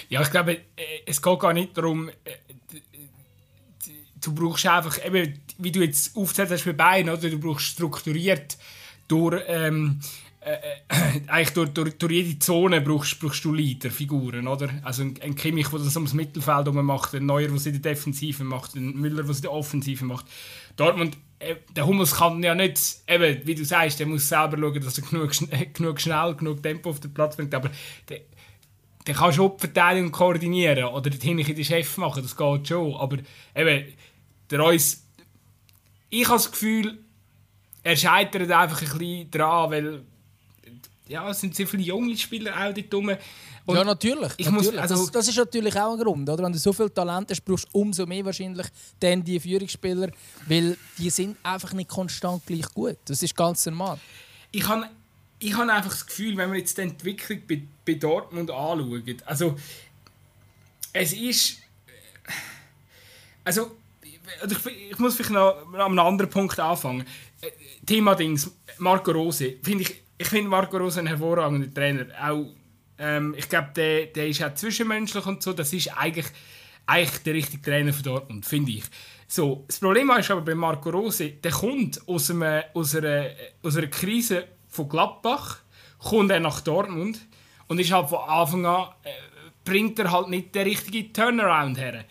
Ja, 0.10 0.22
ich 0.22 0.30
glaube, 0.30 0.54
äh, 0.54 0.60
es 1.06 1.22
geht 1.22 1.40
gar 1.40 1.54
nicht 1.54 1.78
darum, 1.78 2.10
äh, 2.10 2.14
du 4.22 4.34
brauchst 4.34 4.66
einfach, 4.66 5.04
eben, 5.06 5.40
wie 5.58 5.72
du 5.72 5.82
jetzt 5.82 6.16
aufgezählt 6.16 6.52
hast 6.52 6.66
bei 6.66 6.74
Bayern, 6.74 7.10
oder? 7.10 7.30
du 7.30 7.40
brauchst 7.40 7.66
strukturiert 7.66 8.58
durch 9.08 9.42
ähm, 9.48 10.00
äh, 10.46 10.54
äh, 10.54 11.22
eigentlich 11.28 11.54
durch, 11.54 11.72
durch, 11.72 11.98
durch, 11.98 12.12
jede 12.12 12.38
Zone 12.38 12.80
brauchst, 12.80 13.20
brauchst 13.20 13.44
du 13.44 13.52
Leaderfiguren, 13.52 14.48
oder? 14.48 14.70
Also 14.84 15.02
ein, 15.02 15.20
ein 15.24 15.34
Kimmich, 15.34 15.70
der 15.70 15.80
das 15.80 15.96
ums 15.96 16.14
Mittelfeld 16.14 16.72
macht, 16.72 17.16
ein 17.16 17.26
Neuer, 17.26 17.48
der 17.48 17.56
es 17.56 17.66
in 17.66 17.82
der 17.82 17.94
Defensive 17.94 18.44
macht, 18.44 18.76
ein 18.76 18.94
Müller, 18.94 19.24
der 19.24 19.32
es 19.32 19.38
in 19.38 19.42
der 19.42 19.54
Offensive 19.54 20.06
macht. 20.06 20.28
Dortmund, 20.76 21.18
äh, 21.40 21.56
der 21.76 21.88
Hummels 21.88 22.18
kann 22.18 22.44
ja 22.44 22.54
nicht, 22.54 22.80
eben, 23.08 23.42
wie 23.48 23.56
du 23.56 23.66
sagst, 23.66 24.00
der 24.00 24.06
muss 24.06 24.30
selber 24.30 24.56
schauen, 24.60 24.84
dass 24.84 25.00
er 25.00 25.08
genug, 25.08 25.32
genug 25.74 26.00
schnell, 26.00 26.36
genug 26.36 26.62
Tempo 26.62 26.92
auf 26.92 27.00
den 27.00 27.12
Platz 27.12 27.36
bringt, 27.36 27.56
aber 27.56 27.72
der, 28.08 28.22
der 29.08 29.16
kann 29.16 29.34
schon 29.34 29.52
die 29.56 29.62
Verteidigung 29.62 30.12
koordinieren 30.12 30.86
oder 30.86 31.10
den 31.10 31.38
den 31.38 31.66
Chef 31.66 31.98
machen, 31.98 32.22
das 32.22 32.38
geht 32.38 32.68
schon, 32.68 32.94
aber 32.94 33.18
eben, 33.56 33.86
der 34.52 34.60
Reus, 34.60 35.04
ich 36.12 36.26
habe 36.26 36.38
das 36.38 36.52
Gefühl, 36.52 37.00
er 37.82 37.96
scheitert 37.96 38.52
einfach 38.52 38.80
ein 38.82 38.98
bisschen 38.98 39.32
dran, 39.32 39.72
weil 39.72 40.06
ja, 41.08 41.30
es 41.30 41.40
sind 41.40 41.56
sehr 41.56 41.68
viele 41.68 41.84
junge 41.84 42.18
Spieler 42.18 42.54
auch 42.56 42.74
dort 42.74 42.94
rum. 42.94 43.18
Und 43.66 43.76
ja, 43.76 43.84
natürlich. 43.84 44.34
Ich 44.38 44.50
natürlich. 44.50 44.72
Muss, 44.74 44.78
also, 44.78 44.96
das, 44.96 45.12
das, 45.12 45.28
ist 45.28 45.38
natürlich 45.38 45.76
auch 45.80 45.94
ein 45.94 46.00
Grund. 46.00 46.30
Oder? 46.30 46.44
Wenn 46.44 46.52
du 46.52 46.60
so 46.60 46.74
viel 46.74 46.90
Talent 46.90 47.30
hast, 47.32 47.44
brauchst 47.44 47.66
du 47.66 47.80
umso 47.80 48.06
mehr 48.06 48.26
wahrscheinlich 48.26 48.68
dann 49.00 49.24
die 49.24 49.40
Führungsspieler, 49.40 50.10
weil 50.48 50.78
die 50.98 51.10
sind 51.10 51.38
einfach 51.44 51.74
nicht 51.74 51.90
konstant 51.90 52.46
gleich 52.46 52.68
gut. 52.74 52.98
Das 53.06 53.22
ist 53.24 53.36
ganz 53.36 53.66
normal. 53.66 54.00
Ich 54.52 54.68
habe 54.68 54.90
ich 55.40 55.54
hab 55.56 55.68
einfach 55.68 55.92
das 55.92 56.06
Gefühl, 56.06 56.38
wenn 56.38 56.52
wir 56.52 56.60
jetzt 56.60 56.78
die 56.78 56.82
Entwicklung 56.82 57.42
bei, 57.48 57.62
bei 57.86 57.94
Dortmund 57.96 58.50
anschauen, 58.52 59.22
also 59.26 59.56
es 60.94 61.14
ist... 61.14 61.58
Also, 63.44 63.78
ich, 64.44 64.92
ich 64.92 64.98
muss 64.98 65.16
vielleicht 65.16 65.32
noch 65.32 65.68
an 65.74 65.76
einem 65.76 66.00
anderen 66.00 66.32
Punkt 66.32 66.60
anfangen. 66.60 67.06
Äh, 67.42 67.52
Thema 67.86 68.16
Dings, 68.16 68.50
Marco 68.80 69.12
Rose. 69.12 69.58
Find 69.62 69.82
ich 69.82 70.05
ich 70.18 70.28
finde 70.28 70.50
Marco 70.50 70.78
Rose 70.78 71.00
ein 71.00 71.08
hervorragender 71.08 71.74
Trainer. 71.74 72.06
Auch, 72.22 72.46
ähm, 72.98 73.36
ich 73.38 73.50
glaube, 73.50 73.70
der, 73.76 74.08
der 74.08 74.28
ist 74.28 74.44
auch 74.44 74.54
zwischenmenschlich 74.54 75.26
und 75.26 75.44
so. 75.44 75.54
Das 75.54 75.74
ist 75.74 75.96
eigentlich, 75.98 76.28
eigentlich 76.86 77.24
der 77.24 77.34
richtige 77.34 77.62
Trainer 77.62 77.94
für 77.94 78.04
Dortmund, 78.04 78.46
finde 78.46 78.72
ich. 78.72 78.84
So, 79.28 79.66
das 79.68 79.80
Problem 79.80 80.10
ist 80.12 80.32
aber 80.32 80.42
bei 80.42 80.56
Marco 80.56 80.90
Rose, 80.90 81.32
der 81.32 81.52
kommt 81.52 82.08
aus, 82.08 82.30
einem, 82.30 82.64
aus, 82.74 82.96
einer, 82.96 83.30
aus 83.64 83.76
einer 83.76 83.88
Krise 83.88 84.46
von 84.68 84.88
Gladbach, 84.88 85.60
kommt 85.98 86.32
er 86.32 86.40
nach 86.40 86.62
Dortmund 86.62 87.20
und 87.68 87.80
ist 87.80 87.92
halt 87.92 88.10
von 88.10 88.20
Anfang 88.20 88.66
an, 88.66 88.90
äh, 89.04 89.10
bringt 89.64 89.98
er 90.00 90.12
halt 90.12 90.30
nicht 90.30 90.54
den 90.54 90.64
richtigen 90.68 91.12
Turnaround 91.12 91.78
her. 91.80 92.06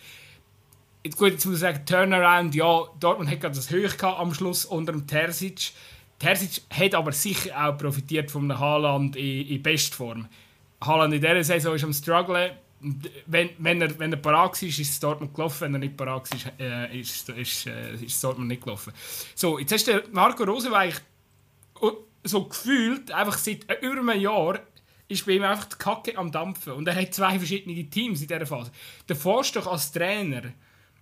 Jetzt, 1.03 1.17
gut, 1.17 1.31
jetzt 1.31 1.45
muss 1.45 1.55
ich 1.55 1.61
sagen, 1.61 1.85
Turnaround, 1.85 2.53
ja, 2.53 2.83
Dortmund 2.99 3.29
hat 3.29 3.39
gerade 3.39 3.55
das 3.55 3.69
Höch 3.69 4.03
am 4.03 4.33
Schluss 4.33 4.65
unter 4.65 4.91
dem 4.91 5.07
Terzic. 5.07 5.71
Terzic 6.19 6.61
hat 6.69 6.95
aber 6.95 7.11
sicher 7.11 7.67
auch 7.67 7.77
profitiert 7.77 8.31
von 8.31 8.43
einem 8.43 8.59
Haaland 8.59 9.15
in, 9.15 9.47
in 9.47 9.61
Bestform. 9.61 10.27
Haaland 10.81 11.13
in 11.13 11.21
dieser 11.21 11.43
Saison 11.43 11.75
ist 11.75 11.83
am 11.83 11.93
strugglen. 11.93 12.51
Wenn, 13.25 13.49
wenn, 13.57 13.81
er, 13.81 13.97
wenn 13.97 14.11
er 14.11 14.17
parat 14.17 14.61
war, 14.61 14.69
ist 14.69 14.79
es 14.79 14.99
Dortmund 14.99 15.33
gelaufen. 15.33 15.61
Wenn 15.61 15.75
er 15.75 15.79
nicht 15.79 15.97
parat 15.97 16.29
war, 16.31 16.51
äh, 16.59 16.99
ist, 16.99 17.29
ist, 17.29 17.67
äh, 17.67 17.95
ist 17.95 18.23
Dortmund 18.23 18.49
nicht 18.49 18.63
gelaufen. 18.63 18.93
So, 19.33 19.59
jetzt 19.59 19.71
hast 19.71 19.87
du 19.87 20.03
Marco 20.11 20.43
Rose, 20.43 20.69
der 20.69 20.77
eigentlich 20.77 21.01
so 22.23 22.45
gefühlt, 22.45 23.11
einfach 23.11 23.37
seit 23.37 23.65
über 23.81 23.99
einem 23.99 24.19
Jahr, 24.19 24.59
ist 25.07 25.25
bei 25.25 25.33
ihm 25.33 25.43
einfach 25.43 25.65
die 25.65 25.77
Kacke 25.77 26.17
am 26.17 26.31
Dampfen. 26.31 26.73
Und 26.73 26.87
er 26.87 26.95
hat 26.95 27.13
zwei 27.13 27.37
verschiedene 27.37 27.89
Teams 27.89 28.21
in 28.21 28.27
dieser 28.27 28.45
Phase. 28.45 28.71
Der 29.07 29.15
Forst 29.15 29.55
doch 29.55 29.67
als 29.67 29.91
Trainer 29.91 30.53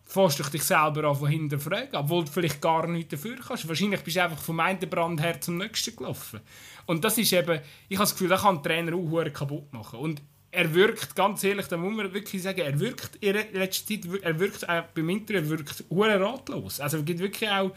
fährst 0.06 0.40
du 0.40 0.44
dich 0.44 0.64
selber 0.64 1.06
an 1.06 1.16
von 1.16 1.28
hinterfragen, 1.28 1.96
obwohl 1.96 2.26
du 2.26 2.32
vielleicht 2.32 2.62
gar 2.62 2.88
nichts 2.88 3.12
dafür 3.12 3.36
kannst. 3.36 3.68
Wahrscheinlich 3.68 4.02
bist 4.02 4.18
du 4.18 4.24
einfach 4.24 4.42
vom 4.42 4.60
einen 4.60 4.90
Brand 4.90 5.22
her 5.22 5.40
zum 5.40 5.58
nächsten 5.58 5.96
gelaufen. 5.96 6.42
Und 6.86 7.04
das 7.04 7.18
ist 7.18 7.34
eben, 7.34 7.60
ich 7.90 7.98
habe 7.98 8.04
das 8.04 8.12
Gefühl, 8.12 8.30
da 8.30 8.38
kann 8.38 8.62
der 8.62 8.64
Trainer 8.64 8.96
auch 8.96 9.34
kaputt 9.34 9.72
machen. 9.74 10.00
Und 10.00 10.22
er 10.52 10.74
wirkt, 10.74 11.16
ganz 11.16 11.44
ehrlich, 11.44 11.66
da 11.68 11.78
muss 11.78 11.96
man 11.96 12.14
wirklich 12.14 12.44
sagen, 12.44 12.60
er 12.60 12.80
wirkt 12.80 13.16
in 13.22 13.34
letzter 13.54 13.88
Zeit, 13.88 14.22
er 14.22 14.40
wirkt 14.40 14.70
auch 14.70 14.84
beim 14.94 15.10
Interview, 15.10 15.40
er 15.40 15.50
wirkt 15.50 15.84
ratlos. 15.90 16.80
Also 16.80 16.98
er 16.98 17.04
gibt 17.04 17.20
wirklich 17.20 17.50
auch, 17.50 17.72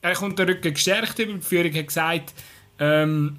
er 0.00 0.14
kommt 0.14 0.38
der 0.38 0.48
Rücken 0.48 0.72
gestärkt 0.72 1.18
über, 1.18 1.34
die 1.34 1.40
Führung 1.42 1.74
hat 1.74 1.86
gesagt, 1.86 2.32
ähm, 2.78 3.38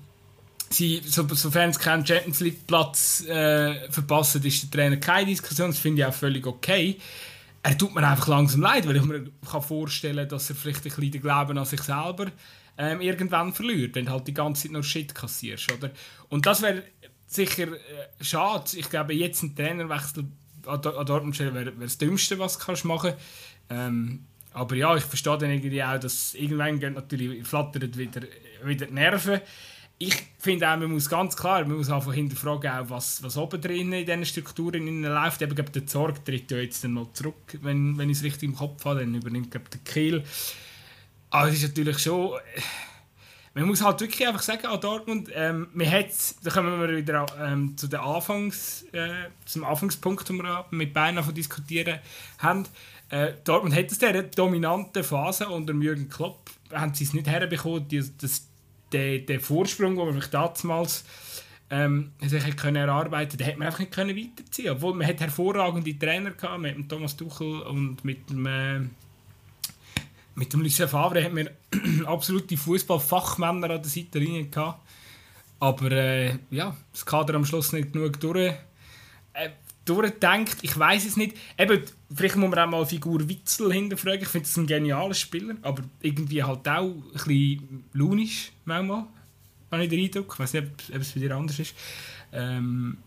sie, 0.69 1.01
so, 1.03 1.27
sofern 1.33 1.73
sie 1.73 1.79
keinen 1.79 2.05
Champions 2.05 2.39
League 2.41 2.67
Platz 2.67 3.25
äh, 3.25 3.89
verpassen, 3.89 4.43
ist 4.43 4.63
der 4.63 4.71
Trainer 4.71 4.97
keine 4.97 5.27
Diskussion, 5.27 5.71
das 5.71 5.79
finde 5.79 6.01
ich 6.01 6.07
auch 6.07 6.13
völlig 6.13 6.45
okay 6.45 6.99
er 7.63 7.77
tut 7.77 7.95
mir 7.95 8.07
einfach 8.07 8.27
langsam 8.27 8.61
leid, 8.61 8.87
weil 8.87 8.97
ich 8.97 9.03
mir 9.03 9.25
kann 9.49 9.61
vorstellen 9.61 10.27
dass 10.27 10.49
er 10.49 10.55
vielleicht 10.55 10.81
ein 10.81 10.83
bisschen 10.83 11.11
den 11.11 11.21
Glauben 11.21 11.57
an 11.57 11.65
sich 11.65 11.81
selber 11.81 12.27
ähm, 12.77 13.01
irgendwann 13.01 13.53
verliert, 13.53 13.95
wenn 13.95 14.05
du 14.05 14.11
halt 14.11 14.27
die 14.27 14.33
ganze 14.33 14.63
Zeit 14.63 14.71
nur 14.71 14.83
Shit 14.83 15.13
kassierst, 15.13 15.71
oder? 15.71 15.91
Und 16.29 16.45
das 16.45 16.61
wäre 16.61 16.83
sicher 17.27 17.67
äh, 17.67 18.23
schade. 18.23 18.65
Ich 18.75 18.89
glaube, 18.89 19.13
jetzt 19.13 19.43
ein 19.43 19.55
Trainerwechsel 19.55 20.25
an, 20.65 20.81
an 20.81 21.05
Dortmund 21.05 21.37
wäre 21.39 21.53
wär 21.53 21.65
das 21.65 21.97
Dümmste, 21.97 22.39
was 22.39 22.57
du 22.57 22.65
kannst 22.65 22.85
machen 22.85 23.13
ähm, 23.69 24.25
aber 24.53 24.75
ja, 24.75 24.95
ich 24.95 25.03
verstehe 25.03 25.37
dann 25.37 25.49
irgendwie 25.49 25.83
auch, 25.83 25.99
dass 25.99 26.35
irgendwann 26.35 26.93
natürlich 26.93 27.45
flattert 27.47 27.97
wieder, 27.97 28.21
wieder 28.63 28.85
die 28.85 28.93
Nerven 28.93 29.41
ich 30.07 30.15
finde 30.39 30.69
auch, 30.69 30.77
man 30.77 30.91
muss 30.91 31.09
ganz 31.09 31.35
klar, 31.35 31.65
man 31.65 31.77
muss 31.77 31.89
einfach 31.89 32.13
hinterfragen, 32.13 32.71
auch, 32.71 32.89
was, 32.89 33.21
was 33.23 33.37
oben 33.37 33.61
drin 33.61 33.91
in 33.93 34.05
diesen 34.05 34.25
Strukturen 34.25 35.03
läuft. 35.03 35.41
Eben, 35.41 35.55
glaube, 35.55 35.71
der 35.71 35.85
Zorg 35.85 36.23
tritt 36.25 36.51
ja 36.51 36.57
jetzt 36.57 36.83
dann 36.83 36.93
mal 36.93 37.07
zurück, 37.13 37.57
wenn, 37.61 37.97
wenn 37.97 38.09
ich 38.09 38.17
es 38.17 38.23
richtig 38.23 38.49
im 38.49 38.55
Kopf 38.55 38.83
habe, 38.85 39.01
dann 39.01 39.15
übernimmt 39.15 39.51
glaube, 39.51 39.69
der 39.69 39.79
Kiel. 39.79 40.23
Aber 41.29 41.49
es 41.49 41.55
ist 41.55 41.63
natürlich 41.63 41.99
schon... 41.99 42.31
Man 43.55 43.65
muss 43.65 43.83
halt 43.83 44.01
wirklich 44.01 44.27
einfach 44.27 44.41
sagen, 44.41 44.65
an 44.65 44.81
Dortmund, 44.81 45.29
ähm, 45.31 45.67
man 45.73 45.91
hat, 45.91 46.07
da 46.43 46.49
kommen 46.49 46.79
wir 46.79 46.97
wieder 46.97 47.27
ähm, 47.39 47.77
zu 47.77 47.87
den 47.87 47.99
Anfangs, 47.99 48.83
äh, 48.93 49.27
zum 49.45 49.63
Anfangspunkt, 49.63 50.27
den 50.27 50.37
wir 50.37 50.65
mit 50.71 50.91
Bayern 50.91 51.23
von 51.23 51.35
diskutieren 51.35 51.99
haben. 52.39 52.65
Äh, 53.09 53.33
Dortmund 53.43 53.75
hat 53.75 53.91
es 53.91 53.99
diese 53.99 54.23
dominante 54.23 55.03
Phase 55.03 55.47
unter 55.49 55.71
Jürgen 55.73 56.09
Klopp, 56.09 56.49
haben 56.71 56.95
sie 56.95 57.03
es 57.03 57.13
nicht 57.13 57.27
herbekommen, 57.27 57.87
die, 57.87 58.03
das 58.17 58.47
den, 58.93 59.25
den 59.25 59.39
Vorsprung, 59.39 59.95
den 59.95 60.05
man 60.05 60.13
vielleicht 60.13 60.33
damals 60.33 61.03
ähm, 61.69 62.11
sich 62.21 62.55
können 62.55 62.75
erarbeiten 62.87 63.31
konnte, 63.31 63.45
hat 63.45 63.57
man 63.57 63.67
einfach 63.67 63.79
nicht 63.79 63.97
weiterziehen 63.97 64.71
Obwohl 64.71 64.93
man 64.93 65.07
hat 65.07 65.19
hervorragende 65.19 65.97
Trainer 65.97 66.31
hatte, 66.39 66.57
mit 66.59 66.87
Thomas 66.87 67.15
Tuchel 67.15 67.61
und 67.61 68.05
mit 68.05 68.29
dem, 68.29 68.45
äh, 68.45 68.79
mit 70.35 70.53
dem 70.53 70.61
Lucien 70.61 70.87
Favre 70.87 71.23
hat 71.23 71.33
man 71.33 71.49
absolute 72.05 72.57
Fußballfachmänner 72.57 73.71
an 73.71 73.81
der 73.81 73.85
Seitenlinie 73.85 74.45
gehabt. 74.45 74.81
Aber 75.59 75.91
äh, 75.91 76.37
ja, 76.51 76.75
das 76.91 77.05
Kader 77.05 77.35
am 77.35 77.45
Schluss 77.45 77.71
nicht 77.71 77.93
genug 77.93 78.19
durch. 78.19 78.53
Äh, 79.33 79.49
durchdenkt. 79.85 80.57
Ich 80.61 80.77
weiß 80.77 81.05
es 81.05 81.17
nicht. 81.17 81.35
Eben, 81.57 81.81
vielleicht 82.13 82.35
muss 82.35 82.49
man 82.49 82.59
auch 82.59 82.69
mal 82.69 82.85
Figur 82.85 83.27
Witzel 83.27 83.71
hinterfragen. 83.73 84.21
Ich 84.21 84.29
finde 84.29 84.47
es 84.47 84.57
ein 84.57 84.67
genialer 84.67 85.13
Spieler, 85.13 85.55
aber 85.61 85.83
irgendwie 86.01 86.43
halt 86.43 86.67
auch 86.67 86.83
ein 86.83 87.03
bisschen 87.13 87.83
launisch 87.93 88.51
manchmal. 88.65 89.05
Habe 89.71 89.83
ich 89.83 89.89
den 89.89 90.03
Eindruck. 90.05 90.33
Ich 90.33 90.39
weiß 90.39 90.53
nicht, 90.53 90.63
ob 90.93 91.01
es 91.01 91.11
bei 91.11 91.19
dir 91.19 91.35
anders 91.35 91.59
ist. 91.59 91.73
Ähm, 92.31 92.97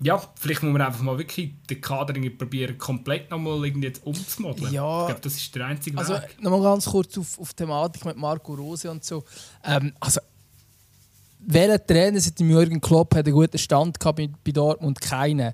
ja, 0.00 0.20
vielleicht 0.36 0.62
muss 0.62 0.72
man 0.72 0.82
einfach 0.82 1.02
mal 1.02 1.16
wirklich 1.16 1.52
den 1.70 1.80
Kader 1.80 2.14
probieren, 2.36 2.76
komplett 2.78 3.30
nochmal 3.30 3.64
irgendwie 3.64 3.92
umzumodeln. 4.02 4.72
Ja, 4.72 5.02
ich 5.02 5.06
glaube, 5.06 5.20
das 5.20 5.34
ist 5.34 5.54
der 5.54 5.66
einzige 5.66 5.96
also, 5.96 6.14
Weg. 6.14 6.36
Nochmal 6.42 6.62
ganz 6.62 6.86
kurz 6.86 7.16
auf, 7.16 7.38
auf 7.38 7.54
die 7.54 7.62
Thematik 7.62 8.04
mit 8.04 8.16
Marco 8.16 8.54
Rose 8.54 8.90
und 8.90 9.04
so. 9.04 9.24
Ähm, 9.64 9.92
also, 10.00 10.20
welcher 11.38 11.84
Trainer 11.86 12.20
seit 12.20 12.38
dem 12.38 12.50
Jürgen 12.50 12.80
Klopp 12.80 13.14
hat 13.14 13.26
einen 13.26 13.34
guten 13.34 13.58
Stand 13.58 14.00
gehabt 14.00 14.16
bei, 14.16 14.28
bei 14.44 14.52
Dortmund? 14.52 15.00
Keinen. 15.00 15.52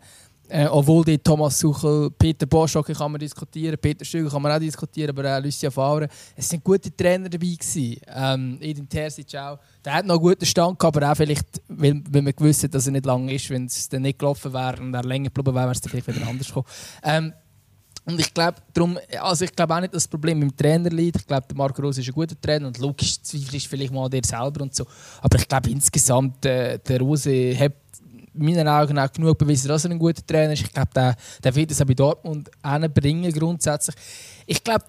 Äh, 0.51 0.67
obwohl 0.67 1.05
die 1.05 1.19
Thomas 1.19 1.61
Suchel, 1.61 2.11
Peter 2.11 2.45
Bosch 2.45 2.73
kann 2.73 3.13
man 3.13 3.21
diskutieren, 3.21 3.79
Peter 3.81 4.05
Stöger 4.05 4.31
kann 4.31 4.43
man 4.43 4.51
auch 4.51 4.59
diskutieren, 4.59 5.11
aber 5.11 5.39
auch 5.39 5.43
Lucia 5.43 5.71
Favre. 5.71 6.09
Es 6.35 6.49
sind 6.49 6.65
gute 6.65 6.95
Trainer 6.95 7.29
dabei 7.29 7.47
gewesen. 7.47 8.01
Ähm, 8.09 8.59
Edin 8.61 8.89
Terzic 8.89 9.33
auch. 9.37 9.61
Der 9.85 9.95
hat 9.95 10.07
noch 10.07 10.17
einen 10.17 10.23
guten 10.23 10.45
Stand 10.45 10.77
gehabt, 10.77 10.97
aber 10.97 11.13
auch 11.13 11.17
vielleicht, 11.17 11.63
weil, 11.69 12.03
weil 12.11 12.23
man 12.23 12.35
gewusst 12.35 12.75
dass 12.75 12.87
er 12.87 12.93
nicht 12.93 13.07
lang 13.07 13.29
ist. 13.29 13.49
Wenn 13.49 13.67
es 13.67 13.89
dann 13.89 14.03
nicht 14.03 14.19
gelaufen 14.19 14.53
wäre 14.53 14.83
und 14.83 14.93
er 14.93 15.05
länger 15.05 15.31
geblieben 15.31 15.55
wäre, 15.55 15.67
wäre 15.67 15.73
es 15.73 15.81
vielleicht 15.81 16.09
wieder 16.09 16.27
anders 16.27 16.49
gekommen. 16.49 16.67
Ähm, 17.05 17.33
und 18.07 18.19
ich 18.19 18.33
glaube, 18.35 18.57
also 19.21 19.45
ich 19.45 19.53
auch 19.57 19.81
nicht, 19.81 19.95
dass 19.95 20.05
das 20.05 20.09
Problem 20.09 20.43
im 20.43 20.57
Trainer 20.57 20.91
liegt. 20.91 21.19
Ich 21.19 21.27
glaube, 21.27 21.47
der 21.47 21.57
Marco 21.57 21.81
Rose 21.83 22.01
ist 22.01 22.09
ein 22.09 22.15
guter 22.15 22.41
Trainer 22.41 22.67
und 22.67 22.79
logisch 22.79 23.23
zweifelst 23.23 23.67
vielleicht 23.69 23.93
mal 23.93 24.09
der 24.09 24.23
selber 24.25 24.63
und 24.63 24.75
so. 24.75 24.85
Aber 25.21 25.39
ich 25.39 25.47
glaube 25.47 25.71
insgesamt, 25.71 26.45
äh, 26.45 26.79
der 26.79 27.01
Rose 27.01 27.57
hat 27.57 27.75
meinen 28.35 28.69
Augen 28.69 28.99
auch 28.99 29.13
genug 29.13 29.39
bewiesen, 29.39 29.69
dass 29.69 29.85
er 29.85 29.91
ein 29.91 29.99
guter 29.99 30.25
Trainer 30.27 30.53
ist. 30.53 30.63
Ich 30.63 30.73
glaube, 30.73 30.91
der, 30.95 31.17
der 31.43 31.55
wird 31.55 31.71
es 31.71 31.81
auch 31.81 31.87
bei 31.87 31.95
Dortmund 31.95 32.51
bringen 32.95 33.33
grundsätzlich. 33.33 33.97
Ich 34.47 34.63
glaube, 34.63 34.85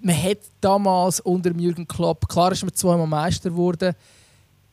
man 0.00 0.22
hat 0.22 0.38
damals 0.60 1.20
unter 1.20 1.50
Jürgen 1.52 1.88
Klopp, 1.88 2.28
klar 2.28 2.52
ist 2.52 2.62
man 2.62 2.74
zweimal 2.74 3.06
Meister 3.06 3.50
geworden, 3.50 3.94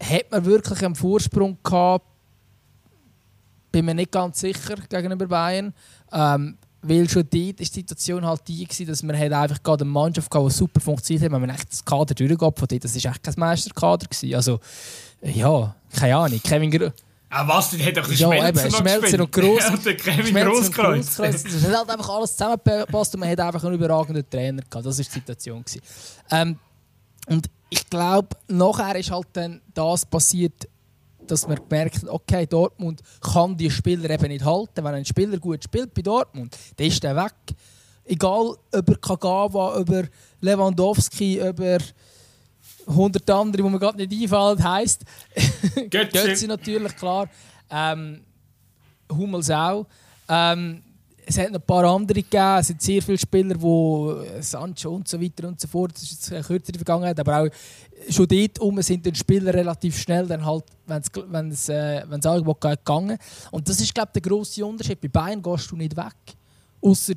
hat 0.02 0.32
man 0.32 0.46
wirklich 0.46 0.84
einen 0.84 0.96
Vorsprung 0.96 1.58
gehabt, 1.64 2.06
bin 3.72 3.86
mir 3.86 3.96
nicht 3.96 4.12
ganz 4.12 4.40
sicher 4.40 4.76
gegenüber 4.90 5.28
Bayern. 5.28 5.74
Ähm, 6.12 6.58
weil 6.82 7.08
schon 7.08 7.28
dort 7.30 7.34
war 7.34 7.54
die 7.54 7.66
Situation 7.66 8.26
halt 8.26 8.42
die, 8.48 8.64
gewesen, 8.64 8.88
dass 8.88 9.04
man 9.04 9.18
halt 9.18 9.32
einfach 9.32 9.62
gerade 9.62 9.84
eine 9.84 9.92
Mannschaft 9.92 10.34
hatte, 10.34 10.48
die 10.48 10.52
super 10.52 10.80
funktioniert 10.80 11.24
hat. 11.26 11.32
wenn 11.32 11.42
man 11.42 11.52
echt 11.52 11.72
das 11.72 11.86
Kader 11.86 12.16
durchgeht 12.16 12.40
von 12.40 12.68
dort. 12.68 12.84
Das 12.84 13.04
war 13.04 13.12
echt 13.12 13.24
kein 13.24 13.34
Meisterkader. 13.38 14.08
Also, 14.34 14.60
ja, 15.22 15.76
keine 15.96 16.18
Ahnung. 16.18 16.42
Kevin, 16.44 16.92
Ah, 17.34 17.48
was? 17.48 17.72
Der 17.72 17.86
hat 17.86 17.96
doch 17.96 18.08
den 18.08 18.18
ja, 18.18 18.28
Schmelzer 18.28 18.66
eben, 18.66 18.72
noch 18.72 18.80
Schmelzer 18.80 19.20
und 19.22 19.32
Gross. 19.32 19.70
und 19.72 19.86
der 19.86 19.96
Kevin 19.96 20.36
Grosskreuz. 20.36 21.18
Es 21.20 21.66
hat 21.66 21.78
halt 21.78 21.90
einfach 21.90 22.10
alles 22.10 22.32
zusammengepasst 22.36 23.14
und 23.14 23.22
man 23.22 23.30
hat 23.30 23.40
einfach 23.40 23.64
einen 23.64 23.76
überragenden 23.76 24.30
Trainer 24.30 24.62
gehabt. 24.62 24.86
Das 24.86 24.98
war 24.98 25.06
die 25.06 25.12
Situation. 25.12 25.64
Ähm, 26.30 26.60
und 27.28 27.50
ich 27.70 27.90
glaube, 27.90 28.36
nachher 28.50 28.98
ist 28.98 29.12
halt 29.12 29.28
dann 29.32 29.62
das 29.74 30.06
passiert, 30.06 30.68
dass 31.26 31.48
man 31.48 31.58
gemerkt 31.70 32.02
hat, 32.02 32.10
okay, 32.10 32.46
Dortmund 32.46 33.02
kann 33.22 33.56
die 33.56 33.72
Spieler 33.72 34.10
eben 34.10 34.28
nicht 34.28 34.44
halten. 34.44 34.84
Wenn 34.84 34.94
ein 34.94 35.06
Spieler 35.06 35.38
gut 35.38 35.64
spielt 35.64 35.94
bei 35.94 36.02
Dortmund, 36.02 36.58
dann 36.76 36.88
ist 36.88 37.02
der 37.02 37.16
weg. 37.16 37.34
Egal 38.04 38.58
über 38.74 38.96
Kagawa, 38.96 39.80
über 39.80 40.04
Lewandowski, 40.42 41.40
über 41.40 41.78
100 42.92 43.30
andere, 43.30 43.64
die 43.64 43.70
mir 43.70 43.80
gerade 43.80 43.98
nicht 43.98 44.24
einfallen, 44.24 44.64
heisst. 44.64 45.04
Götze. 45.90 46.08
Götze 46.12 46.48
natürlich, 46.48 46.96
klar. 46.96 47.30
Ähm, 47.70 48.22
Hummels 49.12 49.50
auch. 49.50 49.86
Ähm, 50.30 50.82
es 51.26 51.38
hat 51.38 51.52
noch 51.52 51.60
ein 51.60 51.66
paar 51.66 51.86
andere 51.86 52.22
gegeben. 52.22 52.58
Es 52.60 52.68
sind 52.68 52.82
sehr 52.82 53.02
viele 53.02 53.18
Spieler, 53.18 53.56
die 53.56 54.42
Sancho 54.42 54.96
und 54.96 55.08
so 55.08 55.22
weiter 55.22 55.48
und 55.48 55.60
so 55.60 55.68
fort. 55.68 55.94
Das 55.94 56.04
ist 56.04 56.12
jetzt 56.12 56.34
eine 56.34 56.44
kürzere 56.44 56.78
Vergangenheit, 56.78 57.20
aber 57.20 57.44
auch 57.44 57.50
schon 58.10 58.28
dort 58.28 58.60
um 58.60 58.82
sind 58.82 59.06
die 59.06 59.16
Spieler 59.16 59.54
relativ 59.54 59.98
schnell, 59.98 60.26
dann 60.28 60.46
halt, 60.46 60.66
wenn 60.86 61.50
es 61.50 61.70
äh, 61.70 62.04
wenn's 62.08 62.26
Angebot 62.26 62.62
geht, 62.62 62.80
gegangen. 62.80 63.18
Und 63.52 63.70
das 63.70 63.80
ist, 63.80 63.94
glaube 63.94 64.10
ich, 64.16 64.22
der 64.22 64.30
grosse 64.30 64.66
Unterschied. 64.66 65.00
Bei 65.02 65.08
Bayern 65.08 65.42
gehst 65.42 65.72
du 65.72 65.76
nicht 65.76 65.96
weg. 65.96 66.16
Ausser 66.82 67.14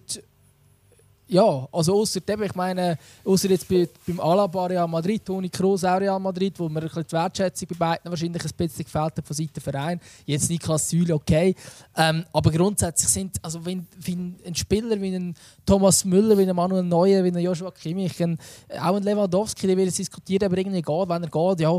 ja, 1.34 1.68
also 1.72 2.00
außer 2.00 2.20
dem, 2.20 2.44
ich 2.44 2.54
meine, 2.54 2.96
außer 3.24 3.50
jetzt 3.50 3.68
bei, 3.68 3.88
beim 4.06 4.20
Alaba 4.20 4.66
Real 4.66 4.86
Madrid, 4.86 5.24
Toni 5.24 5.48
Kroos 5.48 5.82
auch 5.82 5.98
Real 5.98 6.20
Madrid, 6.20 6.56
wo 6.60 6.68
mir 6.68 6.82
die 6.82 7.12
Wertschätzung 7.12 7.68
bei 7.70 7.74
beiden 7.74 8.08
wahrscheinlich 8.08 8.44
ein 8.44 8.50
bisschen 8.56 8.84
gefällt 8.84 9.16
hat 9.16 9.26
von 9.26 9.34
Seiten 9.34 9.60
Verein. 9.60 10.00
Jetzt 10.24 10.48
Niklas 10.48 10.88
Süle, 10.88 11.12
okay. 11.12 11.56
Ähm, 11.96 12.24
aber 12.32 12.52
grundsätzlich 12.52 13.08
sind, 13.08 13.36
also 13.42 13.64
wenn, 13.66 13.84
wenn 13.98 14.36
ein 14.46 14.54
Spieler 14.54 15.00
wie 15.00 15.16
ein 15.16 15.34
Thomas 15.66 16.04
Müller, 16.04 16.38
wie 16.38 16.48
ein 16.48 16.54
Manuel 16.54 16.84
Neuer, 16.84 17.24
wie 17.24 17.32
ein 17.32 17.38
Joshua 17.38 17.72
Kimmich, 17.72 18.22
ein, 18.22 18.38
auch 18.80 18.94
ein 18.94 19.02
Lewandowski, 19.02 19.66
die 19.66 19.76
wird 19.76 19.98
diskutieren, 19.98 20.46
aber 20.46 20.56
irgendwie 20.56 20.82
geht, 20.82 21.08
wenn 21.08 21.24
er 21.24 21.30
geht, 21.30 21.60
ja, 21.60 21.76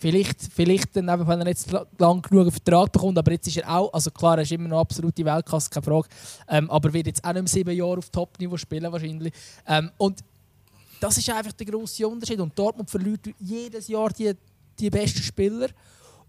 Vielleicht, 0.00 0.40
vielleicht 0.54 0.96
dann 0.96 1.10
eben, 1.10 1.28
wenn 1.28 1.40
er 1.42 1.48
jetzt 1.48 1.70
lang 1.98 2.22
genug 2.22 2.44
einen 2.44 2.50
Vertrag 2.50 2.90
bekommt, 2.90 3.18
aber 3.18 3.32
jetzt 3.32 3.46
ist 3.48 3.58
er 3.58 3.68
auch, 3.68 3.92
also 3.92 4.10
klar, 4.10 4.38
er 4.38 4.44
ist 4.44 4.52
immer 4.52 4.66
noch 4.66 4.80
absolute 4.80 5.22
Weltklasse, 5.22 5.68
keine 5.68 5.84
Frage, 5.84 6.08
ähm, 6.48 6.70
aber 6.70 6.90
wird 6.90 7.08
jetzt 7.08 7.22
auch 7.22 7.34
nicht 7.34 7.42
mehr 7.42 7.48
sieben 7.48 7.76
Jahre 7.76 7.98
auf 7.98 8.08
Top-Niveau 8.08 8.56
spielen 8.56 8.90
wahrscheinlich. 8.90 9.30
Ähm, 9.66 9.90
und 9.98 10.24
das 11.00 11.18
ist 11.18 11.28
einfach 11.28 11.52
der 11.52 11.66
grosse 11.66 12.08
Unterschied 12.08 12.40
und 12.40 12.58
Dortmund 12.58 12.88
verliert 12.88 13.28
jedes 13.38 13.88
Jahr 13.88 14.08
die, 14.08 14.32
die 14.78 14.88
besten 14.88 15.20
Spieler 15.20 15.68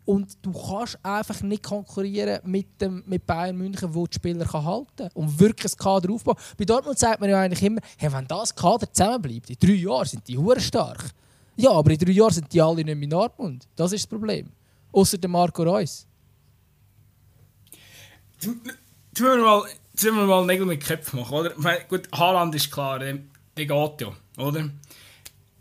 und 0.03 0.37
du 0.41 0.51
kannst 0.51 0.99
einfach 1.01 1.41
nicht 1.41 1.63
konkurrieren 1.63 2.41
mit, 2.43 2.81
dem, 2.81 3.03
mit 3.05 3.25
Bayern 3.25 3.55
München, 3.55 3.95
wo 3.95 4.05
die 4.05 4.15
Spieler 4.15 4.43
kann 4.43 4.65
halten 4.65 4.87
kann 4.97 5.11
und 5.13 5.39
wirklich 5.39 5.71
ein 5.71 5.77
Kader 5.77 6.11
aufbauen. 6.11 6.35
Bei 6.57 6.65
Dortmund 6.65 6.99
sagt 6.99 7.21
man 7.21 7.29
ja 7.29 7.39
eigentlich 7.39 7.63
immer, 7.63 7.79
hey, 7.97 8.11
wenn 8.11 8.27
das 8.27 8.53
Kader 8.53 8.91
zusammenbleibt, 8.91 9.49
in 9.49 9.55
drei 9.57 9.75
Jahren 9.75 10.05
sind 10.05 10.27
die 10.27 10.37
hure 10.37 10.59
stark. 10.59 11.11
Ja, 11.55 11.71
aber 11.71 11.91
in 11.91 11.97
drei 11.97 12.11
Jahren 12.11 12.33
sind 12.33 12.51
die 12.51 12.61
alle 12.61 12.83
nicht 12.83 12.85
mehr 12.85 13.03
in 13.03 13.09
Dortmund. 13.09 13.67
Das 13.75 13.91
ist 13.91 14.03
das 14.03 14.09
Problem. 14.09 14.51
Außer 14.91 15.17
der 15.17 15.29
Marco 15.29 15.63
Reus. 15.63 16.07
Müssen 18.43 18.61
wir 19.13 19.37
mal, 19.37 19.63
jetzt 19.91 20.03
wir 20.03 20.11
mal 20.13 20.45
Nägel 20.45 20.65
mit 20.65 20.83
Köpfen 20.83 21.19
machen, 21.19 21.33
oder? 21.33 21.51
Gut, 21.87 22.07
Haaland 22.11 22.55
ist 22.55 22.71
klar, 22.71 22.99
der, 22.99 23.19
der 23.55 23.65
geht 23.65 24.01
ja, 24.01 24.13
oder? 24.37 24.69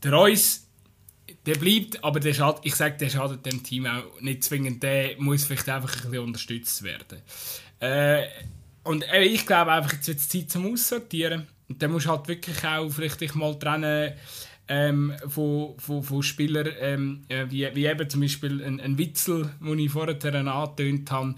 Der 0.02 0.12
Reus, 0.12 0.66
der 1.44 1.56
bleibt, 1.56 2.02
aber 2.02 2.20
der 2.20 2.32
schadet, 2.32 2.60
ich 2.64 2.74
sage, 2.74 2.96
der 2.96 3.10
schadet 3.10 3.44
dem 3.44 3.62
Team 3.62 3.86
auch 3.86 4.20
nicht 4.20 4.44
zwingend. 4.44 4.82
Der 4.82 5.16
muss 5.18 5.44
vielleicht 5.44 5.68
einfach 5.68 5.94
ein 5.96 6.10
bisschen 6.10 6.26
unterstützt 6.26 6.82
werden. 6.82 7.20
Äh, 7.80 8.26
und 8.84 9.02
äh, 9.12 9.24
ich 9.24 9.46
glaube 9.46 9.72
einfach, 9.72 9.92
jetzt 9.92 10.08
wird 10.08 10.18
es 10.18 10.28
Zeit 10.28 10.50
zum 10.50 10.72
Aussortieren. 10.72 11.46
Und 11.68 11.82
dann 11.82 11.92
musst 11.92 12.06
du 12.06 12.10
halt 12.10 12.26
wirklich 12.28 12.64
auch 12.64 12.88
vielleicht 12.88 13.20
dich 13.20 13.34
mal 13.34 13.58
trennen 13.58 14.14
ähm, 14.70 15.12
von, 15.26 15.74
von, 15.78 16.02
von 16.02 16.22
Spielern, 16.22 16.68
ähm, 16.78 17.22
äh, 17.28 17.44
wie, 17.48 17.68
wie 17.74 17.86
eben 17.86 18.08
zum 18.08 18.20
Beispiel 18.20 18.62
ein, 18.64 18.80
ein 18.80 18.96
Witzel, 18.96 19.50
den 19.60 19.78
ich 19.80 19.90
vorher 19.90 20.14
angetönt 20.14 21.10
habe. 21.10 21.34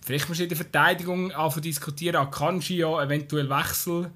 Vielleicht 0.00 0.28
musst 0.28 0.38
du 0.38 0.44
in 0.44 0.48
der 0.48 0.56
Verteidigung 0.56 1.32
anfangen 1.32 1.64
diskutieren, 1.64 2.16
Akanji 2.16 2.76
ja 2.76 3.02
eventuell 3.02 3.50
Wechsel, 3.50 4.12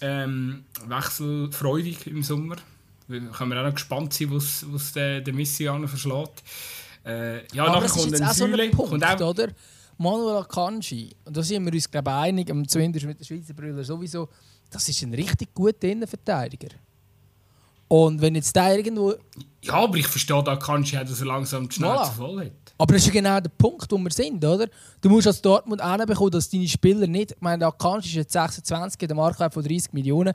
ähm, 0.00 0.64
wechselfreudig 0.86 2.06
im 2.06 2.22
Sommer. 2.22 2.56
Da 3.08 3.18
können 3.18 3.50
wir 3.50 3.60
auch 3.60 3.66
noch 3.66 3.74
gespannt 3.74 4.12
sein, 4.12 4.30
was 4.30 4.92
der, 4.92 5.20
der 5.20 5.34
Messianer 5.34 5.88
verschlägt. 5.88 6.44
Äh, 7.04 7.44
ja, 7.54 7.64
Aber 7.64 7.80
nachher 7.80 7.88
kommt 7.88 8.14
ein 8.14 8.32
Säule. 8.32 8.70
So 8.70 8.76
Punkt, 8.84 9.04
auch... 9.04 9.20
oder? 9.20 9.48
Manuel 9.98 10.36
Akanji, 10.36 11.10
da 11.24 11.42
sind 11.42 11.64
wir 11.64 11.72
uns 11.72 11.90
glaube 11.90 12.10
ich, 12.10 12.16
einig, 12.16 12.68
zumindest 12.68 13.06
mit 13.06 13.18
den 13.18 13.24
Schweizer 13.24 13.54
Brüdern 13.54 13.82
sowieso, 13.82 14.28
das 14.70 14.88
ist 14.88 15.02
ein 15.02 15.14
richtig 15.14 15.52
guter 15.54 15.88
Innenverteidiger. 15.88 16.68
Und 17.88 18.20
wenn 18.20 18.34
jetzt 18.34 18.54
der 18.56 18.76
irgendwo. 18.76 19.14
Ja, 19.62 19.74
aber 19.74 19.96
ich 19.96 20.06
verstehe 20.06 20.42
da 20.42 20.56
kannst 20.56 20.92
du 20.92 20.96
ja, 20.96 21.04
dass 21.04 21.20
er 21.20 21.26
langsam 21.26 21.68
die 21.68 21.76
Schnauze 21.76 22.10
voilà. 22.12 22.14
voll 22.14 22.44
hat. 22.46 22.52
Aber 22.78 22.92
das 22.92 23.02
ist 23.02 23.08
ja 23.08 23.12
genau 23.14 23.40
der 23.40 23.48
Punkt, 23.48 23.90
wo 23.90 23.96
wir 23.96 24.10
sind, 24.10 24.44
oder? 24.44 24.68
Du 25.00 25.08
musst 25.08 25.26
als 25.26 25.40
Dortmund 25.40 25.82
hinbekommen, 25.82 26.30
dass 26.30 26.50
deine 26.50 26.68
Spieler 26.68 27.06
nicht. 27.06 27.32
Ich 27.32 27.40
meine, 27.40 27.60
der 27.60 27.68
Akanji 27.68 28.08
ist 28.08 28.14
jetzt 28.14 28.32
26, 28.32 28.98
der 28.98 29.16
Marktwert 29.16 29.54
von 29.54 29.62
30 29.62 29.94
Millionen. 29.94 30.34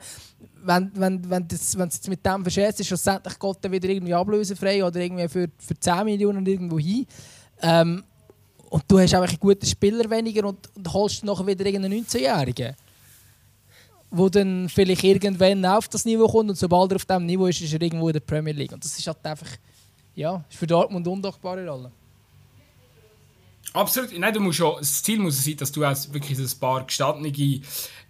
Wenn, 0.64 0.90
wenn, 0.94 1.30
wenn, 1.30 1.46
das, 1.46 1.78
wenn 1.78 1.88
es 1.88 2.06
mit 2.08 2.24
dem 2.26 2.42
verschätzt 2.42 2.80
ist, 2.80 2.88
schlussendlich 2.88 3.38
geht 3.38 3.56
er 3.62 3.70
wieder 3.70 3.88
irgendwie 3.88 4.14
ablösefrei 4.14 4.84
oder 4.84 4.98
irgendwie 4.98 5.28
für, 5.28 5.48
für 5.58 5.78
10 5.78 6.04
Millionen 6.04 6.44
irgendwo 6.44 6.78
hin. 6.78 7.06
Ähm, 7.60 8.02
und 8.70 8.84
du 8.88 8.98
hast 8.98 9.14
einfach 9.14 9.28
einen 9.28 9.38
guten 9.38 9.66
Spieler 9.66 10.10
weniger 10.10 10.48
und, 10.48 10.68
und 10.74 10.92
holst 10.92 11.24
nachher 11.24 11.46
wieder 11.46 11.64
irgendeinen 11.64 12.04
19-Jährigen 12.04 12.74
wo 14.12 14.28
dann 14.28 14.68
vielleicht 14.68 15.02
irgendwann 15.02 15.64
auf 15.64 15.88
das 15.88 16.04
Niveau 16.04 16.28
kommt 16.28 16.50
und 16.50 16.56
sobald 16.56 16.92
er 16.92 16.96
auf 16.96 17.04
diesem 17.06 17.26
Niveau 17.26 17.46
ist, 17.46 17.62
ist 17.62 17.72
er 17.72 17.80
irgendwo 17.80 18.08
in 18.08 18.12
der 18.12 18.20
Premier 18.20 18.52
League. 18.52 18.72
Und 18.72 18.84
das 18.84 18.96
ist 18.98 19.06
halt 19.06 19.24
einfach, 19.24 19.48
ja, 20.14 20.44
ist 20.48 20.58
für 20.58 20.66
Dortmund 20.66 21.08
undankbare 21.08 21.66
Rolle. 21.66 21.90
Absolut. 23.72 24.16
Nein, 24.18 24.34
du 24.34 24.40
musst 24.40 24.58
schon, 24.58 24.76
das 24.78 25.02
Ziel 25.02 25.18
muss 25.18 25.42
sein, 25.42 25.56
dass 25.56 25.72
du 25.72 25.82
auch 25.82 25.96
wirklich 26.12 26.38
ein 26.38 26.60
paar 26.60 26.84
gestandene 26.84 27.62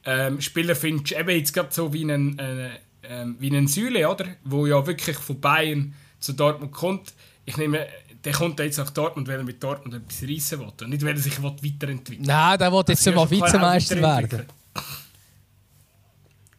ähm, 0.05 0.41
Spieler 0.41 0.75
findest. 0.75 1.13
Eben 1.13 1.31
jetzt 1.31 1.55
gerade 1.55 1.69
so 1.71 1.93
wie 1.93 2.03
einen, 2.03 2.37
äh, 2.37 2.67
äh, 3.03 3.27
wie 3.39 3.51
einen 3.51 3.69
Süle, 3.69 4.09
oder? 4.09 4.27
Wo 4.43 4.67
ja 4.67 4.85
wirklich 4.85 5.17
von 5.17 5.41
Bayern 5.41 5.95
zu 6.19 6.33
Dortmund 6.33 6.73
kommt. 6.73 7.15
Ich 7.45 7.57
nehme, 7.57 7.87
der 8.25 8.33
kommt 8.33 8.59
jetzt 8.59 8.79
nach 8.79 8.91
Dortmund, 8.91 9.29
weil 9.29 9.39
er 9.39 9.45
mit 9.45 9.63
Dortmund 9.63 9.95
etwas 9.95 10.29
reissen 10.29 10.59
will. 10.59 10.67
Und 10.67 10.91
nicht, 10.91 11.05
weil 11.05 11.15
er 11.15 11.19
sich 11.19 11.41
weiterentwickeln 11.41 12.09
will. 12.09 12.27
Nein, 12.27 12.59
der 12.59 12.73
will 12.73 12.83
jetzt 12.89 13.15
mal 13.15 13.31
Vizemeister 13.31 14.01
werden. 14.01 14.47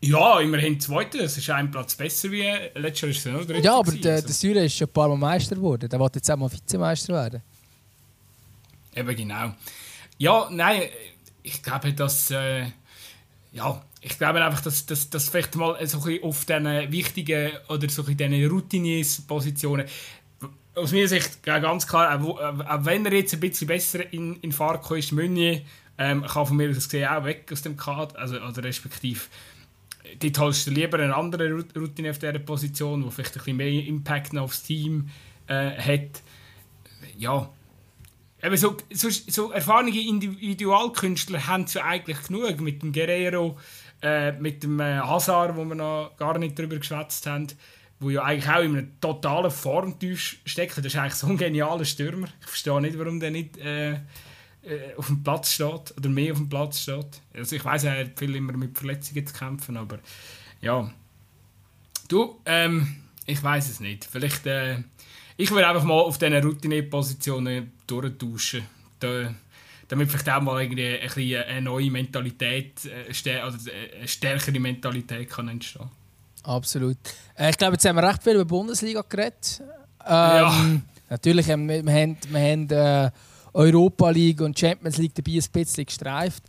Ja, 0.05 0.41
immerhin 0.41 0.81
Zweiter. 0.81 1.19
Das 1.19 1.37
ist 1.37 1.49
ein 1.49 1.71
Platz 1.71 1.95
besser 1.95 2.29
wie 2.29 2.43
letztes 2.75 3.23
Jahr. 3.23 3.39
Ist 3.39 3.63
ja, 3.63 3.77
aber 3.77 3.93
der, 3.93 4.21
der 4.21 4.33
Süle 4.33 4.65
ist 4.65 4.75
schon 4.75 4.89
ein 4.89 4.91
paar 4.93 5.07
Mal 5.07 5.15
Meister 5.15 5.55
geworden. 5.55 5.87
Der 5.87 5.97
wird 5.97 6.15
jetzt 6.15 6.29
auch 6.29 6.35
mal 6.35 6.51
Vizemeister 6.51 7.13
werden. 7.13 7.41
Eben 8.93 9.15
genau. 9.15 9.53
Ja, 10.17 10.49
nein, 10.51 10.81
ich 11.41 11.63
glaube, 11.63 11.93
dass. 11.93 12.31
Äh, 12.31 12.65
ja, 13.53 13.81
ich 14.01 14.17
glaube 14.17 14.43
einfach, 14.43 14.59
dass, 14.59 14.85
dass, 14.85 15.09
dass 15.09 15.29
vielleicht 15.29 15.55
mal 15.55 15.75
so 15.87 15.99
ein 15.99 16.03
bisschen 16.03 16.23
auf 16.23 16.43
diesen 16.43 16.91
wichtigen 16.91 17.51
oder 17.69 17.87
so 17.87 18.05
ein 18.05 18.17
diesen 18.17 18.45
Routiniers-Positionen 18.49 19.85
aus 20.75 20.91
meiner 20.91 21.07
Sicht 21.07 21.43
ganz 21.43 21.87
klar, 21.87 22.21
auch, 22.21 22.39
auch 22.39 22.85
wenn 22.85 23.05
er 23.05 23.13
jetzt 23.13 23.35
ein 23.35 23.39
bisschen 23.39 23.67
besser 23.67 24.11
in, 24.11 24.35
in 24.41 24.51
Fahrt 24.51 24.89
ist, 24.91 25.13
Meunier, 25.13 25.61
ähm, 25.97 26.25
kann 26.25 26.47
von 26.47 26.57
mir 26.57 26.71
aus 26.71 26.89
gesehen 26.89 27.07
auch 27.07 27.23
weg 27.23 27.47
aus 27.53 27.61
dem 27.61 27.77
Kader, 27.77 28.19
also, 28.19 28.37
oder 28.37 28.63
respektive 28.63 29.21
dort 30.19 30.39
holst 30.39 30.67
du 30.67 30.71
lieber 30.71 30.99
eine 30.99 31.15
andere 31.15 31.65
Routine 31.75 32.11
auf 32.11 32.19
dieser 32.19 32.39
Position, 32.39 33.03
die 33.03 33.11
vielleicht 33.11 33.35
ein 33.35 33.39
bisschen 33.39 33.57
mehr 33.57 33.85
Impact 33.85 34.37
aufs 34.37 34.63
Team 34.63 35.09
äh, 35.47 35.71
hat. 35.71 36.21
Ja, 37.17 37.49
Eben 38.43 38.57
so, 38.57 38.75
so, 38.91 39.09
so 39.09 39.51
erfahrene 39.51 39.97
Individualkünstler 39.97 41.47
haben 41.47 41.65
sie 41.65 41.81
eigentlich 41.81 42.23
genug. 42.23 42.59
Mit 42.59 42.83
dem 42.83 42.91
Guerrero, 42.91 43.57
äh, 44.01 44.33
mit 44.33 44.63
dem 44.63 44.81
äh, 44.81 44.99
Hazard, 44.99 45.55
wo 45.55 45.63
wir 45.63 45.75
noch 45.75 46.17
gar 46.17 46.37
nicht 46.37 46.59
darüber 46.59 46.75
geschwätzt 46.75 47.25
haben, 47.25 47.47
wo 48.01 48.09
ja 48.09 48.23
eigentlich 48.23 48.49
auch 48.49 48.61
in 48.61 48.75
einem 48.75 48.99
totalen 48.99 49.49
Formtisch 49.49 50.41
steckt. 50.45 50.77
Das 50.77 50.85
ist 50.85 50.97
eigentlich 50.97 51.13
so 51.13 51.27
ein 51.27 51.37
genialer 51.37 51.85
Stürmer. 51.85 52.27
Ich 52.41 52.47
verstehe 52.47 52.81
nicht, 52.81 52.99
warum 52.99 53.21
der 53.21 53.31
nicht 53.31 53.57
äh, 53.59 53.99
auf 54.97 55.07
dem 55.07 55.23
Platz 55.23 55.51
steht 55.51 55.93
oder 55.97 56.09
mehr 56.09 56.31
auf 56.31 56.37
dem 56.37 56.49
Platz 56.49 56.79
steht. 56.79 57.21
Also 57.33 57.55
ich 57.55 57.65
weiß, 57.65 57.83
er 57.85 57.99
hat 57.99 58.17
viel 58.17 58.35
immer 58.35 58.53
mit 58.53 58.77
Verletzungen 58.77 59.27
zu 59.27 59.33
kämpfen, 59.33 59.77
aber 59.77 59.99
ja. 60.61 60.89
Du, 62.07 62.39
ähm, 62.45 62.95
ich 63.25 63.41
weiß 63.41 63.69
es 63.69 63.79
nicht. 63.79 64.05
Vielleicht, 64.05 64.45
äh, 64.45 64.77
ich 65.37 65.51
würde 65.51 65.67
einfach 65.67 65.83
mal 65.83 65.99
auf 65.99 66.17
diesen 66.17 66.35
Routine-Positionen 66.35 67.71
durchtauschen. 67.87 68.63
Da, 68.99 69.33
damit 69.87 70.09
vielleicht 70.09 70.29
auch 70.29 70.41
mal 70.41 70.61
irgendwie 70.61 70.87
ein 70.87 71.01
bisschen 71.01 71.43
eine 71.43 71.61
neue 71.61 71.91
Mentalität, 71.91 72.85
äh, 72.85 73.41
oder 73.41 73.57
eine 73.97 74.07
stärkere 74.07 74.59
Mentalität 74.59 75.29
kann 75.29 75.49
entstehen. 75.49 75.89
Absolut. 76.43 76.97
Äh, 77.37 77.49
ich 77.49 77.57
glaube, 77.57 77.73
jetzt 77.73 77.85
haben 77.85 77.95
wir 77.95 78.03
recht 78.03 78.23
viel 78.23 78.33
über 78.33 78.43
die 78.43 78.49
Bundesliga 78.49 79.03
geredet. 79.07 79.61
Ähm, 80.05 80.07
ja. 80.07 80.81
Natürlich, 81.09 81.47
wir, 81.47 81.57
wir 81.57 81.93
haben, 81.93 82.17
wir 82.29 82.41
haben 82.41 82.69
äh, 82.69 83.11
Europa 83.53 84.09
League 84.09 84.41
und 84.41 84.57
Champions 84.57 84.97
League 84.97 85.15
dabei 85.15 85.31
ein 85.33 85.45
bisschen 85.51 85.85
gestreift. 85.85 86.43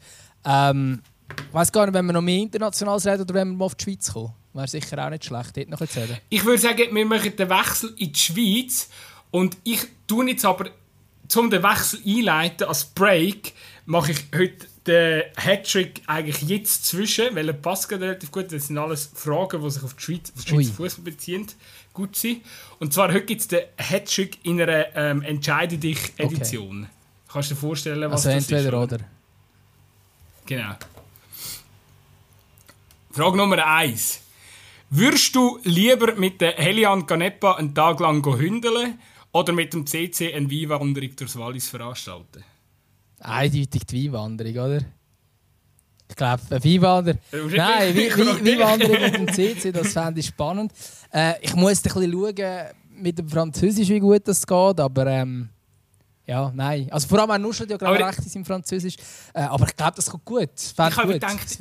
Ähm, 0.44 1.02
ich 1.48 1.54
weiß 1.54 1.72
gar 1.72 1.86
nicht, 1.86 1.94
wenn 1.94 2.06
wir 2.06 2.12
noch 2.12 2.22
mehr 2.22 2.38
internationales 2.38 3.06
reden 3.06 3.22
oder 3.22 3.34
wenn 3.34 3.48
wir 3.48 3.56
mal 3.56 3.64
auf 3.66 3.74
die 3.74 3.84
Schweiz 3.84 4.12
kommen. 4.12 4.32
Wäre 4.52 4.68
sicher 4.68 5.04
auch 5.04 5.10
nicht 5.10 5.24
schlecht, 5.24 5.56
dort 5.56 5.68
noch 5.68 5.80
erzählen. 5.80 6.16
Ich 6.28 6.44
würde 6.44 6.60
sagen, 6.60 6.94
wir 6.94 7.06
machen 7.06 7.34
den 7.36 7.50
Wechsel 7.50 7.92
in 7.96 8.12
die 8.12 8.18
Schweiz 8.18 8.88
und 9.30 9.56
ich 9.64 9.80
tue 10.06 10.30
jetzt 10.30 10.44
aber 10.44 10.70
zum 11.26 11.50
den 11.50 11.62
Wechsel 11.62 12.00
einleiten 12.06 12.68
als 12.68 12.84
Break, 12.84 13.52
mache 13.86 14.12
ich 14.12 14.18
heute 14.34 14.66
den 14.86 15.22
Hattrick 15.36 16.02
eigentlich 16.06 16.42
jetzt 16.42 16.84
zwischen, 16.84 17.34
weil 17.34 17.48
er 17.48 17.54
passt 17.54 17.90
relativ 17.90 18.30
gut. 18.30 18.52
Das 18.52 18.66
sind 18.66 18.78
alles 18.78 19.10
Fragen, 19.14 19.62
die 19.62 19.70
sich 19.70 19.82
auf 19.82 19.94
die 19.94 20.02
Schweiz, 20.02 20.32
auf 20.36 20.46
Schweizer 20.46 20.72
Fußball 20.72 21.04
beziehen. 21.04 21.46
Gut 21.94 22.16
sind. 22.16 22.42
Und 22.80 22.92
zwar 22.92 23.08
heute 23.08 23.24
gibt 23.24 23.40
es 23.40 23.48
den 23.48 23.62
Hattrick 23.78 24.44
in 24.44 24.60
einer 24.60 24.94
ähm, 24.96 25.22
Entscheide 25.22 25.78
dich 25.78 26.12
Edition. 26.18 26.82
Okay. 26.82 26.90
Kannst 27.32 27.50
du 27.50 27.54
dir 27.54 27.60
vorstellen, 27.60 28.10
was 28.10 28.26
also 28.26 28.28
das 28.30 28.50
entweder 28.50 28.82
ist? 28.82 28.92
oder. 28.92 29.04
Genau. 30.44 30.74
Frage 33.10 33.36
Nummer 33.36 33.64
1. 33.64 34.20
Würdest 34.90 35.34
du 35.34 35.58
lieber 35.62 36.14
mit 36.16 36.40
der 36.40 36.52
Helian 36.52 37.06
Canepa 37.06 37.54
einen 37.54 37.74
Tag 37.74 38.00
lang 38.00 38.24
hündeln 38.24 38.98
oder 39.32 39.52
mit 39.52 39.72
dem 39.72 39.86
CC 39.86 40.34
eine 40.34 40.50
Weinwanderung 40.50 41.16
durchs 41.16 41.36
Wallis 41.36 41.68
veranstalten? 41.68 42.44
Eindeutig 43.20 43.86
die 43.86 44.12
Weinwanderung, 44.12 44.52
oder? 44.52 44.84
Ich 46.08 46.16
glaube, 46.16 46.42
eine 46.50 46.64
Weinwanderung. 46.64 47.20
Nein, 47.32 47.96
Weinwanderung 47.96 49.00
mit 49.00 49.14
dem 49.14 49.32
CC, 49.32 49.72
das 49.72 49.92
fände 49.92 50.20
ich 50.20 50.26
spannend. 50.26 50.72
Äh, 51.12 51.34
ich 51.40 51.54
muss 51.54 51.78
ein 51.78 51.82
bisschen 51.82 52.12
schauen 52.12 52.66
mit 52.96 53.18
dem 53.18 53.28
Französisch, 53.28 53.88
wie 53.88 54.00
gut 54.00 54.26
das 54.28 54.46
geht, 54.46 54.80
aber 54.80 55.06
ähm, 55.06 55.48
ja, 56.26 56.50
nein. 56.54 56.88
Also 56.90 57.08
vor 57.08 57.18
allem 57.20 57.30
auch 57.30 57.38
Nuschel, 57.38 57.66
glaube 57.66 57.96
ich, 57.96 58.04
recht 58.04 58.18
ist 58.18 58.36
im 58.36 58.44
Französisch. 58.44 58.96
Äh, 59.32 59.42
aber 59.42 59.66
ich 59.66 59.76
glaube, 59.76 59.92
das 59.96 60.10
kommt 60.10 60.24
gut. 60.24 60.50
Fände 60.56 60.90
ich 60.90 60.96
habe 60.96 61.12
gedacht, 61.12 61.58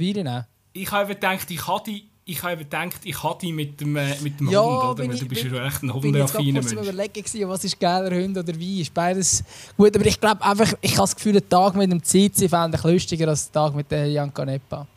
ich 0.73 0.91
habe 0.91 1.13
gedacht, 1.13 1.51
ich 1.51 1.67
hatte 1.67 2.01
ich 2.25 2.41
habe 2.41 2.57
gedacht, 2.57 3.01
ich 3.03 3.21
hatte 3.21 3.47
mit 3.47 3.79
dem, 3.81 3.95
äh, 3.97 4.15
mit 4.21 4.39
dem 4.39 4.49
ja, 4.49 4.61
Hund, 4.61 4.99
oder? 4.99 5.09
Weil 5.09 5.17
du 5.17 5.25
bist 5.27 5.43
ja 5.43 5.65
echt 5.65 5.83
ein 5.83 5.93
hundeaffiner 5.93 6.61
Mensch. 6.61 6.71
Ich 6.71 6.77
war 6.77 6.83
überlegen, 6.83 7.49
was 7.49 7.63
ist 7.63 7.79
geiler, 7.79 8.15
Hund 8.15 8.37
oder 8.37 8.53
Wein. 8.53 8.79
Ist 8.79 8.93
beides 8.93 9.43
gut, 9.75 9.95
aber 9.95 10.05
ich 10.05 10.19
glaube 10.19 10.41
einfach, 10.41 10.73
ich 10.81 10.91
habe 10.91 11.01
das 11.01 11.15
Gefühl, 11.15 11.37
ein 11.37 11.49
Tag 11.49 11.75
mit 11.75 11.91
dem 11.91 12.01
CC 12.01 12.47
fände 12.47 12.77
ich 12.77 12.83
lustiger 12.83 13.27
als 13.27 13.49
ein 13.49 13.53
Tag 13.53 13.75
mit 13.75 13.91
der 13.91 14.09
Janka 14.09 14.45
Neppa. 14.45 14.87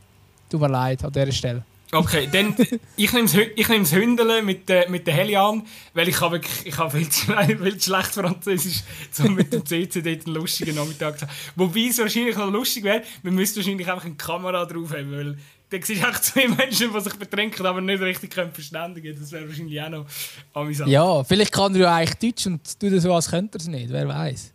Tut 0.49 0.61
mir 0.61 0.69
leid 0.69 1.05
an 1.05 1.13
dieser 1.13 1.33
Stelle. 1.33 1.65
Okay, 1.93 2.29
dann 2.31 2.55
ich 2.97 3.13
nehme 3.13 3.29
das 3.29 3.93
Hündeln 3.93 4.45
mit, 4.45 4.69
der, 4.69 4.89
mit 4.91 5.07
der 5.07 5.15
Helian, 5.15 5.63
weil 5.95 6.09
ich 6.09 6.21
habe 6.21 6.41
ich 6.65 6.77
habe 6.77 6.99
viel, 6.99 7.09
zu, 7.09 7.33
viel 7.33 7.79
zu 7.79 7.91
schlecht 7.91 8.13
Französisch, 8.13 8.83
um 9.21 9.35
mit 9.35 9.53
dem 9.53 9.65
CC 9.65 10.03
dort 10.03 10.27
einen 10.27 10.35
lustigen 10.35 10.75
Nachmittag 10.75 11.19
zu 11.19 11.27
haben. 11.27 11.35
Wobei 11.55 11.87
es 11.89 11.99
wahrscheinlich 11.99 12.37
noch 12.37 12.51
lustig 12.51 12.83
wäre, 12.85 13.03
wir 13.23 13.33
müssten 13.33 13.57
wahrscheinlich 13.59 13.89
einfach 13.89 14.05
eine 14.05 14.15
Kamera 14.17 14.65
drauf 14.65 14.93
haben, 14.93 15.13
weil 15.13 15.39
dann 15.71 15.83
siehst 15.83 16.03
du 16.03 16.13
zwei 16.13 16.49
Menschen, 16.57 16.93
die 16.93 17.01
sich 17.01 17.15
betrinken, 17.15 17.67
aber 17.67 17.81
nicht 17.81 18.01
richtig 18.01 18.31
können 18.31 18.53
verständigen 18.53 19.09
können. 19.09 19.21
Das 19.21 19.33
wäre 19.33 19.49
wahrscheinlich 19.49 19.81
auch 19.83 19.89
noch 19.89 20.07
amüsant. 20.53 20.91
Ja, 20.91 21.25
vielleicht 21.25 21.53
kann 21.53 21.75
er 21.75 21.81
ja 21.81 21.95
eigentlich 21.95 22.35
Deutsch 22.35 22.47
und 22.47 22.79
tut 22.79 23.01
so, 23.01 23.15
als 23.15 23.31
könnte 23.31 23.59
er 23.59 23.61
es 23.61 23.67
nicht. 23.67 23.91
Wer 23.91 24.09
weiß. 24.09 24.53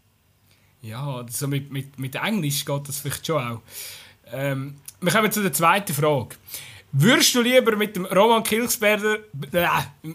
Ja, 0.82 1.26
so 1.30 1.48
mit, 1.48 1.72
mit, 1.72 2.00
mit 2.00 2.16
Englisch 2.16 2.66
geht 2.66 2.88
das 2.88 3.00
vielleicht 3.00 3.26
schon 3.26 3.44
auch. 3.44 3.62
Ähm, 4.32 4.76
wir 5.00 5.12
kommen 5.12 5.32
zu 5.32 5.42
der 5.42 5.54
zweiten 5.54 5.94
Frage. 5.94 6.36
Würdest 6.94 7.34
du 7.36 7.42
lieber 7.42 7.76
mit 7.78 7.96
dem 7.96 8.06
Roman 8.06 8.44
Kilsberger, 8.44 9.20
äh, 9.54 9.68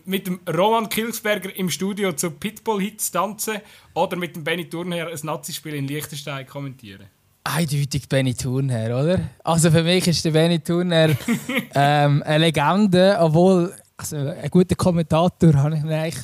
mit 0.05 0.27
dem 0.27 0.41
Roman 0.47 0.89
Kilsberger 0.89 1.55
im 1.57 1.71
Studio 1.71 2.13
zu 2.13 2.31
Pitbull-Hits 2.31 3.11
tanzen 3.11 3.61
oder 3.95 4.17
mit 4.17 4.37
dem 4.37 4.45
Benny 4.45 4.69
Thurnherr 4.69 5.09
ein 5.09 5.19
Nazi-Spiel 5.23 5.75
in 5.75 5.89
Liechtenstein 5.89 6.47
kommentieren? 6.47 7.07
Eindeutig 7.47 8.09
Benny 8.09 8.35
Turner, 8.35 8.87
oder? 8.87 9.21
Also 9.45 9.71
für 9.71 9.85
mich 9.85 10.07
ist 10.09 10.25
der 10.25 10.33
Benny 10.33 10.59
Turner 10.59 11.11
ähm, 11.75 12.23
eine 12.25 12.45
Legende, 12.45 13.17
obwohl 13.21 13.73
also 13.97 14.17
ein 14.17 14.51
guter 14.51 14.75
Kommentator 14.75 15.55
habe 15.55 15.77
ich 15.77 15.85
eigentlich 15.85 16.17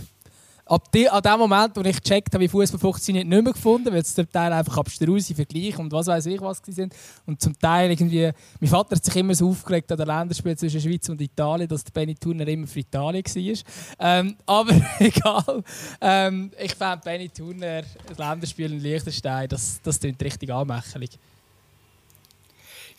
ab 0.66 0.90
die, 0.92 1.08
an 1.08 1.22
dem 1.22 1.38
Moment, 1.38 1.76
wo 1.76 1.80
ich 1.82 2.00
gecheckt 2.02 2.32
habe, 2.32 2.44
wie 2.44 2.48
Fußball 2.48 2.78
funktioniert, 2.78 3.26
nicht 3.26 3.42
mehr 3.42 3.52
gefunden, 3.52 3.92
weil 3.92 4.00
es 4.00 4.14
zum 4.14 4.30
Teil 4.30 4.52
einfach 4.52 4.78
abstruse 4.78 5.34
Vergleiche 5.34 5.78
und 5.78 5.92
was 5.92 6.06
weiß 6.06 6.26
ich 6.26 6.40
was 6.40 6.62
sind. 6.66 6.94
Und 7.26 7.40
zum 7.40 7.58
Teil 7.58 7.90
irgendwie, 7.90 8.30
mein 8.60 8.70
Vater 8.70 8.96
hat 8.96 9.04
sich 9.04 9.16
immer 9.16 9.34
so 9.34 9.50
aufgeregt 9.50 9.90
an 9.90 9.98
der 9.98 10.06
Länderspiel 10.06 10.56
zwischen 10.56 10.80
Schweiz 10.80 11.08
und 11.08 11.20
Italien, 11.20 11.68
dass 11.68 11.84
der 11.84 11.92
Benny 11.92 12.14
Turner 12.14 12.46
immer 12.46 12.66
für 12.66 12.80
Italien 12.80 13.24
war. 13.24 13.64
Ähm, 13.98 14.36
aber 14.46 14.80
egal. 14.98 15.62
Ähm, 16.00 16.50
ich 16.58 16.74
fand 16.74 17.02
Benny 17.04 17.28
Turner, 17.28 17.82
das 18.06 18.18
Länderspiel 18.18 18.72
in 18.72 18.80
Liechtenstein, 18.80 19.48
das, 19.48 19.80
das 19.82 19.98
klingt 19.98 20.22
richtig 20.22 20.50
anmächtig. 20.50 21.18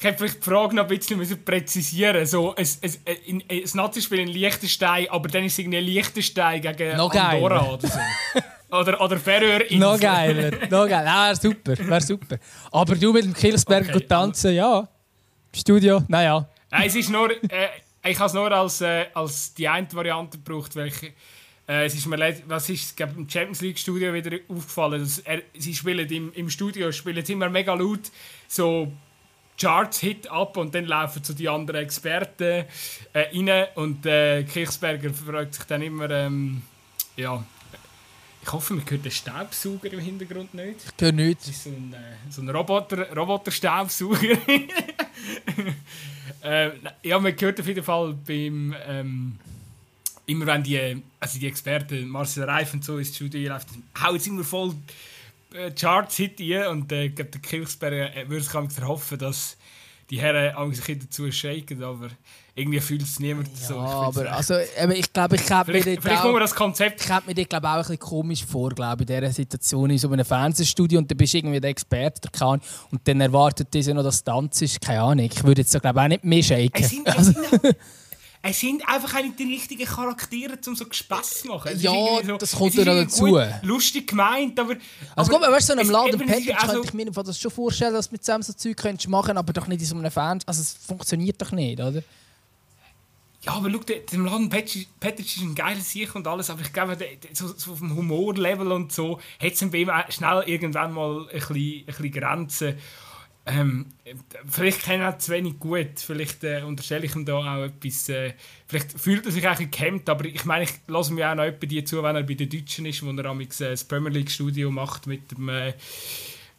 Ich 0.04 0.10
hätte 0.10 0.18
vielleicht 0.18 0.46
die 0.46 0.50
Frage 0.50 0.76
noch 0.76 0.84
ein 0.84 0.90
bisschen 0.90 1.46
präzisieren 1.46 2.26
so 2.26 2.54
ein, 2.54 2.68
ein, 2.82 2.92
ein, 3.08 3.44
ein 3.50 3.64
Nazi-Spiel 3.74 4.20
in 4.20 4.28
Liechtenstein, 4.28 5.08
aber 5.10 5.30
dann 5.30 5.46
ist 5.46 5.54
es 5.54 5.60
irgendwie 5.60 5.80
Liechtenstein 5.80 6.62
gegen 6.62 6.98
noch 6.98 7.16
Andorra 7.16 7.72
oder 7.72 7.88
so. 7.88 8.00
oder, 8.78 9.00
oder 9.00 9.18
Färöer 9.18 9.62
Noch 9.70 9.98
geiler, 9.98 10.52
noch 10.70 10.90
geiler. 10.90 11.06
Ja, 11.06 11.28
wäre 11.28 11.36
super, 11.38 11.78
wäre 11.88 12.02
super. 12.02 12.38
Aber 12.74 12.96
du 12.96 13.14
mit 13.14 13.24
dem 13.24 13.34
Kilsberg 13.34 13.96
okay. 13.96 14.06
tanzen, 14.06 14.54
ja. 14.54 14.86
Studio, 15.56 16.04
naja. 16.10 16.50
Nein, 16.70 16.88
es 16.88 16.96
ist 16.98 17.10
nur, 17.10 17.32
äh, 17.32 17.70
ich 18.04 18.20
habe 18.20 18.28
es 18.28 18.34
nur 18.34 18.52
als, 18.52 18.82
äh, 18.82 19.06
als 19.14 19.54
die 19.54 19.70
eine 19.70 19.88
Variante 19.94 20.38
gebraucht, 20.38 20.76
welche 20.76 21.14
äh, 21.66 21.86
es 21.86 21.96
ist 21.96 22.08
mir 22.08 22.18
leid, 22.18 22.44
was 22.46 22.70
ist 22.70 22.98
glaub, 22.98 23.16
im 23.16 23.30
Champions 23.30 23.62
League 23.62 23.80
Studio 23.80 24.14
wieder 24.14 24.36
aufgefallen, 24.50 25.00
dass 25.00 25.20
er, 25.20 25.44
sie 25.58 25.74
spielen 25.74 26.10
im, 26.10 26.34
im 26.34 26.50
Studio 26.50 26.92
spielen 26.92 27.24
immer 27.26 27.48
mega 27.48 27.74
laut 27.74 28.12
so 28.50 28.92
Charts-Hit 29.64 30.30
ab 30.30 30.58
und 30.58 30.76
dann 30.76 30.86
laufen 30.86 31.24
zu 31.24 31.34
die 31.34 31.48
anderen 31.48 31.82
Experten 31.82 32.66
äh, 33.14 33.40
rein 33.40 33.68
und 33.76 34.06
äh, 34.06 34.44
Kirchsberger 34.44 35.14
fragt 35.14 35.54
sich 35.56 35.64
dann 35.64 35.82
immer, 35.82 36.10
ähm, 36.10 36.62
ja, 37.16 37.44
ich 38.42 38.52
hoffe, 38.52 38.74
man 38.74 38.84
hört 38.90 39.06
den 39.06 39.12
Staubsauger 39.12 39.94
im 39.94 40.00
Hintergrund 40.00 40.54
nicht. 40.54 40.82
Ich 40.86 41.02
höre 41.02 41.14
nichts. 41.14 41.46
Das 41.46 41.56
ist 41.56 41.64
so 41.64 41.70
ein, 41.70 41.94
äh, 41.94 41.98
so 42.30 42.42
ein 42.42 42.50
Roboter, 42.50 43.10
Roboter-Staubsauger. 43.16 44.38
äh, 46.44 46.72
ja, 47.04 47.20
man 47.20 47.34
hört 47.40 47.60
auf 47.62 47.68
jeden 47.68 47.84
Fall 47.84 48.14
beim, 48.28 48.76
ähm, 48.86 49.40
immer 50.26 50.46
wenn 50.46 50.64
die, 50.64 51.02
also 51.22 51.40
die 51.40 51.48
Experten, 51.48 52.06
Marcel 52.10 52.44
Reif 52.44 52.74
und 52.74 52.84
so 52.84 52.98
ins 52.98 53.16
Studio 53.16 53.54
läuft, 53.54 53.70
hauen 54.04 54.20
sie 54.20 54.30
immer 54.30 54.44
voll 54.44 54.76
äh, 55.54 55.72
Charts 55.72 56.18
hinten 56.18 56.68
und 56.68 56.92
äh, 56.92 57.10
der 57.10 57.26
Kirchsberger 57.26 58.16
äh, 58.16 58.30
würde 58.30 58.44
sich 58.44 58.54
erhoffen, 58.54 59.18
dass 59.20 59.58
die 60.10 60.20
Herren 60.20 60.74
sich 60.74 61.00
dazu 61.00 61.32
shaken, 61.32 61.84
aber 61.84 62.10
irgendwie 62.56 62.80
fühlt 62.80 63.02
es 63.02 63.20
niemand 63.20 63.48
ja, 63.60 63.68
so. 63.68 63.80
Aber 63.80 64.32
also, 64.32 64.56
ich 64.94 65.12
glaube, 65.12 65.38
ich 65.38 65.52
habe 65.52 65.72
mir 65.72 66.24
auch, 66.24 66.40
das 66.40 66.54
Konzept. 66.54 67.02
Ich 67.02 67.10
habe 67.10 67.26
mir 67.28 67.34
das 67.34 67.50
glaube 67.50 67.68
auch 67.68 67.74
ein 67.74 67.80
bisschen 67.80 68.00
komisch 68.00 68.46
vor, 68.46 68.70
glaube 68.70 69.04
in 69.04 69.08
dieser 69.08 69.32
Situation 69.32 69.90
in 69.90 69.98
so 69.98 70.10
einem 70.12 70.26
Fernsehstudio 70.26 71.00
und 71.00 71.10
dann 71.10 71.18
bist 71.18 71.34
du 71.34 71.38
irgendwie 71.40 71.60
der 71.60 71.72
Experte 71.72 72.30
kann, 72.30 72.62
und 72.92 73.08
dann 73.08 73.22
erwartet 73.22 73.70
diese 73.74 73.94
noch, 73.94 74.04
dass 74.04 74.24
Tanz 74.24 74.62
ist, 74.62 74.82
keine 74.82 75.02
Ahnung. 75.02 75.26
Ich 75.26 75.44
würde 75.44 75.62
jetzt 75.62 75.72
so, 75.72 75.80
glaube 75.80 76.02
auch 76.02 76.08
nicht 76.08 76.24
mehr 76.24 76.44
shaken. 76.44 76.84
Es 76.84 76.90
sind, 76.90 77.08
es 77.08 77.26
sind 77.26 77.76
es 78.46 78.60
sind 78.60 78.86
einfach 78.90 79.22
nicht 79.24 79.40
die 79.40 79.46
richtigen 79.46 79.86
Charaktere, 79.86 80.60
um 80.68 80.76
so 80.76 80.86
Spass 80.92 81.40
zu 81.40 81.48
machen. 81.48 81.72
Es 81.74 81.82
ja, 81.82 81.94
so, 82.26 82.38
das 82.38 82.52
kommt 82.52 82.76
ja 82.76 82.84
dazu. 82.84 83.40
Lustig 83.62 84.06
gemeint, 84.06 84.60
aber... 84.60 84.76
Also 85.16 85.34
aber, 85.34 85.46
gut, 85.46 85.56
weißt 85.56 85.70
du, 85.70 85.74
so 85.74 85.80
einem 85.80 85.90
Laden 85.90 86.20
Package 86.20 86.54
also, 86.54 86.74
könnte 86.74 86.88
ich 86.90 86.94
mir 86.94 87.06
das 87.06 87.40
schon 87.40 87.52
vorstellen, 87.52 87.94
dass 87.94 88.10
du 88.10 88.16
mit 88.16 88.26
zusammen 88.26 88.44
so 88.44 88.52
Zeug 88.52 88.76
könntest 88.76 89.08
machen 89.08 89.38
aber 89.38 89.54
doch 89.54 89.68
nicht 89.68 89.80
in 89.80 89.88
so 89.88 89.96
einem 89.96 90.12
Fernsehen. 90.12 90.46
Also 90.46 90.62
es 90.62 90.74
funktioniert 90.74 91.42
doch 91.42 91.54
nicht, 91.54 91.80
oder? 91.80 92.04
Ja, 93.44 93.54
aber 93.54 93.72
schau, 93.72 93.80
der 93.80 94.20
Laden 94.20 94.50
Package 94.50 94.88
ist 95.20 95.38
ein 95.38 95.56
geiles 95.56 95.92
Sieg 95.92 96.14
und 96.14 96.28
alles, 96.28 96.50
aber 96.50 96.62
ich 96.62 96.74
glaube, 96.74 96.98
so, 97.32 97.48
so 97.56 97.72
auf 97.72 97.80
dem 97.80 97.96
Humorlevel 97.96 98.74
und 98.74 98.92
so 98.92 99.22
hat 99.40 99.54
es 99.54 99.70
bei 99.72 99.78
ihm 99.78 99.92
schnell 100.10 100.44
irgendwann 100.48 100.92
mal 100.92 101.22
ein 101.22 101.40
bisschen, 101.40 101.56
ein 101.56 101.86
bisschen 101.86 102.12
Grenzen. 102.12 102.78
Ähm, 103.46 103.88
vielleicht 104.48 104.84
kennt 104.84 105.04
er 105.04 105.20
zu 105.20 105.32
wenig 105.34 105.60
gut. 105.60 105.98
Vielleicht 106.00 106.44
äh, 106.46 106.62
unterstelle 106.62 107.06
ich 107.06 107.16
ihm 107.16 107.26
da 107.26 107.36
auch 107.36 107.64
etwas. 107.66 108.08
Äh, 108.08 108.34
vielleicht 108.68 108.98
fühlt 108.98 109.26
er 109.26 109.32
sich 109.34 109.48
auch 109.48 109.58
gehemmt, 109.58 110.08
aber 110.08 110.26
ich 110.26 110.46
meine, 110.46 110.64
ich 110.64 110.72
lasse 110.88 111.14
mir 111.14 111.30
auch 111.30 111.36
noch 111.36 111.52
die 111.52 111.84
zu, 111.84 112.02
wenn 112.02 112.16
er 112.16 112.24
bei 112.24 112.36
den 112.36 112.50
Deutschen 112.50 112.86
ist, 112.86 113.04
wo 113.04 113.12
er 113.12 113.26
am 113.26 113.42
äh, 113.42 113.48
das 113.48 113.84
Premier 113.84 114.12
League 114.12 114.32
Studio 114.32 114.72
macht 114.72 115.08
mit 115.08 115.32
dem 115.32 115.50
äh, 115.50 115.74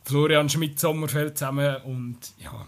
Florian 0.04 0.50
Schmidt-Sommerfeld 0.50 1.38
zusammen. 1.38 1.76
Und 1.84 2.18
ja, 2.38 2.66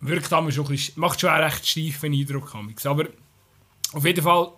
wirkt 0.00 0.28
schon 0.28 0.46
ein 0.46 0.66
bisschen, 0.66 1.00
macht 1.00 1.20
schon 1.20 1.30
einen 1.30 1.44
recht 1.44 1.66
steifen 1.66 2.12
Eindruck. 2.12 2.54
Aber 2.84 3.06
auf 3.92 4.04
jeden 4.04 4.22
Fall, 4.22 4.52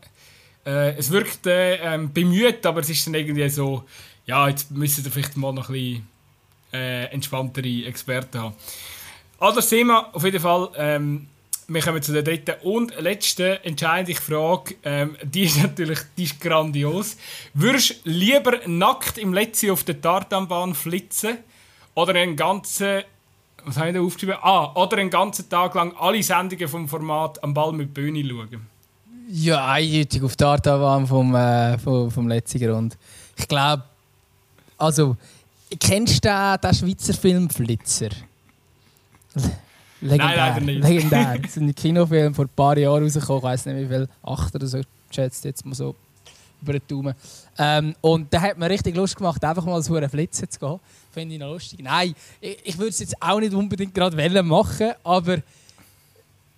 äh, 0.66 0.96
es 0.96 1.12
wirkt 1.12 1.46
äh, 1.46 1.76
ähm, 1.76 2.12
bemüht, 2.12 2.66
aber 2.66 2.80
es 2.80 2.90
ist 2.90 3.06
dann 3.06 3.14
irgendwie 3.14 3.48
so, 3.48 3.84
ja, 4.26 4.48
jetzt 4.48 4.72
müssen 4.72 5.04
wir 5.04 5.12
vielleicht 5.12 5.36
mal 5.36 5.52
noch 5.52 5.68
ein 5.68 5.74
bisschen 5.74 6.08
äh, 6.72 7.04
entspanntere 7.06 7.86
Experten 7.86 8.40
haben. 8.40 8.54
Anderes 9.40 9.68
Thema, 9.68 10.08
auf 10.12 10.24
jeden 10.24 10.40
Fall. 10.40 10.70
Ähm, 10.76 11.28
wir 11.68 11.82
kommen 11.82 12.02
zu 12.02 12.12
der 12.12 12.22
dritten 12.22 12.54
und 12.62 12.98
letzten 12.98 13.62
entscheidenden 13.62 14.14
Frage. 14.14 14.74
Ähm, 14.82 15.16
die 15.22 15.42
ist 15.42 15.58
natürlich 15.62 15.98
die 16.16 16.24
ist 16.24 16.40
grandios. 16.40 17.16
Würdest 17.54 18.04
du 18.04 18.10
lieber 18.10 18.58
nackt 18.66 19.18
im 19.18 19.32
Letzi 19.32 19.70
auf 19.70 19.84
der 19.84 20.00
Tartanbahn 20.00 20.74
flitzen 20.74 21.38
oder 21.94 22.14
einen 22.14 22.36
ganzen 22.36 23.02
was 23.64 23.76
habe 23.76 23.88
ich 23.88 23.94
da 23.94 24.00
aufgeschrieben? 24.00 24.36
Ah, 24.40 24.72
oder 24.74 24.96
einen 24.98 25.10
ganzen 25.10 25.48
Tag 25.48 25.74
lang 25.74 25.92
alle 25.98 26.22
Sendungen 26.22 26.68
vom 26.68 26.88
Format 26.88 27.42
am 27.42 27.52
Ball 27.52 27.72
mit 27.72 27.92
Böhni 27.92 28.26
schauen? 28.26 28.66
Ja, 29.30 29.66
eindeutig 29.66 30.22
auf 30.22 30.36
der 30.36 30.46
Tartanbahn 30.46 31.06
vom, 31.06 31.34
äh, 31.34 31.76
vom, 31.78 32.10
vom 32.10 32.28
letzten 32.28 32.60
Grund. 32.60 32.96
Ich 33.36 33.46
glaube, 33.46 33.82
also 34.78 35.16
Kennst 35.78 36.24
du 36.24 36.28
den, 36.28 36.60
den 36.62 36.74
Schweizer 36.74 37.14
Film 37.14 37.50
Flitzer? 37.50 38.08
Legendär. 40.00 40.26
Nein, 40.26 40.36
leider 40.36 40.60
nicht. 40.60 40.82
Legendär. 40.82 41.38
Das 41.42 41.50
ist 41.50 41.56
ein 41.56 41.74
Kinofilm 41.74 42.34
vor 42.34 42.44
ein 42.44 42.50
paar 42.54 42.78
Jahren 42.78 43.02
rausgekommen. 43.02 43.38
Ich 43.38 43.44
weiß 43.44 43.66
nicht 43.66 43.76
wie 43.76 43.94
viel. 43.94 44.08
Acht 44.22 44.54
oder 44.54 44.66
so, 44.66 44.80
schätzt 45.10 45.44
jetzt 45.44 45.66
mal 45.66 45.74
so 45.74 45.94
über 46.62 46.72
den 46.72 46.82
Daumen. 46.88 47.14
Ähm, 47.58 47.94
und 48.00 48.32
da 48.32 48.40
hat 48.40 48.58
mir 48.58 48.70
richtig 48.70 48.96
Lust 48.96 49.16
gemacht, 49.16 49.42
einfach 49.44 49.64
mal 49.64 49.82
so 49.82 49.94
einen 49.94 50.08
Flitzer 50.08 50.48
zu 50.48 50.58
gehen. 50.58 50.80
Finde 51.12 51.34
ich 51.34 51.40
noch 51.40 51.52
lustig. 51.52 51.80
Nein, 51.82 52.14
ich, 52.40 52.58
ich 52.64 52.78
würde 52.78 52.90
es 52.90 52.98
jetzt 53.00 53.20
auch 53.20 53.40
nicht 53.40 53.54
unbedingt 53.54 53.94
gerade 53.94 54.42
machen, 54.42 54.92
aber 55.04 55.38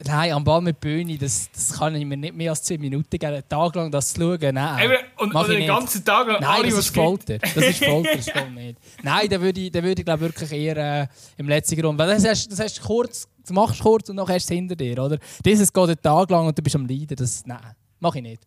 Nein, 0.02 0.32
am 0.32 0.42
Ball 0.42 0.62
mit 0.62 0.80
Bühne, 0.80 1.18
das, 1.18 1.50
das 1.52 1.78
kann 1.78 1.94
ich 1.94 2.06
mir 2.06 2.16
nicht 2.16 2.34
mehr 2.34 2.50
als 2.50 2.62
10 2.62 2.80
Minuten 2.80 3.10
geben, 3.10 3.34
einen 3.34 3.48
Tag 3.48 3.74
lang 3.74 3.90
das 3.90 4.14
zu 4.14 4.20
schauen. 4.20 4.54
Nein, 4.54 4.84
Eben, 4.84 4.96
und, 5.18 5.34
und 5.34 5.48
den 5.48 5.66
ganzen 5.66 6.02
Tag 6.02 6.26
lang 6.26 6.40
Nein, 6.40 6.50
alle, 6.50 6.70
das 6.70 6.78
ist 6.78 6.94
Folter. 6.94 7.38
Das 7.38 7.56
ist 7.56 7.84
Folter, 7.84 8.16
das 8.16 8.26
geht 8.26 8.54
nicht. 8.54 8.78
Nein, 9.02 9.28
dann 9.28 9.40
würde 9.42 9.60
ich, 9.60 9.70
dann 9.70 9.84
würde 9.84 10.00
ich 10.00 10.06
glaube 10.06 10.20
wirklich 10.20 10.52
eher 10.52 11.02
äh, 11.02 11.06
im 11.36 11.48
letzten 11.48 11.80
Grund. 11.80 11.98
Weil 11.98 12.08
das 12.08 12.26
hast, 12.26 12.50
das 12.50 12.60
hast 12.60 12.80
kurz, 12.80 13.28
das 13.42 13.52
machst 13.52 13.80
du 13.80 13.84
kurz 13.84 14.08
und 14.08 14.16
dann 14.16 14.26
hast 14.26 14.48
du 14.48 14.54
es 14.54 14.58
hinter 14.58 14.76
dir, 14.76 15.02
oder? 15.02 15.18
Dieses 15.44 15.70
geht 15.70 15.84
einen 15.84 16.00
Tag 16.00 16.30
lang 16.30 16.46
und 16.46 16.56
du 16.56 16.62
bist 16.62 16.76
am 16.76 16.86
Leiden. 16.86 17.16
Das, 17.16 17.44
nein, 17.44 17.60
mach 17.98 18.14
ich 18.14 18.22
nicht. 18.22 18.42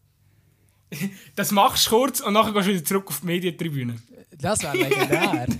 Das 1.35 1.51
machst 1.51 1.87
du 1.87 1.91
kurz 1.91 2.19
und 2.19 2.33
dann 2.33 2.53
gehst 2.53 2.67
du 2.67 2.71
wieder 2.71 2.85
zurück 2.85 3.07
auf 3.07 3.19
die 3.21 3.25
Medientribüne. 3.27 3.95
Das 4.37 4.61
wäre 4.61 4.77
legendär. 4.77 5.47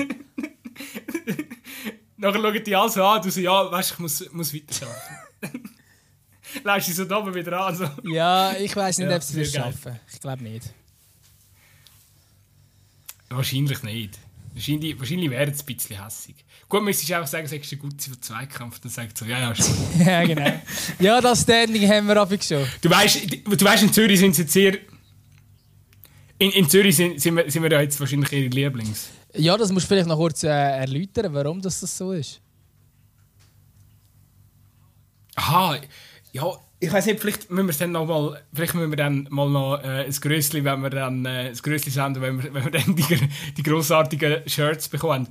nachher 2.24 2.42
schauen 2.42 2.64
die 2.64 2.76
alle 2.76 2.90
so 2.90 3.04
an, 3.04 3.22
du 3.22 3.30
so, 3.30 3.40
ja, 3.40 3.72
weißt 3.72 3.92
du, 3.92 3.94
ich 3.94 4.00
muss, 4.00 4.32
muss 4.32 4.54
weiterarbeiten. 4.54 5.76
Lässt 6.64 6.88
sie 6.88 6.94
so 6.94 7.06
da 7.06 7.18
oben 7.18 7.34
wieder 7.34 7.66
an. 7.66 7.76
So. 7.76 7.90
Ja, 8.04 8.54
ich 8.54 8.76
weiß 8.76 9.00
nicht, 9.00 9.10
ja, 9.10 9.16
ob 9.16 9.24
sie 9.24 9.40
das 9.40 9.52
schaffen. 9.52 10.00
Ich 10.12 10.20
glaube 10.20 10.44
nicht. 10.44 10.74
Wahrscheinlich 13.30 13.84
nicht. 13.84 14.20
Wahrscheinlich, 14.54 15.00
wahrscheinlich 15.00 15.30
wäre 15.32 15.50
es 15.50 15.62
ein 15.62 15.66
bisschen 15.66 16.04
hässig. 16.04 16.36
Gut, 16.70 16.84
müsstest 16.84 17.10
du 17.10 17.16
einfach 17.16 17.28
sagen, 17.28 17.48
sagst 17.48 17.72
du 17.72 17.78
gut 17.78 18.02
für 18.02 18.20
Zweikampf, 18.20 18.80
dann 18.80 18.92
sagt 18.92 19.18
so, 19.18 19.26
ja, 19.26 19.40
ja, 19.40 19.56
schon. 19.56 19.76
ja, 20.06 20.24
genau. 20.24 20.62
Ja, 21.00 21.22
das 21.22 21.42
Standing 21.42 21.90
haben 21.90 22.08
wir 22.08 22.18
aber 22.18 22.40
schon. 22.40 22.66
Du 22.82 22.90
weißt, 22.90 23.46
du 23.46 23.66
weißt, 23.66 23.84
in 23.84 23.94
Zürich 23.94 24.20
sind 24.20 24.36
sie 24.36 24.44
jetzt 24.44 24.54
sehr. 24.54 24.78
In, 26.38 26.52
in 26.52 26.70
Zürich 26.70 26.96
sind, 26.96 27.20
sind, 27.20 27.36
wir, 27.36 27.50
sind 27.50 27.64
wir 27.64 27.72
ja 27.72 27.82
jetzt 27.82 28.00
wahrscheinlich 28.00 28.32
ihre 28.32 28.50
Lieblings. 28.50 29.10
Ja, 29.36 29.58
das 29.58 29.72
musst 29.72 29.86
du 29.86 29.88
vielleicht 29.90 30.08
noch 30.08 30.18
kurz 30.18 30.44
äh, 30.44 30.48
erläutern, 30.50 31.34
warum 31.34 31.62
das, 31.62 31.80
das 31.80 31.98
so 31.98 32.12
ist. 32.12 32.40
Aha, 35.36 35.80
ja, 36.34 36.52
ich 36.80 36.92
weiß 36.92 37.06
nicht, 37.06 37.22
vielleicht 37.22 37.50
müssen 37.50 37.68
wir 37.68 37.76
dann 37.76 37.92
noch 37.92 38.08
mal, 38.08 38.42
vielleicht 38.54 38.74
müssen 38.74 38.90
wir 38.90 38.98
dann 38.98 39.28
mal 39.30 39.50
noch 39.50 39.82
äh, 39.82 40.04
ein 40.04 40.12
Größli, 40.12 40.66
wenn 40.66 40.82
wir 40.82 40.90
dann 40.90 41.26
äh, 41.26 41.50
ein 41.50 41.56
Größli 41.56 41.92
senden, 41.92 42.22
wenn 42.22 42.44
wir, 42.44 42.54
wenn 42.54 42.66
wir 42.66 42.72
dann 42.72 42.94
die, 42.96 43.30
die 43.56 43.64
grossartigen 43.64 44.42
Shirts 44.50 44.90
bekommen. 44.90 45.30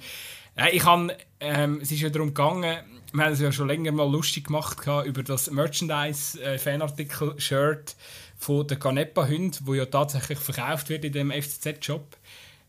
Äh, 0.56 0.70
ich 0.70 0.84
habe, 0.84 1.14
ähm, 1.40 1.80
es 1.82 1.90
ist 1.90 2.00
ja 2.00 2.08
darum 2.08 2.28
gegangen, 2.28 2.78
wir 3.12 3.24
haben 3.24 3.32
es 3.32 3.40
ja 3.40 3.50
schon 3.52 3.68
länger 3.68 3.92
mal 3.92 4.10
lustig 4.10 4.46
gemacht 4.46 4.78
über 5.04 5.22
das 5.22 5.50
Merchandise-Fanartikel-Shirt 5.50 7.90
äh, 7.90 7.94
von 8.38 8.66
der 8.66 8.78
Canepa-Hund, 8.78 9.66
wo 9.66 9.74
ja 9.74 9.84
tatsächlich 9.84 10.38
verkauft 10.38 10.88
wird 10.88 11.04
in 11.04 11.12
dem 11.12 11.30
FCZ-Shop. 11.30 12.16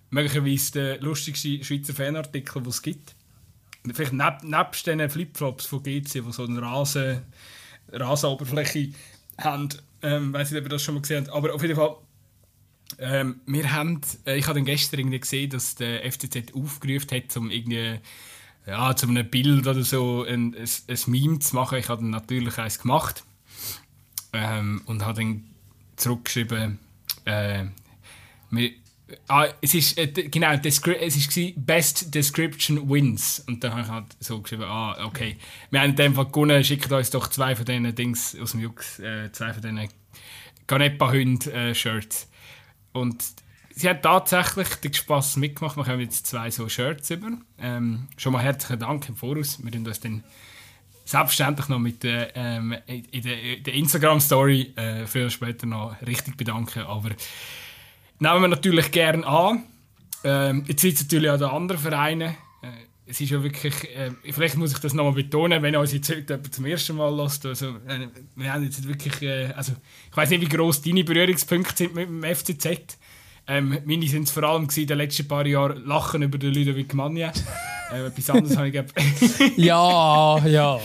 Möglicherweise 0.09 0.73
der 0.73 0.99
lustigste 0.99 1.63
Schweizer 1.63 1.93
Fanartikel, 1.93 2.61
den 2.61 2.69
es 2.69 2.81
gibt. 2.81 3.15
Vielleicht 3.93 4.11
neb, 4.13 4.43
nebst 4.43 4.87
den 4.87 5.09
Flipflops 5.09 5.65
von 5.65 5.83
GC, 5.83 6.23
die 6.25 6.31
so 6.31 6.43
einen 6.43 6.59
Rasen 6.59 7.21
Rasenoberfläche 7.93 8.91
haben. 9.37 9.69
Ähm, 10.01 10.33
weiß 10.33 10.51
nicht, 10.51 10.59
ob 10.59 10.65
ihr 10.65 10.69
das 10.69 10.81
schon 10.81 10.95
mal 10.95 11.01
gesehen 11.01 11.25
habt. 11.25 11.35
Aber 11.35 11.53
auf 11.53 11.61
jeden 11.61 11.75
Fall, 11.75 11.95
ähm, 12.99 13.41
wir 13.45 13.71
haben, 13.71 14.01
äh, 14.25 14.37
ich 14.37 14.47
habe 14.47 14.61
gestern 14.63 14.99
irgendwie 14.99 15.19
gesehen, 15.19 15.49
dass 15.49 15.75
der 15.75 16.09
FCZ 16.11 16.53
aufgerufen 16.53 17.11
hat, 17.11 17.35
um 17.37 17.49
irgendwie 17.49 17.99
ja, 18.65 18.95
zu 18.95 19.07
einem 19.07 19.29
Bild 19.29 19.67
oder 19.67 19.83
so 19.83 20.23
ein, 20.23 20.55
ein, 20.55 20.67
ein 20.87 20.99
Meme 21.07 21.39
zu 21.39 21.55
machen. 21.55 21.77
Ich 21.77 21.89
habe 21.89 22.01
dann 22.01 22.11
natürlich 22.11 22.57
eins 22.57 22.79
gemacht 22.79 23.23
ähm, 24.31 24.81
und 24.85 25.03
habe 25.05 25.21
dann 25.21 25.43
zurückgeschrieben, 25.95 26.79
äh, 27.25 27.65
wir, 28.51 28.71
Ah, 29.27 29.47
es 29.61 29.73
ist, 29.73 29.97
äh, 29.97 30.07
genau, 30.07 30.53
es 30.53 30.85
war 30.85 31.53
Best 31.57 32.13
Description 32.13 32.89
Wins. 32.89 33.43
Und 33.47 33.63
dann 33.63 33.73
habe 33.73 33.81
ich 33.81 33.87
halt 33.89 34.05
so 34.19 34.41
geschrieben, 34.41 34.63
ah, 34.63 35.05
okay. 35.05 35.37
Wir 35.71 35.81
haben 35.81 35.91
in 35.91 35.95
dem 35.95 36.15
Fall 36.15 36.27
gewonnen, 36.27 36.63
schickt 36.63 36.91
uns 36.91 37.09
doch 37.09 37.27
zwei 37.27 37.55
von 37.55 37.65
diesen 37.65 37.93
Dings 37.95 38.37
aus 38.39 38.51
dem 38.51 38.61
Jux, 38.61 38.99
äh, 38.99 39.31
zwei 39.31 39.53
von 39.53 39.61
diesen 39.61 39.89
Ganepa-Hund-Shirts. 40.67 42.23
Äh, 42.23 42.97
und 42.97 43.23
sie 43.75 43.89
hat 43.89 44.03
tatsächlich 44.03 44.69
den 44.75 44.93
Spass 44.93 45.35
mitgemacht. 45.35 45.77
Wir 45.77 45.85
haben 45.85 45.99
jetzt 45.99 46.27
zwei 46.27 46.49
so 46.49 46.69
Shirts 46.69 47.09
über. 47.09 47.31
Ähm, 47.59 48.07
schon 48.17 48.33
mal 48.33 48.41
herzlichen 48.41 48.79
Dank 48.79 49.09
im 49.09 49.15
Voraus. 49.15 49.59
Wir 49.61 49.73
werden 49.73 49.85
uns 49.85 49.99
dann 49.99 50.23
selbstverständlich 51.05 51.67
noch 51.67 51.79
mit 51.79 52.03
der, 52.03 52.35
ähm, 52.35 52.75
in 52.87 53.21
der, 53.21 53.57
der 53.57 53.73
Instagram-Story 53.73 54.73
äh, 54.75 55.05
früher 55.05 55.29
später 55.29 55.65
noch 55.65 55.95
richtig 56.05 56.37
bedanken. 56.37 56.83
Aber 56.83 57.09
nehmen 58.23 58.41
wir 58.41 58.47
natürlich 58.47 58.91
gerne 58.91 59.27
an. 59.27 59.63
Ähm, 60.23 60.63
jetzt 60.67 60.83
es 60.83 61.01
natürlich 61.01 61.29
auch 61.29 61.37
die 61.37 61.43
anderen 61.43 61.81
Vereine. 61.81 62.35
Äh, 62.61 62.67
es 63.05 63.19
ist 63.19 63.29
ja 63.29 63.43
wirklich, 63.43 63.73
äh, 63.95 64.11
vielleicht 64.31 64.55
muss 64.55 64.71
ich 64.71 64.79
das 64.79 64.93
nochmal 64.93 65.13
betonen, 65.13 65.61
wenn 65.61 65.75
uns 65.75 65.91
jetzt 65.91 66.09
jemand 66.09 66.53
zum 66.53 66.65
ersten 66.65 66.95
Mal 66.95 67.13
lässt. 67.13 67.45
Also, 67.45 67.67
äh, 67.87 68.07
wir 68.35 68.53
haben 68.53 68.63
jetzt 68.63 68.87
wirklich, 68.87 69.21
äh, 69.21 69.51
also, 69.55 69.73
ich 70.09 70.15
weiß 70.15 70.29
nicht, 70.29 70.41
wie 70.41 70.57
groß 70.57 70.81
deine 70.81 71.03
Berührungspunkte 71.03 71.75
sind 71.75 71.95
mit 71.95 72.07
dem 72.07 72.23
FCZ. 72.23 72.97
Ähm, 73.45 73.77
meine 73.83 74.07
sind 74.07 74.23
es 74.23 74.31
vor 74.31 74.43
allem 74.43 74.69
in 74.73 74.87
den 74.87 74.97
letzten 74.97 75.27
paar 75.27 75.45
Jahren 75.45 75.85
Lachen 75.85 76.21
über 76.21 76.37
den 76.37 76.53
Ludovic 76.53 76.93
Manja. 76.93 77.33
äh, 77.91 78.05
etwas 78.05 78.29
anderes 78.29 78.55
habe 78.55 78.69
ich 78.69 79.57
Ja, 79.57 80.47
ja, 80.47 80.79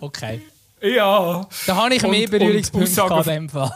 okay. 0.00 0.42
Ja. 0.82 1.48
Da 1.66 1.76
habe 1.76 1.94
ich 1.94 2.02
mehr 2.02 2.28
Berührungspunkte 2.28 3.00
in 3.00 3.22
dem 3.22 3.48
Fall. 3.48 3.72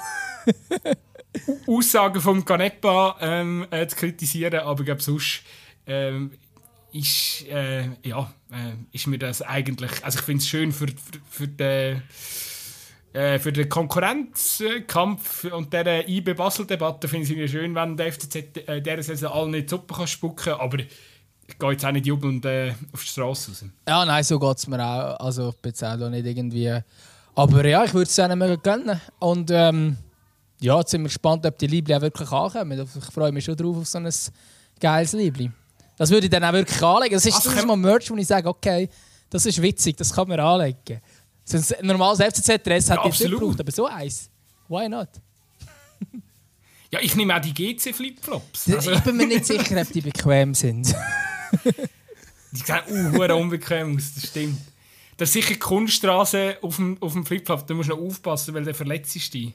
Aussagen 1.66 2.20
vom 2.20 2.45
Canepa 2.45 3.16
ähm, 3.20 3.66
äh, 3.70 3.86
zu 3.86 3.97
kritisieren, 3.97 4.61
aber 4.61 4.80
ich 4.80 4.86
glaube, 4.86 5.03
sonst 5.03 5.43
ähm, 5.86 6.32
ist, 6.93 7.47
äh, 7.49 7.89
ja, 8.03 8.32
äh, 8.51 8.74
ist 8.93 9.07
mir 9.07 9.18
das 9.18 9.43
eigentlich. 9.43 9.91
Also, 10.05 10.18
ich 10.20 10.24
finde 10.24 10.43
es 10.43 10.49
schön 10.49 10.72
für, 10.72 10.89
für, 10.89 11.20
für 11.28 11.49
den. 11.49 12.03
Äh, 13.14 13.39
für 13.39 13.53
den 13.53 13.70
Konkurrenzkampf 13.70 15.45
und 15.45 15.72
dieser 15.72 16.07
IB 16.07 16.34
Basel-Debatte 16.34 17.09
finde 17.09 17.32
ich 17.32 17.39
es 17.41 17.51
schön, 17.51 17.74
wenn 17.74 17.97
der 17.97 18.12
FCZ 18.12 18.36
äh, 18.36 18.82
dieser 18.82 19.03
Saison 19.03 19.32
alle 19.32 19.51
nicht 19.51 19.70
Suppe 19.70 19.95
kann 19.95 20.07
spucken 20.07 20.53
kann, 20.53 20.61
aber 20.61 20.80
ich 20.80 21.59
gehe 21.59 21.70
jetzt 21.70 21.84
auch 21.86 21.91
nicht 21.91 22.05
jubelnd 22.05 22.45
äh, 22.45 22.74
auf 22.93 23.03
die 23.03 23.09
Straße 23.09 23.51
raus. 23.51 23.64
Ja, 23.89 24.05
nein, 24.05 24.22
so 24.22 24.39
geht 24.39 24.59
es 24.59 24.66
mir 24.66 24.84
auch. 24.84 25.18
Also 25.20 25.49
ich 25.49 25.57
bin 25.57 25.70
jetzt 25.70 25.82
auch 25.82 26.11
nicht 26.11 26.26
irgendwie... 26.26 26.80
Aber 27.34 27.66
ja, 27.66 27.84
ich 27.84 27.95
würde 27.95 28.11
es 28.11 28.16
mehr 28.36 28.57
gönnen. 28.59 29.01
Und 29.20 29.51
ähm, 29.53 29.97
ja, 30.61 30.79
jetzt 30.79 30.91
sind 30.91 31.03
wir 31.03 31.09
gespannt, 31.09 31.47
ob 31.47 31.59
die 31.59 31.67
Liebli 31.67 31.95
auch 31.95 32.01
wirklich 32.01 32.31
ankommen. 32.31 32.81
Ich 32.81 33.15
freue 33.15 33.33
mich 33.33 33.45
schon 33.45 33.57
drauf 33.57 33.77
auf 33.77 33.87
so 33.87 33.99
ein 33.99 34.13
geiles 34.81 35.13
Liebli. 35.13 35.51
Das 35.97 36.11
würde 36.11 36.27
ich 36.27 36.31
dann 36.31 36.45
auch 36.45 36.53
wirklich 36.53 36.83
anlegen. 36.83 37.15
Das 37.15 37.27
ist, 37.27 37.35
also, 37.35 37.51
das 37.51 37.61
ist 37.61 37.67
mal 37.67 37.77
Merch, 37.77 38.11
wo 38.11 38.17
ich 38.17 38.27
sage, 38.27 38.49
okay, 38.49 38.89
das 39.31 39.47
ist 39.47 39.61
witzig, 39.61 39.97
das 39.97 40.13
kann 40.13 40.29
man 40.29 40.41
anlegen. 40.41 41.01
So 41.45 41.57
ein 41.57 41.87
normales 41.87 42.19
FCZ-Dress 42.21 42.91
hat 42.91 42.99
ja, 42.99 43.07
jetzt 43.07 43.21
nicht 43.21 43.31
gebraucht, 43.31 43.61
aber 43.61 43.73
so 43.73 43.87
eins. 43.87 44.31
Why 44.69 44.89
not? 44.89 45.09
ja, 46.93 47.01
ich 47.01 47.17
nehme 47.17 47.37
auch 47.37 47.41
die 47.41 47.55
GC-Flipflops. 47.55 48.71
Also. 48.71 48.93
Ich 48.93 49.01
bin 49.01 49.17
mir 49.17 49.27
nicht 49.27 49.47
sicher, 49.47 49.81
ob 49.81 49.93
die 49.93 50.03
bequem 50.03 50.55
sind. 50.55 50.89
die 52.53 52.59
sehen 52.59 53.17
uh, 53.17 53.37
unbequem 53.37 53.97
aus, 53.97 54.15
das 54.15 54.29
stimmt. 54.29 54.61
Das 55.17 55.31
ist 55.31 55.33
sicher 55.33 55.55
die 55.55 55.59
Kunststraße 55.59 56.59
auf 56.63 56.77
dem, 56.77 56.97
auf 57.01 57.13
dem 57.13 57.25
Flipflop, 57.25 57.67
da 57.67 57.75
musst 57.75 57.91
du 57.91 57.97
noch 57.97 58.03
aufpassen, 58.03 58.55
weil 58.55 58.65
der 58.65 58.75
verletzt 58.75 59.17
ist 59.17 59.33
dich 59.33 59.53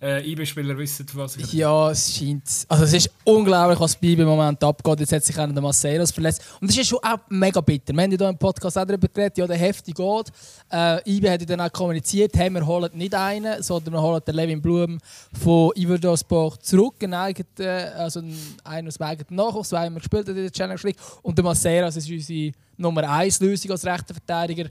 äh, 0.00 0.30
IB-Spieler 0.30 0.78
wissen, 0.78 1.06
was 1.14 1.36
ich 1.36 1.52
Ja, 1.52 1.90
es 1.90 2.14
scheint. 2.14 2.44
Also, 2.68 2.84
es 2.84 2.92
ist 2.92 3.10
unglaublich, 3.24 3.80
was 3.80 3.96
bei 3.96 4.08
IB 4.08 4.22
im 4.22 4.28
Moment 4.28 4.62
abgeht. 4.62 5.00
Jetzt 5.00 5.12
hat 5.12 5.24
sich 5.24 5.36
einer 5.38 5.52
der 5.52 5.62
Marcelos 5.62 6.12
verletzt. 6.12 6.42
Und 6.60 6.70
das 6.70 6.76
ist 6.76 6.88
schon 6.88 7.00
auch 7.02 7.18
mega 7.28 7.60
bitter. 7.60 7.92
Wir 7.92 8.02
haben 8.02 8.12
ja 8.12 8.18
hier 8.18 8.28
im 8.28 8.38
Podcast 8.38 8.78
auch 8.78 8.84
darüber 8.84 9.08
geredet, 9.08 9.38
ja, 9.38 9.46
der 9.46 9.56
heftig 9.56 9.96
geht. 9.96 10.32
Äh, 10.70 11.16
IB 11.16 11.28
hat 11.28 11.40
ja 11.40 11.46
dann 11.46 11.60
auch 11.62 11.72
kommuniziert, 11.72 12.36
hey, 12.36 12.48
wir 12.50 12.64
holen 12.64 12.90
nicht 12.94 13.14
einen, 13.14 13.60
sondern 13.62 13.94
wir 13.94 14.02
holen 14.02 14.22
den 14.24 14.34
Levin 14.34 14.62
Blum 14.62 14.98
von 15.32 15.72
Iverdosport 15.74 16.64
zurück. 16.64 16.94
Einen 17.02 17.14
eigenen, 17.14 17.92
also 17.96 18.22
einen 18.64 18.88
aus 18.88 18.94
dem 18.94 19.06
eigenen 19.06 19.36
Nachwuchs, 19.36 19.72
weil 19.72 19.90
wir 19.90 19.98
gespielt 19.98 20.28
haben 20.28 20.36
in 20.36 20.42
der 20.42 20.52
Challenge 20.52 20.80
League. 20.84 20.98
Und 21.22 21.36
der 21.36 21.44
Maceras 21.44 21.96
ist 21.96 22.08
unsere 22.08 22.52
Nummer 22.76 23.10
1 23.10 23.40
Lösung 23.40 23.72
als 23.72 23.84
rechter 23.84 24.14
Verteidiger. 24.14 24.70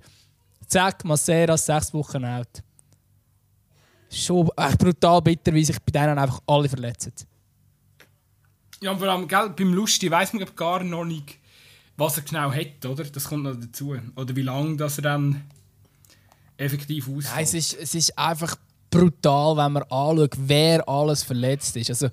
Zack, 0.67 1.03
Maceras, 1.03 1.65
sechs 1.65 1.93
Wochen 1.93 2.23
alt 2.23 2.63
schon 4.09 4.49
echt 4.55 4.77
brutal 4.77 5.21
bitter, 5.21 5.53
wie 5.53 5.65
sich 5.65 5.79
bei 5.81 5.91
denen 5.91 6.17
einfach 6.17 6.41
alle 6.47 6.69
verletzen. 6.69 7.13
Ja, 8.79 8.95
vor 8.95 9.07
allem 9.07 9.27
gell, 9.27 9.49
beim 9.55 9.73
Lusti 9.73 10.09
weiß 10.09 10.33
man 10.33 10.45
gar 10.55 10.83
noch 10.83 11.05
nicht, 11.05 11.37
was 11.95 12.17
er 12.17 12.23
genau 12.23 12.51
hat, 12.51 12.85
oder? 12.85 13.03
Das 13.03 13.25
kommt 13.25 13.43
noch 13.43 13.55
dazu. 13.55 13.95
Oder 14.15 14.35
wie 14.35 14.43
lange 14.43 14.77
das 14.77 14.99
er 14.99 15.03
dann 15.03 15.43
effektiv 16.57 17.07
aussieht. 17.07 17.31
Nein, 17.33 17.43
es 17.43 17.53
ist, 17.53 17.73
es 17.73 17.95
ist 17.95 18.17
einfach 18.17 18.55
brutal, 18.89 19.57
wenn 19.57 19.73
man 19.73 19.83
anschaut, 19.83 20.35
wer 20.37 20.87
alles 20.87 21.23
verletzt 21.23 21.75
ist. 21.77 21.89
Also, 21.89 22.09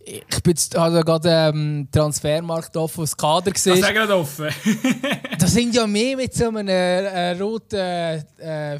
ich 0.00 0.42
bin 0.42 0.52
jetzt 0.52 0.74
also 0.74 1.00
gerade 1.02 1.28
ähm, 1.28 1.88
Transfermarkt 1.92 2.76
offen, 2.76 3.02
das 3.02 3.16
Kader 3.16 3.50
gesehen. 3.50 3.80
Das 3.80 3.88
ist 3.88 3.94
gerade 3.94 4.16
offen. 4.16 4.48
da 5.38 5.46
sind 5.46 5.74
ja 5.74 5.86
mehr 5.86 6.16
mit 6.16 6.34
so 6.34 6.48
einem 6.48 6.68
äh, 6.68 7.32
roten 7.32 7.76
äh, 8.38 8.78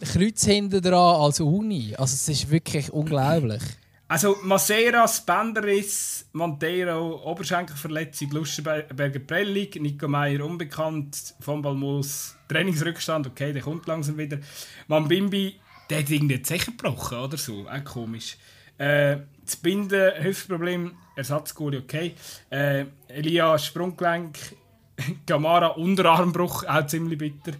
Kreuz 0.00 0.44
hinten 0.44 0.82
dran 0.82 1.20
als 1.20 1.40
Uni. 1.40 1.94
Also 1.96 2.14
es 2.14 2.28
ist 2.28 2.50
wirklich 2.50 2.92
unglaublich. 2.92 3.62
Also 4.10 4.36
Maceira, 4.42 5.06
Spenderis, 5.06 6.26
Monteiro, 6.32 7.20
Oberschenkelverletzung, 7.30 8.30
Lustenberger 8.30 9.18
Prellig, 9.18 9.76
Nico 9.76 10.08
Meier 10.08 10.44
unbekannt, 10.46 11.34
von 11.40 11.60
Balmos 11.60 12.34
Trainingsrückstand, 12.48 13.26
okay, 13.26 13.52
der 13.52 13.60
kommt 13.60 13.86
langsam 13.86 14.16
wieder. 14.16 14.38
Mambimbi, 14.86 15.60
der 15.90 15.98
hat 15.98 16.10
irgendwie 16.10 16.42
sicher 16.42 16.72
gebrochen 16.72 17.18
oder 17.18 17.36
so, 17.36 17.66
auch 17.68 17.84
komisch. 17.84 18.38
Äh, 18.78 19.18
das 19.44 19.56
Binden, 19.56 20.10
Hüftproblem, 20.22 20.92
Ersatzgoli, 21.14 21.76
okay. 21.76 22.14
Äh, 22.48 22.86
Elia, 23.08 23.58
Sprunggelenk, 23.58 24.38
Gamara, 25.26 25.66
Unterarmbruch, 25.68 26.64
auch 26.64 26.86
ziemlich 26.86 27.18
bitter. 27.18 27.52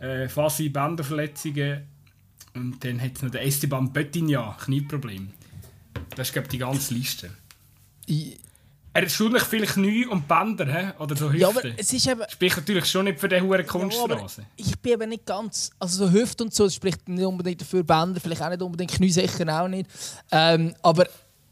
Äh, 0.00 0.28
Fasi, 0.28 0.68
Bänderverletzungen. 0.68 1.82
Und 2.54 2.82
dann 2.84 3.00
hat 3.00 3.16
es 3.16 3.22
noch 3.22 3.30
den 3.30 3.42
Esteban 3.42 3.92
Böttinia, 3.92 4.56
Knieproblem. 4.60 5.30
Das 6.14 6.28
ist, 6.28 6.32
glaube 6.32 6.46
ich, 6.46 6.50
die 6.50 6.58
ganze 6.58 6.94
Liste. 6.94 7.30
Ich 8.06 8.38
er 8.96 9.02
ist 9.02 9.12
schuldig 9.12 9.42
vielleicht 9.42 9.74
Knie 9.74 10.06
und 10.06 10.26
Bänder, 10.26 10.64
he? 10.64 10.86
oder 10.98 11.14
so 11.14 11.26
Hüfte. 11.26 11.38
Ja, 11.38 11.48
aber 11.50 11.60
es 11.76 11.92
ist 11.92 12.06
eben... 12.06 12.22
Spricht 12.30 12.56
natürlich 12.56 12.86
schon 12.86 13.04
nicht 13.04 13.20
für 13.20 13.28
den 13.28 13.44
hohen 13.44 13.66
Kunststraße. 13.66 14.40
Ja, 14.40 14.46
ich 14.56 14.78
bin 14.78 14.92
eben 14.94 15.10
nicht 15.10 15.26
ganz... 15.26 15.70
Also 15.78 16.06
so 16.06 16.10
Hüfte 16.10 16.44
und 16.44 16.54
so, 16.54 16.64
das 16.64 16.76
spricht 16.76 17.06
nicht 17.06 17.22
unbedingt 17.22 17.60
dafür. 17.60 17.84
Bänder 17.84 18.18
vielleicht 18.20 18.40
auch 18.40 18.48
nicht 18.48 18.62
unbedingt, 18.62 18.92
Knie 18.92 19.10
sicher 19.10 19.62
auch 19.62 19.68
nicht. 19.68 19.90
Ähm, 20.32 20.74
aber 20.80 21.06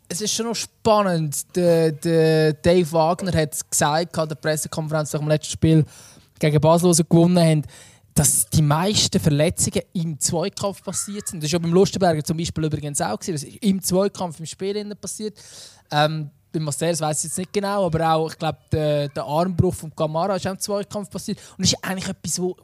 es 0.08 0.22
ist 0.22 0.32
schon 0.32 0.46
noch 0.46 0.54
spannend. 0.54 1.54
Der, 1.54 1.92
der 1.92 2.54
Dave 2.54 2.90
Wagner 2.92 3.38
hat 3.38 3.70
gesagt, 3.70 4.18
an 4.18 4.26
der 4.26 4.36
Pressekonferenz 4.36 5.12
nach 5.12 5.20
dem 5.20 5.28
letzten 5.28 5.52
Spiel 5.52 5.84
gegen 6.38 6.60
Basel, 6.62 6.94
sie 6.94 7.04
gewonnen 7.04 7.38
haben, 7.38 7.62
dass 8.14 8.46
die 8.46 8.62
meisten 8.62 9.18
Verletzungen 9.18 9.82
im 9.92 10.18
Zweikampf 10.20 10.82
passiert 10.82 11.28
sind. 11.28 11.40
Das 11.40 11.48
ist 11.48 11.52
ja 11.52 11.58
beim 11.58 11.72
Lustenberger 11.72 12.22
zum 12.22 12.36
Beispiel 12.36 12.64
übrigens 12.64 13.00
auch. 13.00 13.18
Gewesen. 13.18 13.32
Das 13.32 13.42
ist 13.42 13.62
im 13.62 13.82
Zweikampf 13.82 14.38
im 14.38 14.46
Spiel 14.46 14.94
passiert. 14.94 15.36
Ähm, 15.90 16.30
beim 16.52 16.62
Marcel 16.62 16.98
weiß 16.98 17.18
ich 17.18 17.24
jetzt 17.24 17.38
nicht 17.38 17.52
genau, 17.52 17.86
aber 17.86 18.14
auch, 18.14 18.30
ich 18.30 18.38
glaube, 18.38 18.58
der, 18.70 19.08
der 19.08 19.24
Armbruch 19.24 19.74
von 19.74 19.94
Kamara 19.94 20.36
ist 20.36 20.46
auch 20.46 20.52
im 20.52 20.60
Zweikampf 20.60 21.10
passiert. 21.10 21.38
Und 21.58 21.64
das 21.64 21.72
ist 21.72 21.84
eigentlich 21.84 22.08
etwas, 22.08 22.40
wo 22.40 22.56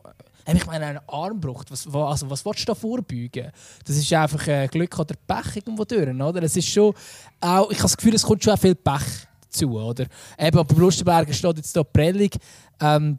ich 0.52 0.66
meine, 0.66 0.86
ein 0.86 1.00
Armbruch, 1.06 1.64
was, 1.68 1.86
also, 1.86 2.30
was 2.30 2.44
willst 2.44 2.60
du 2.60 2.66
da 2.66 2.74
vorbeugen? 2.74 3.52
Das 3.84 3.96
ist 3.96 4.12
einfach 4.12 4.46
äh, 4.48 4.68
Glück 4.68 4.98
oder 4.98 5.14
Pech 5.26 5.56
irgendwo 5.56 5.84
durch, 5.84 6.08
oder? 6.08 6.42
Es 6.42 6.56
ist 6.56 6.68
schon 6.68 6.94
auch, 7.40 7.70
ich 7.70 7.78
habe 7.78 7.82
das 7.82 7.96
Gefühl, 7.96 8.14
es 8.14 8.22
kommt 8.22 8.42
schon 8.42 8.54
auch 8.54 8.58
viel 8.58 8.74
Pech 8.74 9.02
dazu, 9.42 9.78
oder? 9.78 10.06
Eben, 10.38 10.66
beim 10.66 10.78
Lustenberger 10.78 11.32
steht 11.32 11.56
jetzt 11.58 11.72
hier 11.72 11.84
Prellig. 11.84 12.36
Ähm, 12.80 13.18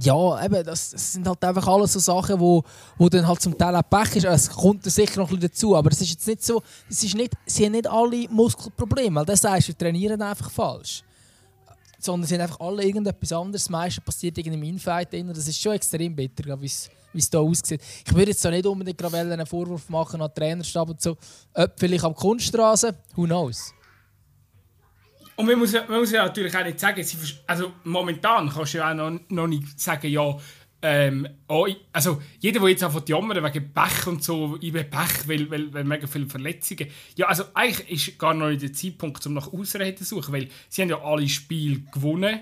ja, 0.00 0.44
eben, 0.44 0.64
das, 0.64 0.90
das, 0.90 1.12
sind 1.12 1.28
halt 1.28 1.44
einfach 1.44 1.66
alles 1.68 1.92
so 1.92 1.98
Sachen, 1.98 2.40
wo, 2.40 2.62
wo 2.96 3.08
dann 3.08 3.26
halt 3.26 3.40
zum 3.40 3.56
Teil 3.56 3.76
auch 3.76 3.82
Pech 3.88 4.16
ist. 4.16 4.24
Es 4.24 4.50
kommt 4.50 4.84
sicher 4.84 5.20
noch 5.20 5.28
ein 5.30 5.36
bisschen 5.36 5.50
dazu, 5.50 5.76
aber 5.76 5.90
es 5.90 6.00
ist 6.00 6.10
jetzt 6.10 6.26
nicht 6.26 6.44
so, 6.44 6.62
es 6.88 7.02
ist 7.04 7.14
nicht, 7.14 7.34
sie 7.46 7.66
haben 7.66 7.72
nicht 7.72 7.86
alle 7.86 8.28
Muskelprobleme, 8.30 9.20
weil 9.20 9.26
das 9.26 9.44
heißt, 9.44 9.68
wir 9.68 9.76
trainieren 9.76 10.20
einfach 10.22 10.50
falsch. 10.50 11.02
Sondern 11.98 12.26
sie 12.26 12.34
haben 12.34 12.42
einfach 12.42 12.60
alle 12.60 12.84
irgendetwas 12.84 13.32
anderes. 13.32 13.64
Das 13.64 13.70
meiste 13.70 14.00
passiert 14.00 14.36
in 14.38 14.52
einem 14.52 14.62
Infight. 14.62 15.12
Das 15.12 15.48
ist 15.48 15.60
schon 15.60 15.72
extrem 15.72 16.14
bitter, 16.14 16.60
wie 16.60 16.66
es 16.66 16.90
hier 17.12 17.40
aussieht. 17.40 17.80
Ich 18.06 18.14
würde 18.14 18.30
jetzt 18.30 18.44
da 18.44 18.50
nicht 18.50 18.66
unbedingt 18.66 19.02
einen 19.14 19.46
Vorwurf 19.46 19.88
machen 19.88 20.20
an 20.20 20.28
den 20.28 20.34
Trainerstab 20.34 20.90
und 20.90 21.00
so. 21.00 21.16
Ob 21.54 21.72
vielleicht 21.78 22.04
am 22.04 22.14
Kunststraße, 22.14 22.94
who 23.16 23.24
knows. 23.24 23.73
Und 25.36 25.46
man 25.46 25.58
muss, 25.58 25.72
ja, 25.72 25.84
man 25.88 26.00
muss 26.00 26.12
ja 26.12 26.24
natürlich 26.24 26.56
auch 26.56 26.64
nicht 26.64 26.78
sagen, 26.78 27.04
also 27.46 27.72
momentan 27.84 28.48
kannst 28.48 28.74
du 28.74 28.78
ja 28.78 28.90
auch 28.90 28.94
noch, 28.94 29.18
noch 29.28 29.46
nicht 29.46 29.80
sagen, 29.80 30.08
ja, 30.08 30.36
ähm, 30.86 31.26
oh, 31.48 31.66
also 31.92 32.20
jeder, 32.40 32.60
der 32.60 32.68
jetzt 32.68 32.82
anfängt 32.82 33.08
jammern 33.08 33.42
wegen 33.42 33.72
Pech 33.72 34.06
und 34.06 34.22
so, 34.22 34.58
ich 34.60 34.70
bin 34.70 34.88
Pech, 34.90 35.26
weil, 35.26 35.50
weil, 35.50 35.72
weil 35.72 35.82
mega 35.82 36.06
viele 36.06 36.26
Verletzungen. 36.26 36.88
Ja, 37.16 37.28
also 37.28 37.44
eigentlich 37.54 38.08
ist 38.10 38.18
gar 38.18 38.34
noch 38.34 38.50
nicht 38.50 38.60
der 38.60 38.72
Zeitpunkt, 38.74 39.24
um 39.26 39.32
nach 39.32 39.50
Ausreden 39.50 39.96
zu 39.96 40.04
suchen, 40.04 40.34
weil 40.34 40.48
sie 40.68 40.82
haben 40.82 40.90
ja 40.90 41.02
alle 41.02 41.26
Spiele 41.26 41.80
gewonnen 41.90 42.40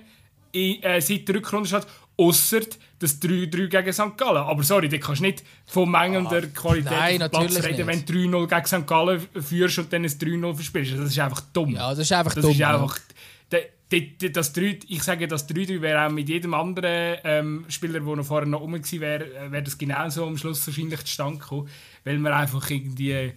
in, 0.50 0.82
äh, 0.82 1.00
seit 1.00 1.28
der 1.28 1.36
Rückrunde 1.36 1.68
statt, 1.68 1.86
außer 2.22 2.60
das 2.98 3.20
3-3 3.20 3.66
gegen 3.68 3.92
St. 3.92 4.16
Gallen. 4.16 4.38
Aber 4.38 4.62
sorry, 4.62 4.88
da 4.88 4.98
kannst 4.98 5.20
du 5.20 5.26
nicht 5.26 5.42
von 5.66 5.90
mangelnder 5.90 6.42
ah, 6.44 6.46
Qualität 6.54 6.92
Nein, 6.92 7.30
Platz 7.30 7.64
reden, 7.64 7.86
wenn 7.86 8.04
du 8.04 8.12
3-0 8.12 8.46
gegen 8.46 8.66
St. 8.66 8.86
Gallen 8.86 9.20
führst 9.40 9.78
und 9.78 9.92
dann 9.92 10.04
ein 10.04 10.10
3-0 10.10 10.54
verspielst. 10.54 10.92
Das 10.92 11.10
ist 11.10 11.18
einfach 11.18 11.40
dumm. 11.52 11.74
Ja, 11.74 11.90
das 11.90 12.00
ist 12.00 12.12
einfach 12.12 12.34
das 12.34 12.42
dumm. 12.42 12.52
Ist 12.52 12.62
einfach, 12.62 12.98
das 14.32 14.52
3, 14.52 14.78
ich 14.88 15.02
sage, 15.02 15.28
das 15.28 15.48
3-3 15.48 15.80
wäre 15.80 16.06
auch 16.06 16.10
mit 16.10 16.28
jedem 16.28 16.54
anderen 16.54 17.18
ähm, 17.24 17.64
Spieler, 17.68 18.00
der 18.00 18.16
noch 18.16 18.24
vorher 18.24 18.48
noch 18.48 18.60
rum 18.60 18.72
war, 18.72 19.00
wäre 19.00 19.50
wär 19.50 19.62
das 19.62 19.76
genauso 19.76 20.26
am 20.26 20.38
Schluss 20.38 20.66
wahrscheinlich 20.66 21.04
zustande 21.04 21.38
gekommen. 21.38 21.68
Weil 22.04 22.18
man 22.18 22.32
einfach 22.32 22.70
irgendwie 22.70 23.32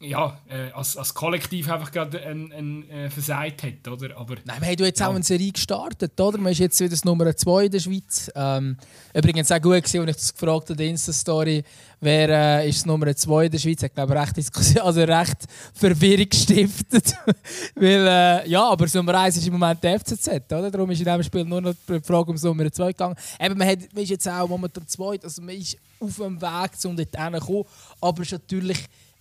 ja, 0.00 0.38
äh, 0.48 0.70
als, 0.72 0.96
als 0.96 1.12
Kollektiv 1.12 1.70
einfach 1.70 1.92
gerade 1.92 2.22
ein, 2.22 2.50
ein, 2.52 2.90
äh, 2.90 3.10
versagt 3.10 3.62
hat, 3.62 3.86
oder? 3.86 4.16
Aber, 4.16 4.36
Nein, 4.46 4.60
wir 4.60 4.68
haben 4.68 4.84
jetzt 4.84 5.00
ja. 5.00 5.08
auch 5.08 5.14
eine 5.14 5.22
Serie 5.22 5.52
gestartet, 5.52 6.18
oder? 6.18 6.38
Man 6.38 6.52
ist 6.52 6.58
jetzt 6.58 6.80
wieder 6.80 6.90
das 6.90 7.04
Nummer 7.04 7.36
2 7.36 7.66
in 7.66 7.70
der 7.70 7.80
Schweiz. 7.80 8.30
Ähm, 8.34 8.78
übrigens 9.12 9.52
auch 9.52 9.60
gut 9.60 9.74
gewesen, 9.74 10.00
als 10.00 10.10
ich 10.10 10.16
das 10.16 10.32
gefragt 10.32 10.62
habe 10.62 10.72
in 10.72 10.78
der 10.78 10.86
Insta-Story, 10.88 11.62
wer 12.00 12.28
äh, 12.30 12.68
ist 12.70 12.78
das 12.78 12.86
Nummer 12.86 13.14
2 13.14 13.44
in 13.44 13.50
der 13.50 13.58
Schweiz? 13.58 13.82
Ich 13.82 13.92
glaube, 13.92 14.14
recht, 14.14 14.36
also 14.80 15.02
recht 15.02 15.44
Verwirrung 15.74 16.28
gestiftet. 16.30 17.14
Weil, 17.74 18.06
äh, 18.06 18.48
ja, 18.48 18.70
aber 18.70 18.86
das 18.86 18.94
Nummer 18.94 19.20
1 19.20 19.36
ist 19.36 19.46
im 19.46 19.52
Moment 19.52 19.84
der 19.84 20.00
FCZ, 20.00 20.28
oder? 20.50 20.70
Darum 20.70 20.90
ist 20.90 21.00
in 21.00 21.04
diesem 21.04 21.22
Spiel 21.22 21.44
nur 21.44 21.60
noch 21.60 21.74
die 21.86 22.00
Frage 22.00 22.28
ums 22.28 22.42
Nummer 22.42 22.72
2 22.72 22.86
gegangen. 22.86 23.16
Eben, 23.38 23.58
man, 23.58 23.68
hat, 23.68 23.80
man 23.92 24.02
ist 24.02 24.10
jetzt 24.10 24.26
auch 24.26 24.48
momentan 24.48 24.88
2, 24.88 25.20
also 25.22 25.42
man 25.42 25.56
ist 25.56 25.76
auf 26.00 26.16
dem 26.16 26.40
Weg, 26.40 26.70
um 26.84 26.96
dort 26.96 27.14
hinzukommen, 27.14 27.64
aber 28.00 28.22
es 28.22 28.28
ist 28.28 28.32
natürlich 28.32 28.78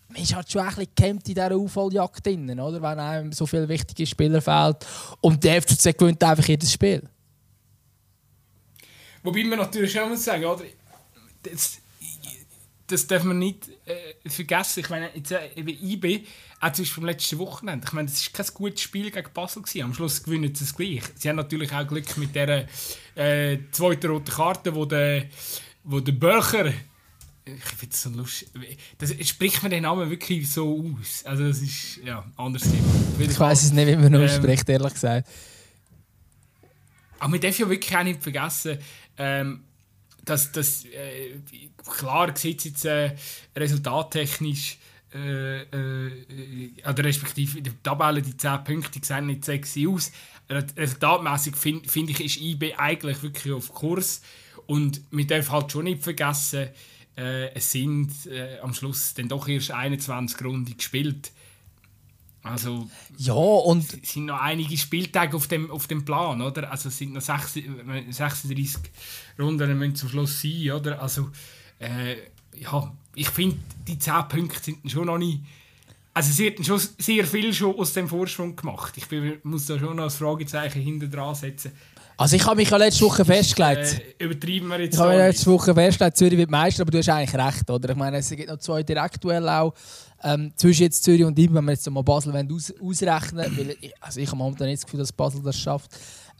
man 0.09 0.21
ist 0.21 0.35
halt 0.35 0.51
schon 0.51 0.61
ein 0.61 0.75
bisschen 0.75 1.17
in 1.17 1.19
dieser 1.19 1.55
Aufholjagd 1.55 2.25
drin, 2.25 2.59
oder? 2.59 2.81
wenn 2.81 2.99
einem 2.99 3.31
so 3.31 3.45
viele 3.45 3.69
wichtige 3.69 4.05
Spieler 4.05 4.41
fehlen. 4.41 4.75
Und 5.21 5.43
der 5.43 5.61
FCZ 5.61 5.97
gewinnt 5.97 6.23
einfach 6.23 6.47
jedes 6.47 6.73
Spiel. 6.73 7.03
Wobei 9.23 9.43
man 9.43 9.59
natürlich 9.59 9.91
schon 9.91 10.09
muss 10.09 10.23
sagen, 10.23 10.45
oder? 10.45 10.63
Das, 11.43 11.77
das 12.87 13.05
darf 13.05 13.23
man 13.23 13.37
nicht 13.37 13.69
äh, 13.85 14.29
vergessen. 14.29 14.79
Ich 14.79 14.89
meine, 14.89 15.09
jetzt, 15.13 15.31
äh, 15.31 15.49
IB, 15.55 16.25
auch 16.59 16.71
zum 16.71 16.83
Beispiel 16.83 16.85
vom 16.85 17.05
letzten 17.05 17.37
Wochenende, 17.37 17.85
ich 17.85 17.93
meine, 17.93 18.09
das 18.09 18.33
war 18.33 18.43
kein 18.43 18.53
gutes 18.53 18.81
Spiel 18.81 19.11
gegen 19.11 19.33
Basel. 19.33 19.61
Gewesen. 19.61 19.83
Am 19.83 19.93
Schluss 19.93 20.23
gewinnen 20.23 20.55
sie 20.55 20.63
es 20.63 20.75
gleich. 20.75 21.03
Sie 21.15 21.29
haben 21.29 21.35
natürlich 21.35 21.71
auch 21.71 21.87
Glück 21.87 22.17
mit 22.17 22.33
der 22.33 22.67
äh, 23.15 23.57
zweiten 23.71 24.09
roten 24.09 24.31
Karte, 24.31 24.73
wo 24.73 24.85
der, 24.85 25.25
wo 25.83 25.99
der 25.99 26.13
Böcher 26.13 26.73
ich 27.57 27.63
finde 27.63 27.93
es 27.93 28.01
so 28.01 28.09
lustig. 28.09 28.77
Das 28.97 29.13
spricht 29.27 29.61
man 29.61 29.71
den 29.71 29.83
Namen 29.83 30.09
wirklich 30.09 30.49
so 30.49 30.85
aus. 30.99 31.23
Also 31.25 31.47
das 31.47 31.59
ist 31.61 31.97
ja 32.03 32.25
anders 32.37 32.63
Thema. 32.63 32.85
Ich 33.19 33.39
weiß 33.39 33.63
es 33.63 33.71
nicht, 33.71 33.87
wie 33.87 33.95
man 33.95 34.13
ihn 34.13 34.15
ähm, 34.15 34.23
ausspricht, 34.23 34.67
ehrlich 34.69 34.93
gesagt. 34.93 35.27
Aber 37.19 37.29
man 37.29 37.41
darf 37.41 37.59
ja 37.59 37.69
wirklich 37.69 37.95
auch 37.95 38.03
nicht 38.03 38.23
vergessen, 38.23 38.77
ähm, 39.17 39.63
dass 40.23 40.51
das 40.51 40.85
äh, 40.85 41.39
klar 41.85 42.35
sieht 42.35 42.63
jetzt 42.65 42.85
äh, 42.85 43.15
resultattechnisch 43.55 44.77
äh, 45.13 45.61
äh, 45.61 46.71
oder 46.87 47.03
respektive 47.03 47.57
in 47.57 47.63
der 47.63 47.83
Tabelle 47.83 48.21
die 48.21 48.37
10 48.37 48.63
Punkte 48.63 48.99
sehen 49.03 49.25
nicht 49.25 49.43
sexy 49.43 49.87
aus. 49.87 50.11
Resultatmäßig 50.49 51.55
finde 51.55 51.87
find 51.87 52.09
ich, 52.09 52.23
ist 52.23 52.41
IB 52.41 52.75
eigentlich 52.75 53.21
wirklich 53.21 53.53
auf 53.53 53.73
Kurs. 53.73 54.21
Und 54.65 55.01
man 55.11 55.27
darf 55.27 55.49
halt 55.49 55.71
schon 55.71 55.85
nicht 55.85 56.03
vergessen, 56.03 56.69
äh, 57.19 57.53
es 57.53 57.71
sind 57.71 58.11
äh, 58.27 58.59
am 58.59 58.73
Schluss 58.73 59.13
dann 59.13 59.27
doch 59.27 59.47
erst 59.47 59.71
21 59.71 60.41
Runden 60.43 60.77
gespielt. 60.77 61.31
Also 62.41 62.89
ja, 63.17 63.33
und 63.33 63.83
es 64.01 64.13
sind 64.13 64.25
noch 64.25 64.39
einige 64.39 64.77
Spieltage 64.77 65.35
auf 65.35 65.47
dem, 65.47 65.69
auf 65.69 65.87
dem 65.87 66.05
Plan, 66.05 66.41
oder? 66.41 66.71
Also 66.71 66.87
es 66.87 66.97
sind 66.97 67.13
noch 67.13 67.21
36, 67.21 67.65
36 68.09 68.81
Runden 69.37 69.77
müssen 69.77 69.95
zum 69.95 70.09
Schluss 70.09 70.41
sein, 70.41 70.71
oder? 70.71 71.01
Also 71.01 71.29
äh, 71.79 72.15
ja, 72.57 72.95
ich 73.15 73.29
finde, 73.29 73.57
die 73.87 73.99
10 73.99 74.27
Punkte 74.29 74.63
sind 74.63 74.89
schon 74.89 75.07
noch 75.07 75.17
nicht... 75.17 75.41
Also 76.13 76.31
sie 76.31 76.45
hätten 76.45 76.63
schon 76.63 76.79
sehr 76.97 77.25
viel 77.25 77.53
schon 77.53 77.77
aus 77.77 77.93
dem 77.93 78.07
Vorsprung 78.07 78.55
gemacht. 78.55 78.93
Ich 78.95 79.07
bin, 79.07 79.39
muss 79.43 79.67
da 79.67 79.77
schon 79.77 79.97
noch 79.97 80.05
ein 80.05 80.09
Fragezeichen 80.09 80.81
hinter 80.81 81.07
dran 81.07 81.35
setzen. 81.35 81.71
Also 82.19 82.35
ich 82.35 82.45
habe 82.45 82.57
mich 82.57 82.69
ja 82.69 82.75
letzte 82.75 83.05
Woche 83.05 83.23
festgelegt. 83.23 84.01
Äh, 84.19 84.25
übertreiben 84.25 84.67
wir 84.67 84.81
jetzt 84.81 84.95
Ich 84.95 84.99
habe 84.99 85.11
mich 85.11 85.19
letzte 85.19 85.45
Woche 85.45 85.73
festgelegt, 85.73 86.17
Zürich 86.17 86.37
wird 86.37 86.51
Meister, 86.51 86.81
aber 86.81 86.91
du 86.91 86.97
hast 86.97 87.07
eigentlich 87.07 87.33
recht, 87.33 87.69
oder? 87.69 87.91
Ich 87.91 87.95
meine, 87.95 88.17
es 88.17 88.29
gibt 88.29 88.49
noch 88.49 88.57
zwei 88.57 88.83
Direktduelle 88.83 89.61
auch. 89.61 89.73
Ähm, 90.21 90.51
zwischen 90.57 90.83
jetzt 90.83 91.01
Zürich 91.01 91.23
und 91.23 91.39
ihm, 91.39 91.53
wenn 91.53 91.63
wir 91.63 91.71
jetzt 91.71 91.89
mal 91.89 92.03
Basel 92.03 92.35
aus, 92.35 92.73
ausrechnen 92.83 93.57
weil 93.57 93.77
ich, 93.79 93.93
also 94.01 94.19
ich 94.19 94.27
habe 94.27 94.35
momentan 94.35 94.67
nicht 94.67 94.79
das 94.79 94.85
Gefühl, 94.85 94.99
dass 94.99 95.13
Basel 95.13 95.41
das 95.41 95.57
schafft. 95.57 95.91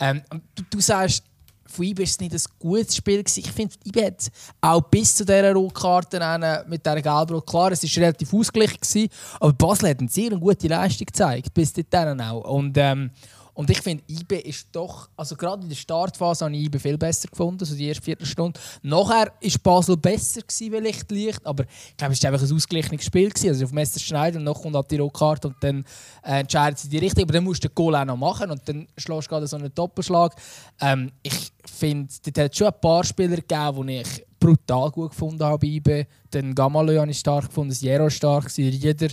Ähm, 0.02 0.22
du, 0.54 0.64
du 0.70 0.82
sagst, 0.82 1.24
von 1.66 1.86
IB 1.86 2.00
war 2.00 2.04
es 2.04 2.20
nicht 2.20 2.34
ein 2.34 2.42
gutes 2.60 2.98
Spiel. 2.98 3.24
Gewesen. 3.24 3.40
Ich 3.40 3.52
finde, 3.54 3.76
IB 3.86 4.06
hat 4.06 4.30
auch 4.60 4.82
bis 4.82 5.16
zu 5.16 5.24
dieser 5.24 5.54
Rotkarte 5.54 6.20
mit 6.68 6.86
dieser 6.86 7.02
gelben 7.02 7.46
klar, 7.46 7.72
es 7.72 7.84
war 7.84 8.04
relativ 8.04 8.34
ausgeglichen, 8.34 9.10
aber 9.40 9.54
Basel 9.54 9.92
hat 9.92 10.00
eine 10.02 10.10
sehr 10.10 10.32
gute 10.32 10.68
Leistung 10.68 11.06
gezeigt, 11.06 11.54
bis 11.54 11.72
dahin 11.90 12.20
auch. 12.20 12.42
Und, 12.54 12.76
ähm, 12.78 13.12
und 13.60 13.70
ich 13.70 13.82
finde, 13.82 14.06
IB 14.08 14.38
ist 14.40 14.70
doch, 14.72 15.10
also 15.18 15.36
gerade 15.36 15.64
in 15.64 15.68
der 15.68 15.76
Startphase 15.76 16.46
habe 16.46 16.56
ich 16.56 16.68
IB 16.68 16.80
viel 16.80 16.98
besser 16.98 17.28
gefunden, 17.28 17.66
so 17.66 17.76
die 17.76 17.90
erste 17.90 18.02
Viertelstunde. 18.02 18.58
Nachher 18.84 19.34
war 19.42 19.52
Basel 19.62 19.98
besser 19.98 20.40
gewesen, 20.44 20.72
vielleicht 20.72 21.12
leicht, 21.12 21.46
aber 21.46 21.66
ich 21.66 21.98
glaube, 21.98 22.14
es 22.14 22.24
war 22.24 22.32
einfach 22.32 22.48
ein 22.48 22.56
ausgeglichenes 22.56 23.04
Spiel. 23.04 23.28
Gewesen. 23.28 23.50
Also 23.50 23.66
auf 23.66 23.74
Messer 23.74 24.00
Schneider 24.00 24.38
und 24.38 24.46
noch 24.46 24.62
kommt 24.62 24.78
halt 24.78 24.90
die 24.90 24.96
Rotkarte 24.96 25.50
und 25.50 25.58
dann 25.60 25.84
äh, 26.24 26.40
entscheidet 26.40 26.80
sie 26.80 26.88
die 26.88 27.00
Richtung. 27.00 27.24
Aber 27.24 27.34
dann 27.34 27.44
musst 27.44 27.62
du 27.62 27.68
den 27.68 27.76
Goal 27.76 27.98
auch 27.98 28.06
noch 28.06 28.16
machen 28.16 28.50
und 28.50 28.62
dann 28.66 28.88
schlägst 28.96 29.28
du 29.28 29.30
gerade 29.30 29.46
so 29.46 29.58
einen 29.58 29.76
Doppelschlag. 29.76 30.34
Ähm, 30.80 31.12
ich 31.22 31.52
finde, 31.66 32.08
es 32.10 32.42
hat 32.42 32.56
schon 32.56 32.68
ein 32.68 32.80
paar 32.80 33.04
Spieler 33.04 33.36
gegeben, 33.36 33.88
die 33.88 33.98
ich 33.98 34.26
brutal 34.40 34.90
gut 34.90 35.10
gefunden 35.10 35.44
habe 35.44 35.58
bei 35.58 35.68
IB. 35.68 36.06
Den 36.34 36.56
Gamalö 36.56 36.98
habe 36.98 37.12
ich 37.12 37.20
stark 37.20 37.48
gefunden, 37.48 37.76
Jero 37.78 38.10
stark, 38.10 38.58
Rieder. 38.58 39.10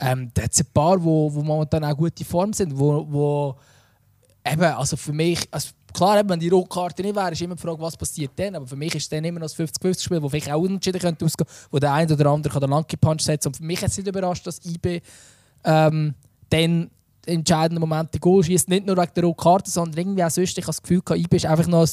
Ähm, 0.00 0.30
da 0.32 0.44
hat 0.44 0.52
es 0.52 0.60
ein 0.60 0.72
paar, 0.72 0.96
die 0.98 1.04
momentan 1.04 1.84
auch 1.84 1.94
gute 1.94 2.24
Form 2.24 2.54
sind, 2.54 2.76
wo, 2.78 3.06
wo 3.10 3.56
eben, 4.44 4.62
also 4.62 4.96
für 4.96 5.12
mich, 5.12 5.40
also 5.50 5.70
klar, 5.92 6.22
wenn 6.28 6.40
die 6.40 6.48
Rotkarte 6.48 7.02
nicht 7.02 7.16
wäre, 7.16 7.32
ist 7.32 7.40
immer 7.40 7.54
die 7.54 7.62
Frage, 7.62 7.80
was 7.80 7.96
passiert 7.96 8.32
dann. 8.36 8.56
Aber 8.56 8.66
für 8.66 8.76
mich 8.76 8.94
ist 8.94 9.04
es 9.04 9.08
dann 9.08 9.24
immer 9.24 9.40
noch 9.40 9.48
ein 9.48 9.66
50-50-Spiel, 9.66 10.22
wo 10.22 10.28
vielleicht 10.28 10.50
auch 10.50 10.60
unentschieden 10.60 11.00
könnte 11.00 11.24
ausgehen, 11.24 11.48
wo 11.70 11.78
der 11.78 11.92
eine 11.92 12.12
oder 12.12 12.30
andere 12.30 12.60
den 12.60 12.70
Lucky 12.70 12.96
Punch 12.96 13.22
setzen 13.22 13.48
Und 13.48 13.56
für 13.56 13.64
mich 13.64 13.80
hat 13.80 13.90
es 13.90 13.96
nicht 13.96 14.08
überrascht, 14.08 14.46
dass 14.46 14.64
IB 14.64 15.00
ähm, 15.64 16.14
dann 16.50 16.90
entscheidenden 17.26 17.80
Moment 17.80 18.12
die 18.12 18.20
Goal 18.20 18.44
schießt. 18.44 18.68
Nicht 18.68 18.86
nur 18.86 18.96
wegen 18.96 19.12
der 19.14 19.24
Rotkarte, 19.24 19.70
sondern 19.70 19.98
irgendwie 19.98 20.24
auch 20.24 20.30
sonst. 20.30 20.58
Ich 20.58 20.64
habe 20.64 20.66
das 20.66 20.82
Gefühl, 20.82 21.02
IB 21.16 21.36
ist 21.36 21.46
einfach 21.46 21.66
noch 21.66 21.86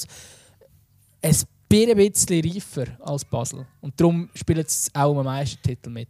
ein, 1.21 1.31
ein 1.31 1.95
bisschen 1.95 2.51
reifer 2.51 2.85
als 2.99 3.23
Basel. 3.23 3.65
Und 3.79 3.99
darum 3.99 4.29
spielt 4.35 4.67
es 4.67 4.89
auch 4.93 5.17
am 5.17 5.25
meisten 5.25 5.61
Titel 5.61 5.89
mit. 5.89 6.09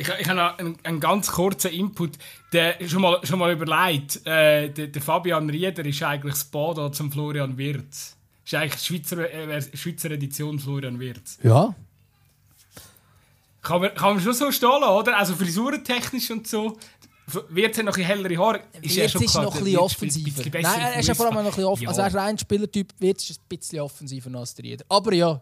Ich, 0.00 0.08
ich 0.08 0.28
habe 0.28 0.58
einen, 0.60 0.78
einen, 0.84 1.00
ganz 1.00 1.32
kurzen 1.32 1.72
Input. 1.72 2.12
Der, 2.52 2.76
schon, 2.86 3.02
mal, 3.02 3.18
schon 3.24 3.40
mal 3.40 3.50
überlegt, 3.52 4.24
äh, 4.24 4.70
der, 4.70 4.86
der, 4.86 5.02
Fabian 5.02 5.50
Rieder 5.50 5.84
ist 5.84 6.00
eigentlich 6.04 6.34
das 6.34 6.44
Bodo 6.44 6.88
zum 6.90 7.10
Florian 7.10 7.58
Wirz. 7.58 8.16
Ist 8.44 8.54
eigentlich 8.54 8.80
Schweizer, 8.80 9.28
äh, 9.28 9.60
Schweizer 9.76 10.12
Edition 10.12 10.60
Florian 10.60 11.00
Wirz. 11.00 11.38
Ja. 11.42 11.74
Kann 13.60 13.80
man, 13.80 13.92
kann 13.94 14.14
man 14.14 14.22
schon 14.22 14.34
so 14.34 14.52
stehen 14.52 14.70
oder? 14.70 15.18
Also 15.18 15.34
frisurentechnisch 15.34 16.30
und 16.30 16.46
so. 16.46 16.78
Wirtz 17.50 17.78
hat 17.78 17.84
noch 17.84 17.96
ein 17.96 18.04
hellere 18.04 18.38
Haare. 18.38 18.60
Ist 18.80 18.96
Wirtz 18.96 19.14
ist 19.16 19.34
noch 19.34 19.54
ein 19.54 19.64
bisschen 19.64 19.78
offensiver. 19.78 20.44
Ein 20.44 20.62
Nein, 20.62 20.80
er 20.80 21.00
ist 21.00 21.08
ja 21.08 21.14
vor 21.14 21.26
allem 21.26 21.34
noch 21.34 21.40
ein 21.42 21.46
bisschen 21.48 21.64
offensiver. 21.64 21.90
Ja. 21.92 22.04
Also 22.04 22.16
er 22.16 22.24
ist 22.24 22.30
ein 22.30 22.38
Spielertyp, 22.38 22.94
Wirtz 23.00 23.30
ist 23.30 23.40
ein 23.40 23.44
bisschen 23.48 23.80
offensiver 23.80 24.38
als 24.38 24.54
der 24.54 24.64
Rieder. 24.64 24.84
Aber 24.88 25.12
ja, 25.12 25.40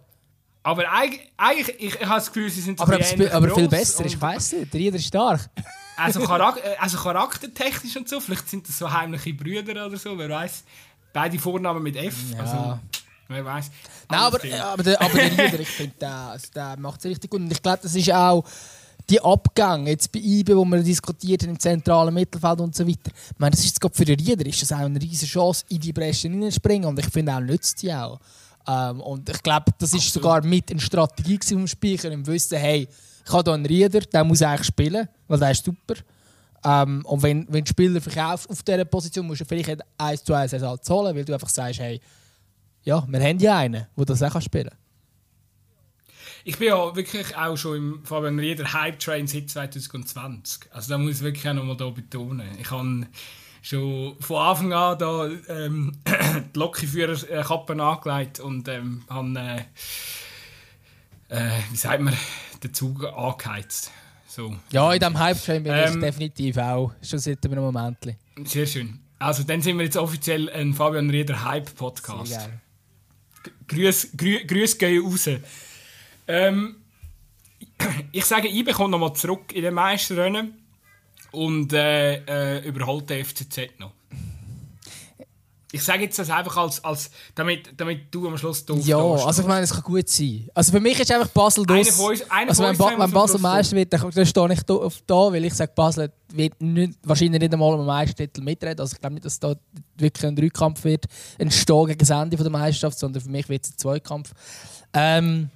aber 0.66 0.90
eigentlich, 0.90 1.20
eigentlich 1.36 1.76
ich, 1.78 1.94
ich 1.94 2.00
habe 2.00 2.16
das 2.16 2.26
Gefühl, 2.26 2.50
sie 2.50 2.60
sind 2.60 2.80
aber, 2.80 2.98
aber 3.32 3.54
viel 3.54 3.68
besser, 3.68 4.04
ich 4.04 4.20
weiß 4.20 4.54
nicht, 4.54 4.74
der 4.74 4.80
Rieder 4.80 4.96
ist 4.96 5.06
stark. 5.06 5.48
Also, 5.98 6.20
Charak 6.26 6.58
äh, 6.58 6.76
also 6.78 6.98
charaktertechnisch 6.98 7.96
und 7.96 8.06
so, 8.06 8.20
vielleicht 8.20 8.50
sind 8.50 8.68
das 8.68 8.76
so 8.76 8.92
heimliche 8.92 9.32
Brüder 9.32 9.86
oder 9.86 9.96
so, 9.96 10.18
wer 10.18 10.28
weiß. 10.28 10.64
Beide 11.10 11.38
Vornamen 11.38 11.82
mit 11.82 11.96
F, 11.96 12.14
ja. 12.34 12.38
also 12.38 12.78
wer 13.28 13.42
weiß. 13.42 13.70
Nein, 14.10 14.20
aber, 14.20 14.36
aber, 14.36 14.82
der, 14.82 15.00
aber 15.00 15.14
der 15.14 15.30
Rieder, 15.30 15.60
ich 15.60 15.68
finde, 15.78 15.94
der, 15.98 16.10
also 16.10 16.48
der 16.54 16.76
macht 16.78 17.00
es 17.00 17.06
richtig 17.06 17.30
gut. 17.30 17.40
Und 17.40 17.50
ich 17.50 17.62
glaube, 17.62 17.78
das 17.82 17.94
ist 17.94 18.12
auch 18.12 18.44
die 19.08 19.18
Abgänge 19.22 19.88
jetzt 19.88 20.12
bei 20.12 20.18
IBE, 20.18 20.54
wo 20.54 20.66
wir 20.66 20.82
diskutiert 20.82 21.44
haben, 21.44 21.50
im 21.50 21.58
zentralen 21.58 22.12
Mittelfeld 22.12 22.60
und 22.60 22.74
so 22.74 22.86
weiter. 22.86 23.12
Ich 23.14 23.38
meine, 23.38 23.52
das 23.52 23.60
ist 23.60 23.82
jetzt 23.82 23.96
für 23.96 24.04
den 24.04 24.20
Rieder 24.20 24.44
ist 24.44 24.60
das 24.60 24.72
auch 24.72 24.84
eine 24.84 25.00
riesige 25.00 25.32
Chance, 25.32 25.64
in 25.70 25.80
die 25.80 25.94
Bresche 25.94 26.28
hineinzuspringen 26.28 26.86
und 26.86 26.98
ich 26.98 27.08
finde 27.08 27.34
auch, 27.34 27.40
nützt 27.40 27.80
die 27.80 27.94
auch. 27.94 28.20
Ähm, 28.66 29.00
und 29.00 29.28
ich 29.28 29.42
glaube, 29.42 29.72
das 29.78 29.94
ist 29.94 30.12
sogar 30.12 30.44
mit 30.44 30.70
eine 30.70 30.80
Strategie 30.80 31.38
vom 31.42 31.66
Speicher, 31.66 32.10
im 32.10 32.26
Wissen, 32.26 32.58
hey, 32.58 32.88
ich 33.24 33.32
habe 33.32 33.50
hier 33.50 33.54
einen 33.54 33.66
Rieder, 33.66 34.00
der 34.00 34.24
muss 34.24 34.42
eigentlich 34.42 34.66
spielen, 34.66 35.08
weil 35.28 35.38
der 35.38 35.50
ist 35.50 35.64
super. 35.64 35.94
Ähm, 36.64 37.04
und 37.04 37.22
wenn, 37.22 37.46
wenn 37.48 37.64
der 37.64 37.70
Spieler 37.70 38.00
verkauft 38.00 38.50
auf 38.50 38.62
dieser 38.62 38.84
Position, 38.84 39.26
musst 39.26 39.40
du 39.40 39.44
vielleicht 39.44 39.80
1 39.98 40.24
zu 40.24 40.34
1 40.34 40.52
Ersatz 40.52 40.88
holen, 40.90 41.14
weil 41.14 41.24
du 41.24 41.32
einfach 41.32 41.48
sagst, 41.48 41.80
hey, 41.80 42.00
ja, 42.82 43.04
wir 43.06 43.20
haben 43.20 43.38
ja 43.38 43.58
einen, 43.58 43.86
der 43.96 44.04
das 44.04 44.22
auch 44.22 44.40
spielen 44.40 44.68
kann. 44.68 44.78
Ich 46.44 46.58
bin 46.58 46.68
ja 46.68 46.94
wirklich 46.94 47.36
auch 47.36 47.56
schon 47.56 47.76
im 47.76 48.04
Fabian 48.04 48.38
Rieder 48.38 48.72
Hype 48.72 49.00
Train 49.00 49.26
seit 49.26 49.50
2020. 49.50 50.72
Also 50.72 50.90
da 50.90 50.98
muss 50.98 51.16
ich 51.16 51.22
wirklich 51.22 51.48
auch 51.48 51.54
noch 51.54 51.64
mal 51.64 51.74
betonen. 51.90 52.48
Ich 52.60 52.70
habe 52.70 53.06
schon 53.66 54.16
von 54.20 54.36
Anfang 54.36 54.72
an 54.72 54.98
da, 54.98 55.28
ähm, 55.48 55.92
die 56.54 56.58
Lokführerkappe 56.58 57.82
angelegt 57.82 58.38
und 58.38 58.68
ähm, 58.68 59.02
habe, 59.10 59.66
äh, 61.28 61.36
äh, 61.36 61.50
wie 61.70 61.76
sagt 61.76 62.00
man, 62.00 62.14
den 62.62 62.72
Zug 62.72 63.04
angeheizt. 63.04 63.90
So. 64.28 64.54
Ja, 64.70 64.92
in 64.92 65.00
diesem 65.00 65.18
Hype-Train 65.18 65.62
bin 65.64 65.72
ähm, 65.72 65.94
ich 65.94 66.00
definitiv 66.00 66.56
auch, 66.58 66.92
schon 67.02 67.18
seit 67.18 67.44
einem 67.44 67.64
Moment. 67.64 67.98
Sehr 68.44 68.66
schön. 68.66 69.00
Also 69.18 69.42
dann 69.42 69.62
sind 69.62 69.78
wir 69.78 69.84
jetzt 69.84 69.96
offiziell 69.96 70.48
ein 70.50 70.72
Fabian 70.72 71.10
Rieder 71.10 71.42
Hype-Podcast. 71.42 72.50
Grüß, 73.66 74.10
grü, 74.16 74.44
grüß 74.46 74.78
gehen 74.78 75.04
raus. 75.04 75.28
Ähm, 76.28 76.76
ich 78.12 78.24
sage, 78.24 78.46
ich 78.46 78.64
bekomme 78.64 78.90
nochmal 78.90 79.14
zurück 79.14 79.52
in 79.52 79.62
den 79.62 79.74
Meisterrennen 79.74 80.65
und 81.36 81.70
äh, 81.74 82.16
äh, 82.24 82.66
überholt 82.66 83.10
der 83.10 83.22
FCZ 83.22 83.78
noch. 83.78 83.92
Ich 85.70 85.84
sage 85.84 86.04
jetzt 86.04 86.18
das 86.18 86.30
einfach 86.30 86.56
als, 86.56 86.82
als 86.82 87.10
damit, 87.34 87.68
damit 87.76 88.06
du 88.10 88.26
am 88.26 88.38
Schluss 88.38 88.64
doof 88.64 88.86
Ja, 88.86 88.96
also 88.96 89.42
ich 89.42 89.46
meine, 89.46 89.64
es 89.64 89.70
kann 89.70 89.82
gut 89.82 90.08
sein. 90.08 90.48
Also 90.54 90.72
für 90.72 90.80
mich 90.80 90.98
ist 90.98 91.12
einfach 91.12 91.28
Basel 91.28 91.66
durch. 91.66 91.88
Also 92.30 92.62
wenn, 92.62 92.78
ba 92.78 92.92
wenn 92.96 93.10
Basel 93.10 93.38
Meister 93.38 93.76
wird, 93.76 93.92
dann, 93.92 94.10
dann 94.10 94.24
stehe 94.24 94.52
ich 94.54 94.62
da, 94.62 94.88
da, 95.06 95.14
weil 95.14 95.44
ich 95.44 95.52
sage, 95.52 95.72
Basel 95.74 96.10
wird 96.32 96.58
nicht, 96.62 96.94
wahrscheinlich 97.02 97.42
nicht 97.42 97.52
einmal 97.52 97.74
am 97.74 97.84
Meistertitel 97.84 98.40
mitreden. 98.40 98.80
Also 98.80 98.94
ich 98.94 99.00
glaube 99.00 99.14
nicht, 99.14 99.26
dass 99.26 99.38
da 99.38 99.54
wirklich 99.98 100.24
ein 100.24 100.36
Dreikampf 100.36 100.84
wird 100.84 101.04
entstehen 101.36 101.86
gegen 101.86 101.98
das 101.98 102.10
Ende 102.10 102.36
der 102.38 102.50
Meisterschaft, 102.50 102.98
sondern 102.98 103.22
für 103.22 103.30
mich 103.30 103.46
wird 103.50 103.64
es 103.64 103.72
ein 103.72 103.76
Zweikampf. 103.76 104.32
Ähm, 104.94 105.50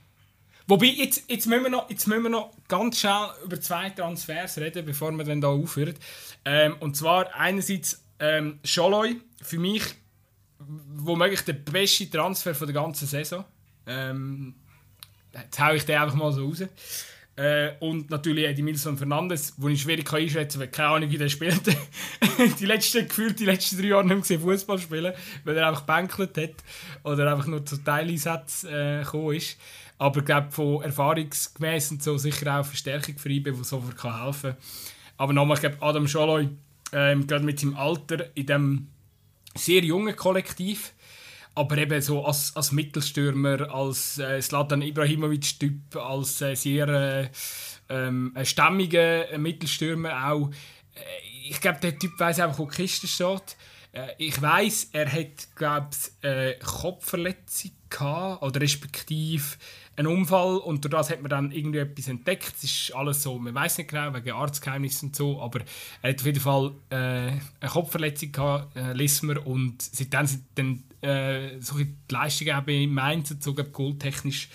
Wobei, 0.71 0.87
jetzt, 0.87 1.25
jetzt, 1.29 1.49
müssen 1.49 1.65
wir 1.65 1.71
noch, 1.71 1.91
jetzt 1.91 2.07
müssen 2.07 2.23
wir 2.23 2.31
noch 2.31 2.53
ganz 2.69 3.01
schnell 3.01 3.27
über 3.45 3.61
zwei 3.61 3.91
Transfers 3.91 4.57
reden, 4.59 4.87
bevor 4.87 5.11
wir 5.11 5.25
dann 5.25 5.41
hier 5.41 5.49
aufhören. 5.49 5.97
Ähm, 6.45 6.77
und 6.79 6.97
zwar 6.97 7.35
einerseits 7.35 8.05
ähm, 8.21 8.61
Scholoi, 8.63 9.17
für 9.43 9.59
mich 9.59 9.83
womöglich 10.59 11.41
der 11.41 11.55
beste 11.55 12.09
Transfer 12.09 12.55
von 12.55 12.69
der 12.69 12.75
ganzen 12.75 13.09
Saison. 13.09 13.45
Ähm, 13.85 14.55
jetzt 15.35 15.59
haue 15.59 15.75
ich 15.75 15.85
den 15.87 15.99
einfach 15.99 16.15
mal 16.15 16.31
so 16.31 16.47
raus. 16.47 16.63
Äh, 17.35 17.73
und 17.81 18.09
natürlich 18.11 18.45
Edmilson 18.45 18.97
Fernandes, 18.97 19.55
wo 19.57 19.67
ich 19.67 19.83
schwierig 19.83 20.05
kann 20.05 20.21
einschätzen 20.21 20.61
kann, 20.61 20.71
keine 20.71 20.89
Ahnung, 20.91 21.11
wie 21.11 21.19
der 21.19 21.31
spielt. 21.31 21.63
die 22.61 22.67
letzten, 22.67 23.09
gefühlt 23.09 23.41
die 23.41 23.45
letzten 23.45 23.79
drei 23.79 23.89
Jahre 23.89 24.07
nicht 24.07 24.31
mehr 24.31 24.39
Fußball 24.39 24.79
spielen, 24.79 25.15
weil 25.43 25.57
er 25.57 25.67
einfach 25.67 25.83
bänkelt 25.83 26.39
hat 26.39 26.55
oder 27.03 27.33
einfach 27.33 27.49
nur 27.49 27.67
zu 27.67 27.79
Teileinsätzen 27.79 28.71
äh, 28.73 29.03
gekommen 29.03 29.35
ist. 29.35 29.57
Aber 30.01 30.21
ich 30.21 30.25
glaube, 30.25 30.51
von 30.51 30.83
erfahrungsgemäß 30.83 31.91
und 31.91 32.03
so 32.03 32.17
sicher 32.17 32.59
auch 32.59 32.65
Verstärkung 32.65 33.19
für 33.19 33.29
IBE, 33.29 33.53
die 33.53 33.65
sofort 33.65 34.03
helfen 34.03 34.53
kann. 34.53 34.57
Aber 35.19 35.35
nochmal, 35.35 35.59
ich 35.59 35.61
glaube, 35.61 35.77
Adam 35.81 36.09
Scholoi, 36.09 36.49
ähm, 36.95 37.27
gerade 37.27 37.45
mit 37.45 37.61
seinem 37.61 37.77
Alter 37.77 38.35
in 38.35 38.47
diesem 38.47 38.89
sehr 39.55 39.85
jungen 39.85 40.17
Kollektiv, 40.17 40.95
aber 41.55 41.77
eben 41.77 42.01
so 42.01 42.25
als, 42.25 42.57
als 42.57 42.73
Mittelstürmer, 42.73 43.71
als 43.75 44.17
äh, 44.19 44.41
Slatan 44.41 44.81
Ibrahimovic-Typ, 44.81 45.95
als 45.97 46.41
äh, 46.41 46.55
sehr 46.55 46.89
äh, 46.89 47.29
ähm, 47.91 48.35
stämmiger 48.43 49.37
Mittelstürmer 49.37 50.31
auch. 50.33 50.49
Äh, 50.95 51.51
ich 51.51 51.61
glaube, 51.61 51.81
der 51.81 51.99
Typ 51.99 52.19
weiß 52.19 52.41
einfach, 52.41 52.59
wo 52.59 52.65
die 52.65 52.77
Kiste 52.77 53.07
steht. 53.07 53.59
Äh, 53.93 54.13
ich 54.17 54.41
weiß, 54.41 54.91
er 54.93 55.13
hat, 55.13 55.55
glaube 55.57 55.89
ich, 55.93 56.25
äh, 56.27 56.55
Kopfverletzung 56.59 57.73
gehabt, 57.91 58.43
oder 58.43 58.63
respektive 58.63 59.45
ein 59.97 60.07
Unfall 60.07 60.57
und 60.57 60.85
durch 60.85 60.93
das 60.93 61.11
hat 61.11 61.21
man 61.21 61.29
dann 61.29 61.53
irgendwie 61.53 61.79
etwas 61.79 62.09
entdeckt. 62.09 62.55
Es 62.57 62.65
ist 62.65 62.95
alles 62.95 63.23
so, 63.23 63.39
man 63.39 63.55
weiß 63.55 63.79
nicht 63.79 63.91
genau, 63.91 64.15
wegen 64.15 64.33
Arztgeheimnissen 64.33 65.09
und 65.09 65.17
so, 65.17 65.41
aber 65.43 65.61
er 66.03 66.11
hat 66.11 66.21
auf 66.21 66.27
jeden 66.27 66.41
Fall 66.41 66.73
äh, 66.91 66.97
eine 66.97 67.41
Kopfverletzung 67.69 68.33
gehabt, 68.33 68.77
äh, 68.77 68.93
Lismer, 68.93 69.47
und 69.47 69.83
seitdem 69.83 70.27
sind 70.27 70.45
dann 70.55 70.83
äh, 71.03 71.61
so 71.61 71.77
die 71.77 71.95
Leistungen 72.11 72.55
auch 72.55 72.63
bei 72.63 72.87
Mainz 72.87 73.35
so 73.41 73.55
goldtechnisch 73.55 74.49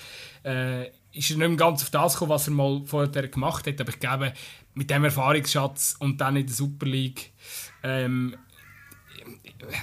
äh, 0.44 0.88
ist 1.12 1.32
er 1.32 1.38
nicht 1.38 1.48
mehr 1.48 1.56
ganz 1.56 1.82
auf 1.82 1.90
das 1.90 2.14
gekommen, 2.14 2.32
was 2.32 2.48
er 2.48 2.54
mal 2.54 2.82
vorher 2.86 3.28
gemacht 3.28 3.68
hat, 3.68 3.80
aber 3.80 3.90
ich 3.90 4.00
glaube, 4.00 4.34
mit 4.74 4.90
dem 4.90 5.06
Erfahrungsschatz 5.06 5.96
und 6.00 6.20
dann 6.20 6.36
in 6.36 6.46
der 6.46 6.56
Super 6.56 6.86
League 6.86 7.32
ähm, 7.84 8.36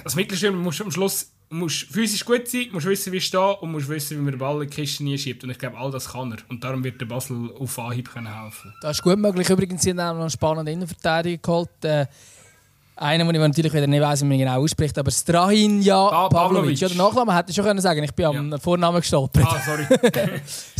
als 0.03 0.15
Mittelstürmer 0.15 0.57
musst 0.57 0.79
du 0.79 0.85
am 0.85 0.91
Schluss 0.91 1.32
musst 1.53 1.83
physisch 1.91 2.25
gut 2.25 2.47
sein, 2.47 2.67
musst 2.71 2.85
wissen, 2.85 3.13
wie 3.13 3.17
es 3.17 3.23
steht 3.23 3.61
und 3.61 3.71
musst 3.71 3.87
wissen, 3.89 4.17
wie 4.17 4.21
man 4.21 4.31
den 4.33 4.39
Ball 4.39 4.61
in 4.63 4.69
die 4.69 4.75
Kiste 4.75 5.03
nie 5.03 5.17
schiebt. 5.17 5.43
Und 5.43 5.49
ich 5.51 5.59
glaube, 5.59 5.77
all 5.77 5.91
das 5.91 6.11
kann 6.11 6.31
er. 6.31 6.37
Und 6.49 6.63
darum 6.63 6.83
wird 6.83 6.99
der 6.99 7.05
Basel 7.05 7.51
auf 7.59 7.77
Anhieb 7.79 8.11
können 8.11 8.27
helfen 8.43 8.73
Das 8.81 8.97
ist 8.97 9.03
gut 9.03 9.17
möglich. 9.17 9.49
Übrigens 9.49 9.81
sind 9.81 9.99
auch 9.99 10.13
noch 10.13 10.21
einen 10.21 10.29
spannenden 10.29 10.73
Innenverteidiger 10.73 11.37
geholt. 11.41 11.69
Äh, 11.83 12.05
Einer, 12.95 13.25
den 13.25 13.35
ich 13.35 13.41
natürlich 13.41 13.73
wieder 13.73 13.87
nicht 13.87 14.01
weiss, 14.01 14.21
wie 14.21 14.25
man 14.25 14.33
ihn 14.33 14.39
genau 14.45 14.61
ausspricht, 14.61 14.95
aber 14.99 15.09
Strahinja 15.09 16.09
Pa- 16.09 16.29
Pavlovic. 16.29 16.79
Ja, 16.79 16.87
den 16.87 16.97
Nachnamen 16.97 17.35
hätte 17.35 17.49
ich 17.49 17.55
schon 17.55 17.65
können 17.65 17.81
sagen. 17.81 18.03
Ich 18.03 18.11
bin 18.13 18.25
am 18.25 18.59
Vornamen 18.59 18.99
gestolpert. 19.01 19.45
Ah, 19.47 19.59
sorry. 19.65 19.85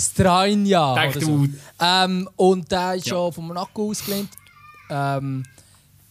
Oder 1.10 1.20
du. 1.20 1.26
so. 1.26 1.48
Ähm, 1.82 2.30
und 2.36 2.72
der 2.72 2.96
ist 2.96 3.08
Ja. 3.08 3.16
schon 3.16 3.34
von 3.34 3.48
Monaco 3.48 3.90
ausgelehnt. 3.90 4.30
Ähm, 4.90 5.44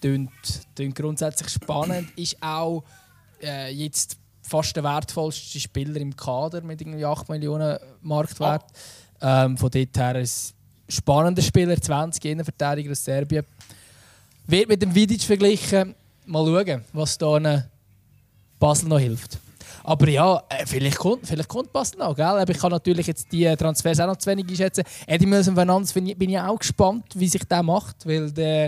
tönt 0.00 0.94
grundsätzlich 0.96 1.48
spannend. 1.50 2.08
Ist 2.16 2.36
auch 2.42 2.82
äh, 3.40 3.72
jetzt 3.72 4.16
fast 4.52 4.76
der 4.76 4.84
wertvollste 4.84 5.58
Spieler 5.58 5.96
im 5.96 6.14
Kader 6.14 6.60
mit 6.60 6.80
irgendwie 6.80 7.04
8 7.04 7.28
Millionen 7.30 7.78
Marktwert. 8.02 8.66
Ähm, 9.20 9.56
von 9.56 9.70
dort 9.70 9.96
her 9.96 10.14
ein 10.14 10.28
spannender 10.88 11.40
Spieler, 11.40 11.80
20 11.80 12.22
Innenverteidiger 12.26 12.90
aus 12.90 13.02
Serbien. 13.02 13.46
Wird 14.46 14.68
mit 14.68 14.82
dem 14.82 14.94
Vidic 14.94 15.22
verglichen. 15.22 15.94
Mal 16.26 16.44
schauen, 16.44 16.84
was 16.92 17.16
da 17.16 17.64
Basel 18.58 18.88
noch 18.88 18.98
hilft. 18.98 19.38
Aber 19.84 20.08
ja, 20.08 20.42
äh, 20.50 20.66
vielleicht 20.66 20.98
kommt, 20.98 21.26
vielleicht 21.26 21.48
kommt 21.48 21.72
Basel 21.72 21.98
noch, 21.98 22.14
gell? 22.14 22.26
Aber 22.26 22.50
ich 22.52 22.58
kann 22.58 22.70
natürlich 22.70 23.06
jetzt 23.06 23.32
die 23.32 23.56
Transfers 23.56 24.00
auch 24.00 24.06
noch 24.06 24.16
zu 24.16 24.30
wenig 24.30 24.48
einschätzen. 24.48 24.84
Eddie 25.06 25.26
Milson 25.26 25.54
Fernandes 25.54 25.92
bin 25.94 26.06
ich 26.06 26.38
auch 26.38 26.58
gespannt, 26.58 27.06
wie 27.14 27.26
sich 27.26 27.44
der 27.44 27.62
macht, 27.62 28.06
weil 28.06 28.30
der 28.30 28.66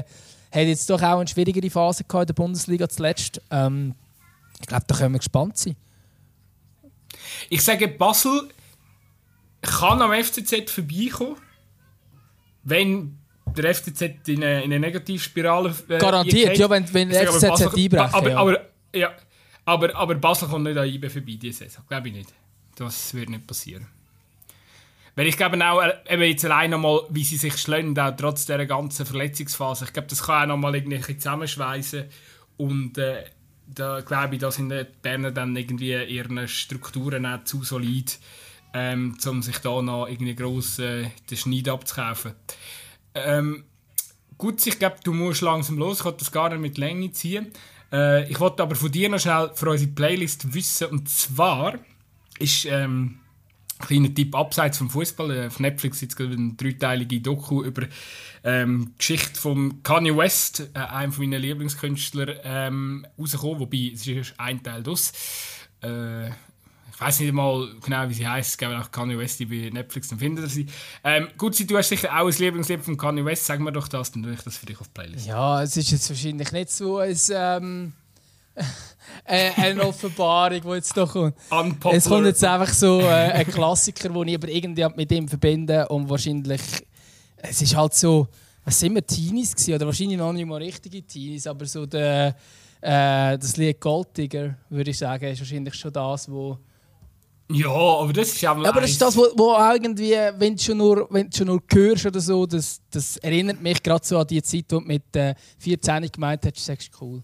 hat 0.51 0.63
jetzt 0.63 0.89
doch 0.89 1.03
auch 1.03 1.19
eine 1.19 1.29
schwierigere 1.29 1.71
Phase 1.71 2.05
gehabt 2.05 2.23
in 2.23 2.27
der 2.29 2.43
Bundesliga 2.43 2.89
zuletzt. 2.89 3.41
Ähm, 3.51 3.95
ich 4.65 4.69
glaube, 4.69 4.85
da 4.87 4.97
können 4.97 5.13
wir 5.13 5.19
gespannt 5.19 5.59
sein. 5.59 5.77
Ich 7.51 7.63
sage, 7.63 7.87
Basel 7.87 8.49
kann 9.61 10.01
am 10.01 10.13
FCZ 10.13 10.71
vorbeikommen, 10.71 11.37
wenn 12.63 13.19
der 13.55 13.75
FCZ 13.75 14.03
in 14.27 14.43
eine, 14.43 14.65
in 14.65 14.73
eine 14.73 14.81
Negativspirale 14.81 15.75
äh, 15.89 15.99
Garantiert, 15.99 16.57
ja, 16.57 16.71
wenn, 16.71 16.93
wenn 16.95 17.11
der 17.11 17.31
FCZ 17.31 17.45
einbrechen. 17.45 17.99
aber, 17.99 18.31
ja. 18.31 18.39
aber, 18.39 18.61
ja, 18.95 19.15
aber, 19.67 19.95
aber 19.95 20.15
Basel 20.15 20.49
kommt 20.49 20.65
nicht 20.65 20.79
an 20.79 20.89
IBE 20.89 21.11
vorbei 21.11 21.39
diese 21.41 21.65
Saison. 21.65 21.85
Glaube 21.87 22.09
ich 22.09 22.15
nicht. 22.15 22.33
Das 22.77 23.13
wird 23.13 23.29
nicht 23.29 23.47
passieren. 23.47 23.87
Weil 25.15 25.27
ich 25.27 25.37
glaube 25.37 25.63
auch, 25.63 25.83
äh, 25.83 25.93
eben 26.09 26.23
jetzt 26.23 26.45
allein 26.47 26.71
nochmal, 26.71 27.01
wie 27.11 27.23
sie 27.23 27.37
sich 27.37 27.59
schlönen, 27.59 27.97
auch 27.99 28.17
trotz 28.17 28.47
dieser 28.47 28.65
ganzen 28.65 29.05
Verletzungsphase. 29.05 29.85
Ich 29.85 29.93
glaube, 29.93 30.09
das 30.09 30.23
kann 30.23 30.51
auch 30.51 30.57
nochmal 30.57 30.75
irgendwie 30.75 31.19
zusammenschweissen. 31.19 32.07
Und 32.57 32.97
äh, 32.97 33.25
da 33.67 34.01
glaube 34.01 34.35
ich, 34.35 34.41
da 34.41 34.51
sind 34.51 34.71
die 34.71 34.87
Berner 35.03 35.31
dann 35.31 35.57
irgendwie 35.57 35.95
ihren 36.05 36.47
Strukturen 36.49 37.27
auch 37.27 37.45
zu 37.45 37.63
solid, 37.63 38.19
ähm, 38.73 39.17
um 39.27 39.43
sich 39.43 39.59
da 39.59 39.81
noch 39.83 40.07
irgendwie 40.07 40.35
gross 40.35 40.79
äh, 40.79 41.11
den 41.31 41.37
Schneid 41.37 41.69
abzukaufen. 41.69 42.33
Ähm, 43.15 43.65
gut, 44.37 44.67
ich 44.67 44.79
glaube, 44.79 44.97
du 45.03 45.13
musst 45.13 45.43
langsam 45.43 45.79
los. 45.79 46.05
Ich 46.05 46.13
das 46.13 46.33
gar 46.33 46.49
nicht 46.51 46.61
mit 46.61 46.79
Länge 46.79 47.13
ziehen. 47.13 47.53
Äh, 47.93 48.31
ich 48.31 48.41
wollte 48.41 48.63
aber 48.63 48.75
von 48.75 48.91
dir 48.91 49.09
noch 49.09 49.21
schnell 49.21 49.51
für 49.55 49.71
unsere 49.71 49.91
Playlist 49.93 50.53
wissen. 50.53 50.89
Und 50.89 51.09
zwar 51.09 51.79
ist 52.39 52.67
ähm, 52.67 53.21
kleiner 53.79 54.15
Tipp 54.15 54.35
abseits 54.35 54.79
vom 54.79 54.91
Fußball. 54.91 55.31
Äh, 55.31 55.47
auf 55.47 55.61
Netflix 55.61 56.01
jetzt 56.01 56.17
gerade 56.17 56.35
eine 56.35 56.55
dreiteilige 56.55 57.21
Doku 57.21 57.63
über 57.63 57.87
ähm, 58.43 58.93
die 58.95 58.99
Geschichte 58.99 59.41
von 59.41 59.83
Kanye 59.83 60.17
West, 60.17 60.71
äh, 60.75 60.79
einem 60.79 61.13
von 61.13 61.29
meinen 61.29 61.41
Lieblingskünstler, 61.41 62.45
ähm, 62.45 63.07
rausgekommen. 63.19 63.61
Wobei 63.61 63.93
es 63.95 64.07
ist 64.07 64.35
ein 64.39 64.63
Teil 64.63 64.83
das. 64.83 65.13
Äh, 65.83 66.29
ich 66.95 67.01
weiß 67.01 67.21
nicht 67.21 67.33
mal 67.33 67.69
genau, 67.85 68.09
wie 68.09 68.15
sie 68.15 68.27
heißt. 68.27 68.51
Es 68.51 68.59
gibt 68.59 68.73
auch 68.73 68.91
Kanye 68.93 69.19
West 69.19 69.41
die 69.41 69.47
bei 69.47 69.69
Netflix, 69.71 70.09
dann 70.09 70.21
findet 70.21 70.45
ihr 70.45 70.49
sie. 70.49 70.67
Ähm, 71.03 71.29
gut, 71.37 71.59
du 71.69 71.77
hast 71.77 71.89
sicher 71.89 72.09
auch 72.17 72.27
ein 72.27 72.35
Lieblingslied 72.39 72.85
von 72.85 72.97
Kanye 72.97 73.25
West. 73.25 73.47
Sag 73.47 73.59
mir 73.59 73.73
doch 73.73 73.89
das, 73.89 74.13
dann 74.13 74.23
tue 74.23 74.33
ich 74.33 74.43
das 74.43 74.57
für 74.57 74.67
dich 74.67 74.81
auf 74.81 74.87
die 74.87 74.93
Playlist. 74.93 75.27
Ja, 75.27 75.61
es 75.63 75.77
ist 75.77 75.91
jetzt 75.91 76.09
wahrscheinlich 76.09 76.53
nicht 76.53 76.71
so 76.71 76.99
ein, 76.99 77.19
ähm, 77.33 77.93
äh, 77.93 78.04
eine 79.25 79.87
Offenbarung, 79.87 80.61
die 80.61 80.69
jetzt 80.69 80.97
da 80.97 81.07
kommt. 81.07 81.35
Unpopular. 81.51 81.97
Es 81.97 82.05
kommt 82.05 82.27
jetzt 82.27 82.45
einfach 82.45 82.73
so 82.73 83.01
äh, 83.01 83.33
ein 83.33 83.47
Klassiker, 83.47 84.09
den 84.09 84.29
ich 84.29 84.35
aber 84.35 84.49
irgendwie 84.49 84.87
mit 84.97 85.13
ihm 85.13 85.29
verbinde 85.29 85.89
und 85.89 86.09
wahrscheinlich, 86.09 86.61
es 87.37 87.63
ist 87.63 87.77
halt 87.77 87.95
so, 87.95 88.29
was 88.65 88.79
sind 88.79 88.95
wir, 88.95 89.07
Teenies 89.07 89.53
gewesen? 89.53 89.75
oder 89.75 89.87
wahrscheinlich 89.87 90.19
noch 90.19 90.33
nicht 90.33 90.47
mal 90.47 90.63
richtige 90.63 91.03
Teenies, 91.03 91.47
aber 91.47 91.67
so 91.67 91.87
der, 91.87 92.29
äh, 92.81 93.39
das 93.39 93.57
Lied 93.57 93.81
Golddigger, 93.81 94.57
würde 94.69 94.91
ich 94.91 94.99
sagen, 94.99 95.25
ist 95.27 95.41
wahrscheinlich 95.41 95.75
schon 95.75 95.93
das, 95.93 96.31
wo... 96.31 96.59
Ja, 97.51 97.69
aber 97.69 98.11
das 98.11 98.29
ist 98.29 98.41
ja 98.41 98.53
Aber 98.53 98.81
das 98.81 98.91
ist 98.91 99.03
das, 99.03 99.15
wo, 99.15 99.27
wo 99.37 99.55
irgendwie, 99.75 100.17
wenn 100.39 100.57
du 100.57 100.63
schon 100.63 100.79
nur, 100.79 101.07
wenn 101.11 101.29
du 101.29 101.37
schon 101.37 101.47
nur 101.47 101.63
hörst 101.71 102.07
oder 102.07 102.19
so, 102.19 102.47
das, 102.47 102.81
das 102.91 103.19
erinnert 103.19 103.61
mich 103.61 103.83
gerade 103.83 104.05
so 104.05 104.19
an 104.19 104.27
die 104.27 104.43
Zeit, 104.43 104.65
wo 104.71 104.79
du 104.79 104.87
mit 104.87 105.15
äh, 105.15 105.35
14 105.59 106.11
gemeint 106.11 106.43
hast, 106.47 106.57
du 106.57 106.61
sagst 106.61 106.91
cool. 107.03 107.23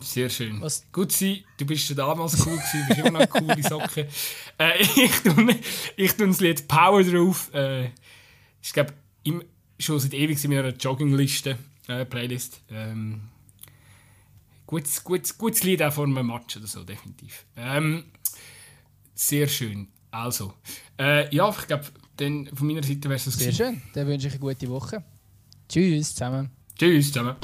Sehr 0.00 0.28
schön. 0.28 0.60
Was- 0.60 0.84
Gut 0.92 1.10
sein, 1.12 1.38
du 1.58 1.64
bist 1.66 1.86
schon 1.86 1.96
damals 1.96 2.44
cool 2.46 2.56
gewesen, 2.56 2.80
du 2.88 2.94
bist 2.94 3.06
immer 3.06 3.18
noch 3.20 3.28
coole 3.30 3.62
Socke. 3.62 4.08
Äh, 4.58 4.80
ich 4.80 5.12
tue 5.20 5.54
ich 5.96 6.12
tue 6.14 6.26
das 6.28 6.40
Lied 6.40 6.66
Power 6.66 7.02
drauf. 7.04 7.52
Äh, 7.52 7.90
ich 8.62 8.72
glaube, 8.72 8.94
schon 9.78 10.00
seit 10.00 10.14
ewig 10.14 10.42
in 10.42 10.50
meiner 10.50 10.68
Joggingliste, 10.70 11.58
äh, 11.88 12.06
Playlist. 12.06 12.62
Ähm, 12.70 13.20
gutes, 14.66 15.04
gutes, 15.04 15.36
gutes 15.36 15.62
Lied 15.62 15.82
auch 15.82 15.92
vor 15.92 16.04
einem 16.04 16.26
Match 16.26 16.56
oder 16.56 16.66
so, 16.66 16.84
definitiv. 16.84 17.44
Ähm, 17.56 18.04
sehr 19.14 19.46
schön. 19.48 19.88
Also, 20.10 20.54
äh, 20.98 21.34
ja, 21.34 21.50
ich 21.50 21.66
glaube, 21.66 21.84
dann 22.16 22.48
von 22.54 22.66
meiner 22.66 22.82
Seite 22.82 23.04
wäre 23.04 23.14
es 23.16 23.26
das 23.26 23.34
Sehr 23.34 23.52
gewesen. 23.52 23.74
schön, 23.74 23.82
dann 23.92 24.06
wünsche 24.06 24.28
ich 24.28 24.32
eine 24.32 24.40
gute 24.40 24.68
Woche. 24.70 25.04
Tschüss 25.68 26.14
zusammen. 26.14 26.48
Tschüss 26.78 27.08
zusammen. 27.12 27.36